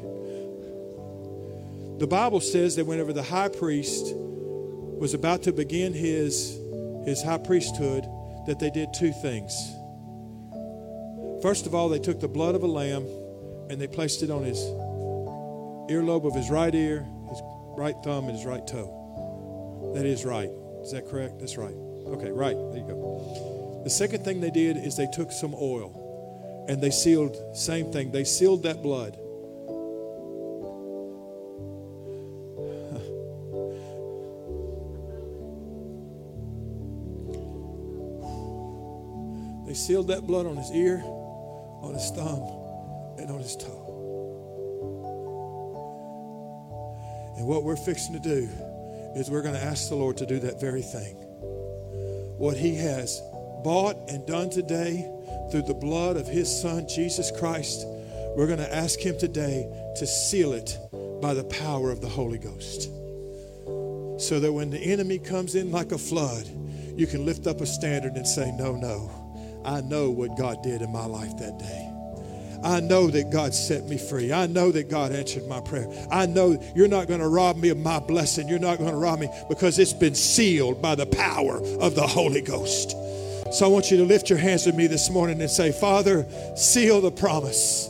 The 1.98 2.06
Bible 2.06 2.40
says 2.40 2.74
that 2.76 2.86
whenever 2.86 3.12
the 3.12 3.22
high 3.22 3.50
priest 3.50 4.14
was 4.14 5.12
about 5.12 5.42
to 5.42 5.52
begin 5.52 5.92
his, 5.92 6.58
his 7.04 7.22
high 7.22 7.36
priesthood, 7.36 8.06
that 8.46 8.60
they 8.60 8.70
did 8.70 8.94
two 8.94 9.12
things. 9.12 9.52
First 11.42 11.66
of 11.66 11.74
all, 11.74 11.90
they 11.90 11.98
took 11.98 12.18
the 12.18 12.28
blood 12.28 12.54
of 12.54 12.62
a 12.62 12.66
lamb 12.66 13.06
and 13.68 13.78
they 13.78 13.88
placed 13.88 14.22
it 14.22 14.30
on 14.30 14.42
his 14.42 14.58
earlobe 15.90 16.24
of 16.24 16.34
his 16.34 16.48
right 16.48 16.74
ear, 16.74 17.06
his 17.28 17.42
right 17.76 17.96
thumb, 18.02 18.24
and 18.24 18.38
his 18.38 18.46
right 18.46 18.66
toe. 18.66 19.92
That 19.94 20.06
is 20.06 20.24
right. 20.24 20.48
Is 20.80 20.92
that 20.92 21.06
correct? 21.06 21.40
That's 21.40 21.58
right. 21.58 21.76
Okay, 22.08 22.30
right. 22.30 22.56
There 22.56 22.78
you 22.78 22.86
go. 22.86 23.80
The 23.84 23.90
second 23.90 24.24
thing 24.24 24.40
they 24.40 24.50
did 24.50 24.76
is 24.76 24.96
they 24.96 25.06
took 25.06 25.32
some 25.32 25.54
oil 25.54 26.64
and 26.68 26.80
they 26.80 26.90
sealed, 26.90 27.36
same 27.56 27.92
thing, 27.92 28.10
they 28.10 28.24
sealed 28.24 28.64
that 28.64 28.82
blood. 28.82 29.16
They 39.66 39.74
sealed 39.74 40.08
that 40.08 40.26
blood 40.26 40.46
on 40.46 40.56
his 40.56 40.70
ear, 40.70 41.02
on 41.04 41.94
his 41.94 42.10
thumb, 42.10 42.42
and 43.18 43.30
on 43.30 43.40
his 43.40 43.56
toe. 43.56 43.82
And 47.36 47.46
what 47.46 47.64
we're 47.64 47.76
fixing 47.76 48.14
to 48.14 48.20
do 48.20 48.48
is 49.16 49.30
we're 49.30 49.42
going 49.42 49.54
to 49.54 49.62
ask 49.62 49.88
the 49.88 49.96
Lord 49.96 50.16
to 50.18 50.26
do 50.26 50.38
that 50.40 50.60
very 50.60 50.82
thing 50.82 51.25
what 52.38 52.56
he 52.56 52.74
has 52.76 53.20
bought 53.64 53.96
and 54.08 54.26
done 54.26 54.50
today 54.50 55.10
through 55.50 55.62
the 55.62 55.74
blood 55.74 56.16
of 56.16 56.26
his 56.26 56.50
son, 56.60 56.86
Jesus 56.88 57.30
Christ, 57.30 57.86
we're 58.36 58.46
going 58.46 58.58
to 58.58 58.74
ask 58.74 59.00
him 59.00 59.18
today 59.18 59.66
to 59.96 60.06
seal 60.06 60.52
it 60.52 60.78
by 61.20 61.34
the 61.34 61.44
power 61.44 61.90
of 61.90 62.00
the 62.00 62.08
Holy 62.08 62.38
Ghost. 62.38 62.90
So 64.20 64.40
that 64.40 64.52
when 64.52 64.70
the 64.70 64.78
enemy 64.78 65.18
comes 65.18 65.54
in 65.54 65.70
like 65.70 65.92
a 65.92 65.98
flood, 65.98 66.46
you 66.96 67.06
can 67.06 67.24
lift 67.24 67.46
up 67.46 67.60
a 67.60 67.66
standard 67.66 68.14
and 68.14 68.26
say, 68.26 68.52
No, 68.52 68.76
no, 68.76 69.10
I 69.64 69.80
know 69.80 70.10
what 70.10 70.36
God 70.36 70.62
did 70.62 70.82
in 70.82 70.92
my 70.92 71.04
life 71.04 71.36
that 71.38 71.58
day. 71.58 71.95
I 72.62 72.80
know 72.80 73.08
that 73.08 73.30
God 73.30 73.54
set 73.54 73.84
me 73.84 73.98
free. 73.98 74.32
I 74.32 74.46
know 74.46 74.72
that 74.72 74.88
God 74.88 75.12
answered 75.12 75.46
my 75.46 75.60
prayer. 75.60 75.88
I 76.10 76.26
know 76.26 76.60
you're 76.74 76.88
not 76.88 77.08
going 77.08 77.20
to 77.20 77.28
rob 77.28 77.56
me 77.56 77.68
of 77.68 77.78
my 77.78 77.98
blessing. 77.98 78.48
You're 78.48 78.58
not 78.58 78.78
going 78.78 78.90
to 78.90 78.96
rob 78.96 79.20
me 79.20 79.28
because 79.48 79.78
it's 79.78 79.92
been 79.92 80.14
sealed 80.14 80.80
by 80.82 80.94
the 80.94 81.06
power 81.06 81.58
of 81.80 81.94
the 81.94 82.06
Holy 82.06 82.40
Ghost. 82.40 82.96
So 83.52 83.64
I 83.64 83.68
want 83.68 83.90
you 83.90 83.96
to 83.98 84.04
lift 84.04 84.28
your 84.28 84.38
hands 84.38 84.66
with 84.66 84.74
me 84.74 84.86
this 84.86 85.08
morning 85.08 85.40
and 85.40 85.50
say, 85.50 85.70
Father, 85.70 86.26
seal 86.56 87.00
the 87.00 87.12
promise. 87.12 87.88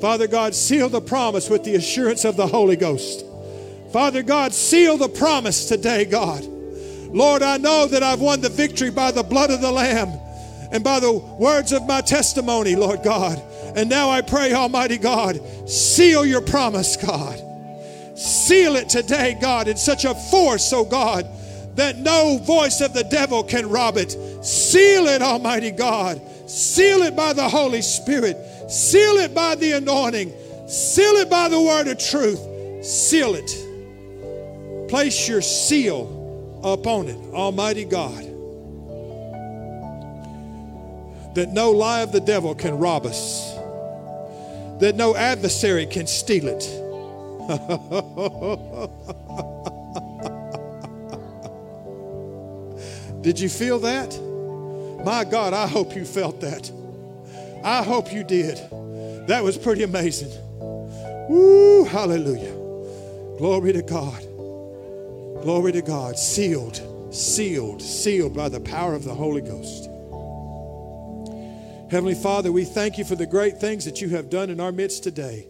Father 0.00 0.28
God, 0.28 0.54
seal 0.54 0.88
the 0.88 1.00
promise 1.00 1.50
with 1.50 1.64
the 1.64 1.74
assurance 1.74 2.24
of 2.24 2.36
the 2.36 2.46
Holy 2.46 2.76
Ghost. 2.76 3.24
Father 3.92 4.22
God, 4.22 4.52
seal 4.52 4.96
the 4.96 5.08
promise 5.08 5.66
today, 5.66 6.04
God. 6.04 6.44
Lord, 6.44 7.42
I 7.42 7.56
know 7.56 7.86
that 7.86 8.02
I've 8.02 8.20
won 8.20 8.40
the 8.40 8.48
victory 8.50 8.90
by 8.90 9.10
the 9.10 9.22
blood 9.22 9.50
of 9.50 9.60
the 9.60 9.72
Lamb 9.72 10.12
and 10.70 10.84
by 10.84 11.00
the 11.00 11.12
words 11.12 11.72
of 11.72 11.86
my 11.86 12.00
testimony, 12.00 12.76
Lord 12.76 13.02
God. 13.02 13.42
And 13.76 13.88
now 13.88 14.10
I 14.10 14.22
pray, 14.22 14.52
Almighty 14.52 14.98
God, 14.98 15.40
seal 15.68 16.24
your 16.24 16.40
promise, 16.40 16.96
God. 16.96 17.40
Seal 18.18 18.76
it 18.76 18.88
today, 18.88 19.38
God, 19.40 19.68
in 19.68 19.76
such 19.76 20.04
a 20.04 20.14
force, 20.14 20.72
oh 20.72 20.84
God, 20.84 21.26
that 21.76 21.98
no 21.98 22.38
voice 22.38 22.80
of 22.80 22.92
the 22.92 23.04
devil 23.04 23.44
can 23.44 23.68
rob 23.68 23.96
it. 23.96 24.10
Seal 24.44 25.06
it, 25.06 25.22
Almighty 25.22 25.70
God. 25.70 26.20
Seal 26.50 27.02
it 27.02 27.14
by 27.14 27.32
the 27.32 27.48
Holy 27.48 27.82
Spirit. 27.82 28.36
Seal 28.68 29.18
it 29.18 29.34
by 29.34 29.54
the 29.54 29.72
anointing. 29.72 30.32
Seal 30.66 31.12
it 31.16 31.30
by 31.30 31.48
the 31.48 31.60
word 31.60 31.86
of 31.86 31.98
truth. 31.98 32.84
Seal 32.84 33.36
it. 33.36 34.88
Place 34.88 35.28
your 35.28 35.42
seal 35.42 36.60
upon 36.64 37.06
it, 37.06 37.18
Almighty 37.32 37.84
God. 37.84 38.24
That 41.36 41.50
no 41.52 41.70
lie 41.70 42.00
of 42.00 42.10
the 42.10 42.20
devil 42.20 42.54
can 42.54 42.78
rob 42.78 43.06
us 43.06 43.57
that 44.80 44.94
no 44.94 45.16
adversary 45.16 45.86
can 45.86 46.06
steal 46.06 46.48
it. 46.48 46.62
did 53.22 53.40
you 53.40 53.48
feel 53.48 53.78
that? 53.80 54.16
My 55.04 55.24
God, 55.24 55.54
I 55.54 55.66
hope 55.66 55.96
you 55.96 56.04
felt 56.04 56.40
that. 56.42 56.70
I 57.64 57.82
hope 57.82 58.12
you 58.12 58.22
did. 58.22 58.58
That 59.26 59.42
was 59.42 59.58
pretty 59.58 59.82
amazing. 59.82 60.30
Woo, 61.28 61.84
hallelujah. 61.84 62.54
Glory 63.38 63.72
to 63.72 63.82
God. 63.82 64.22
Glory 65.42 65.72
to 65.72 65.82
God. 65.82 66.16
Sealed, 66.18 66.80
sealed, 67.14 67.82
sealed 67.82 68.34
by 68.34 68.48
the 68.48 68.60
power 68.60 68.94
of 68.94 69.04
the 69.04 69.14
Holy 69.14 69.42
Ghost. 69.42 69.90
Heavenly 71.90 72.14
Father, 72.14 72.52
we 72.52 72.64
thank 72.64 72.98
you 72.98 73.04
for 73.04 73.16
the 73.16 73.26
great 73.26 73.56
things 73.56 73.86
that 73.86 74.02
you 74.02 74.10
have 74.10 74.28
done 74.28 74.50
in 74.50 74.60
our 74.60 74.72
midst 74.72 75.02
today. 75.02 75.46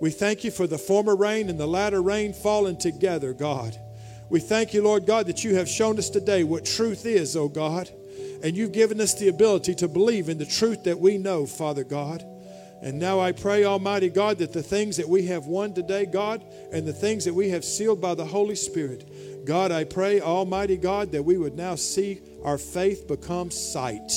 We 0.00 0.10
thank 0.10 0.44
you 0.44 0.52
for 0.52 0.68
the 0.68 0.78
former 0.78 1.16
rain 1.16 1.50
and 1.50 1.58
the 1.58 1.66
latter 1.66 2.00
rain 2.00 2.32
falling 2.32 2.76
together, 2.76 3.32
God. 3.32 3.76
We 4.30 4.38
thank 4.38 4.72
you, 4.72 4.82
Lord 4.82 5.06
God, 5.06 5.26
that 5.26 5.42
you 5.42 5.56
have 5.56 5.68
shown 5.68 5.98
us 5.98 6.08
today 6.08 6.44
what 6.44 6.64
truth 6.64 7.04
is, 7.04 7.34
oh 7.34 7.48
God. 7.48 7.90
And 8.44 8.56
you've 8.56 8.70
given 8.70 9.00
us 9.00 9.14
the 9.14 9.26
ability 9.26 9.74
to 9.76 9.88
believe 9.88 10.28
in 10.28 10.38
the 10.38 10.46
truth 10.46 10.84
that 10.84 11.00
we 11.00 11.18
know, 11.18 11.46
Father 11.46 11.82
God. 11.82 12.24
And 12.80 13.00
now 13.00 13.18
I 13.18 13.32
pray, 13.32 13.64
Almighty 13.64 14.08
God, 14.08 14.38
that 14.38 14.52
the 14.52 14.62
things 14.62 14.96
that 14.98 15.08
we 15.08 15.26
have 15.26 15.46
won 15.46 15.74
today, 15.74 16.06
God, 16.06 16.44
and 16.72 16.86
the 16.86 16.92
things 16.92 17.24
that 17.24 17.34
we 17.34 17.48
have 17.50 17.64
sealed 17.64 18.00
by 18.00 18.14
the 18.14 18.24
Holy 18.24 18.54
Spirit, 18.54 19.44
God, 19.44 19.72
I 19.72 19.82
pray, 19.82 20.20
Almighty 20.20 20.76
God, 20.76 21.10
that 21.10 21.24
we 21.24 21.38
would 21.38 21.56
now 21.56 21.74
see 21.74 22.20
our 22.44 22.58
faith 22.58 23.08
become 23.08 23.50
sight. 23.50 24.12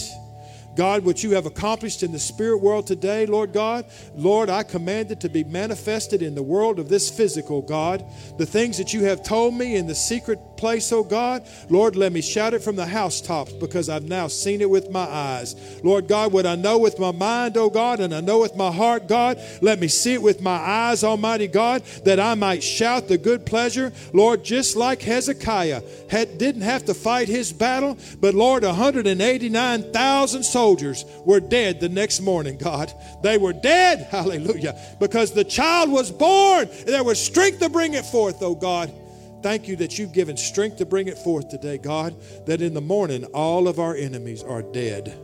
God, 0.79 1.03
what 1.03 1.25
you 1.25 1.31
have 1.31 1.45
accomplished 1.45 2.03
in 2.03 2.13
the 2.13 2.19
spirit 2.19 2.59
world 2.59 2.87
today, 2.87 3.25
Lord 3.25 3.51
God, 3.51 3.83
Lord, 4.15 4.49
I 4.49 4.63
command 4.63 5.11
it 5.11 5.19
to 5.19 5.27
be 5.27 5.43
manifested 5.43 6.21
in 6.21 6.35
the 6.35 6.41
world 6.41 6.79
of 6.79 6.87
this 6.87 7.09
physical, 7.09 7.61
God. 7.61 8.05
The 8.37 8.45
things 8.45 8.77
that 8.77 8.93
you 8.93 9.03
have 9.03 9.21
told 9.21 9.55
me 9.55 9.75
in 9.75 9.87
the 9.87 9.93
secret 9.93 10.39
place, 10.55 10.93
oh 10.93 11.03
God, 11.03 11.45
Lord, 11.69 11.97
let 11.97 12.13
me 12.13 12.21
shout 12.21 12.53
it 12.53 12.63
from 12.63 12.77
the 12.77 12.85
housetops 12.85 13.51
because 13.51 13.89
I've 13.89 14.07
now 14.07 14.27
seen 14.27 14.61
it 14.61 14.69
with 14.69 14.89
my 14.89 15.01
eyes. 15.01 15.53
Lord 15.83 16.07
God, 16.07 16.31
what 16.31 16.45
I 16.45 16.55
know 16.55 16.77
with 16.77 16.97
my 16.97 17.11
mind, 17.11 17.57
oh 17.57 17.69
God, 17.69 17.99
and 17.99 18.15
I 18.15 18.21
know 18.21 18.39
with 18.39 18.55
my 18.55 18.71
heart, 18.71 19.09
God, 19.09 19.37
let 19.61 19.79
me 19.79 19.89
see 19.89 20.13
it 20.13 20.21
with 20.21 20.41
my 20.41 20.55
eyes, 20.55 21.03
Almighty 21.03 21.47
God, 21.47 21.83
that 22.05 22.21
I 22.21 22.35
might 22.35 22.63
shout 22.63 23.09
the 23.09 23.17
good 23.17 23.45
pleasure. 23.45 23.91
Lord, 24.13 24.45
just 24.45 24.77
like 24.77 25.01
Hezekiah 25.01 25.81
had, 26.09 26.37
didn't 26.37 26.61
have 26.61 26.85
to 26.85 26.93
fight 26.93 27.27
his 27.27 27.51
battle, 27.51 27.97
but 28.21 28.33
Lord, 28.33 28.63
189,000 28.63 30.43
souls 30.43 30.68
soldiers 30.69 31.03
were 31.25 31.39
dead 31.39 31.79
the 31.79 31.89
next 31.89 32.21
morning, 32.21 32.55
God. 32.55 32.93
They 33.23 33.39
were 33.39 33.53
dead, 33.53 34.01
hallelujah, 34.11 34.79
because 34.99 35.33
the 35.33 35.43
child 35.43 35.89
was 35.89 36.11
born. 36.11 36.69
There 36.85 37.03
was 37.03 37.19
strength 37.19 37.59
to 37.61 37.69
bring 37.69 37.95
it 37.95 38.05
forth, 38.05 38.37
oh 38.41 38.53
God. 38.53 38.93
Thank 39.41 39.67
you 39.67 39.75
that 39.77 39.97
you've 39.97 40.11
given 40.11 40.37
strength 40.37 40.77
to 40.77 40.85
bring 40.85 41.07
it 41.07 41.17
forth 41.17 41.49
today, 41.49 41.79
God, 41.79 42.15
that 42.45 42.61
in 42.61 42.75
the 42.75 42.81
morning 42.81 43.23
all 43.33 43.67
of 43.67 43.79
our 43.79 43.95
enemies 43.95 44.43
are 44.43 44.61
dead, 44.61 45.17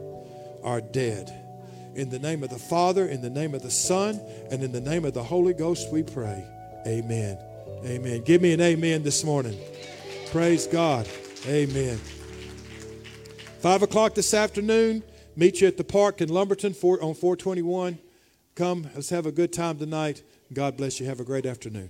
are 0.64 0.82
dead. 0.82 1.32
In 1.94 2.10
the 2.10 2.20
name 2.20 2.42
of 2.42 2.50
the 2.50 2.58
Father, 2.58 3.08
in 3.08 3.22
the 3.22 3.30
name 3.30 3.54
of 3.54 3.62
the 3.62 3.70
Son, 3.70 4.20
and 4.50 4.64
in 4.64 4.72
the 4.72 4.82
name 4.82 5.06
of 5.06 5.14
the 5.14 5.24
Holy 5.24 5.54
Ghost, 5.54 5.92
we 5.92 6.02
pray. 6.02 6.44
Amen. 6.88 7.38
Amen. 7.86 8.24
Give 8.24 8.42
me 8.42 8.54
an 8.54 8.62
amen 8.62 9.04
this 9.04 9.24
morning. 9.24 9.60
Praise 10.32 10.66
God. 10.66 11.08
Amen. 11.46 12.00
Five 13.60 13.84
o'clock 13.84 14.16
this 14.16 14.34
afternoon. 14.34 15.04
Meet 15.38 15.62
you 15.62 15.68
at 15.68 15.78
the 15.78 15.84
park 15.84 16.22
in 16.22 16.30
Lumberton 16.30 16.72
on 16.72 17.14
421. 17.14 18.00
Come, 18.56 18.90
let's 18.96 19.10
have 19.10 19.26
a 19.26 19.32
good 19.32 19.52
time 19.52 19.78
tonight. 19.78 20.24
God 20.54 20.78
bless 20.78 21.00
you. 21.00 21.06
Have 21.08 21.20
a 21.20 21.26
great 21.26 21.46
afternoon. 21.46 21.90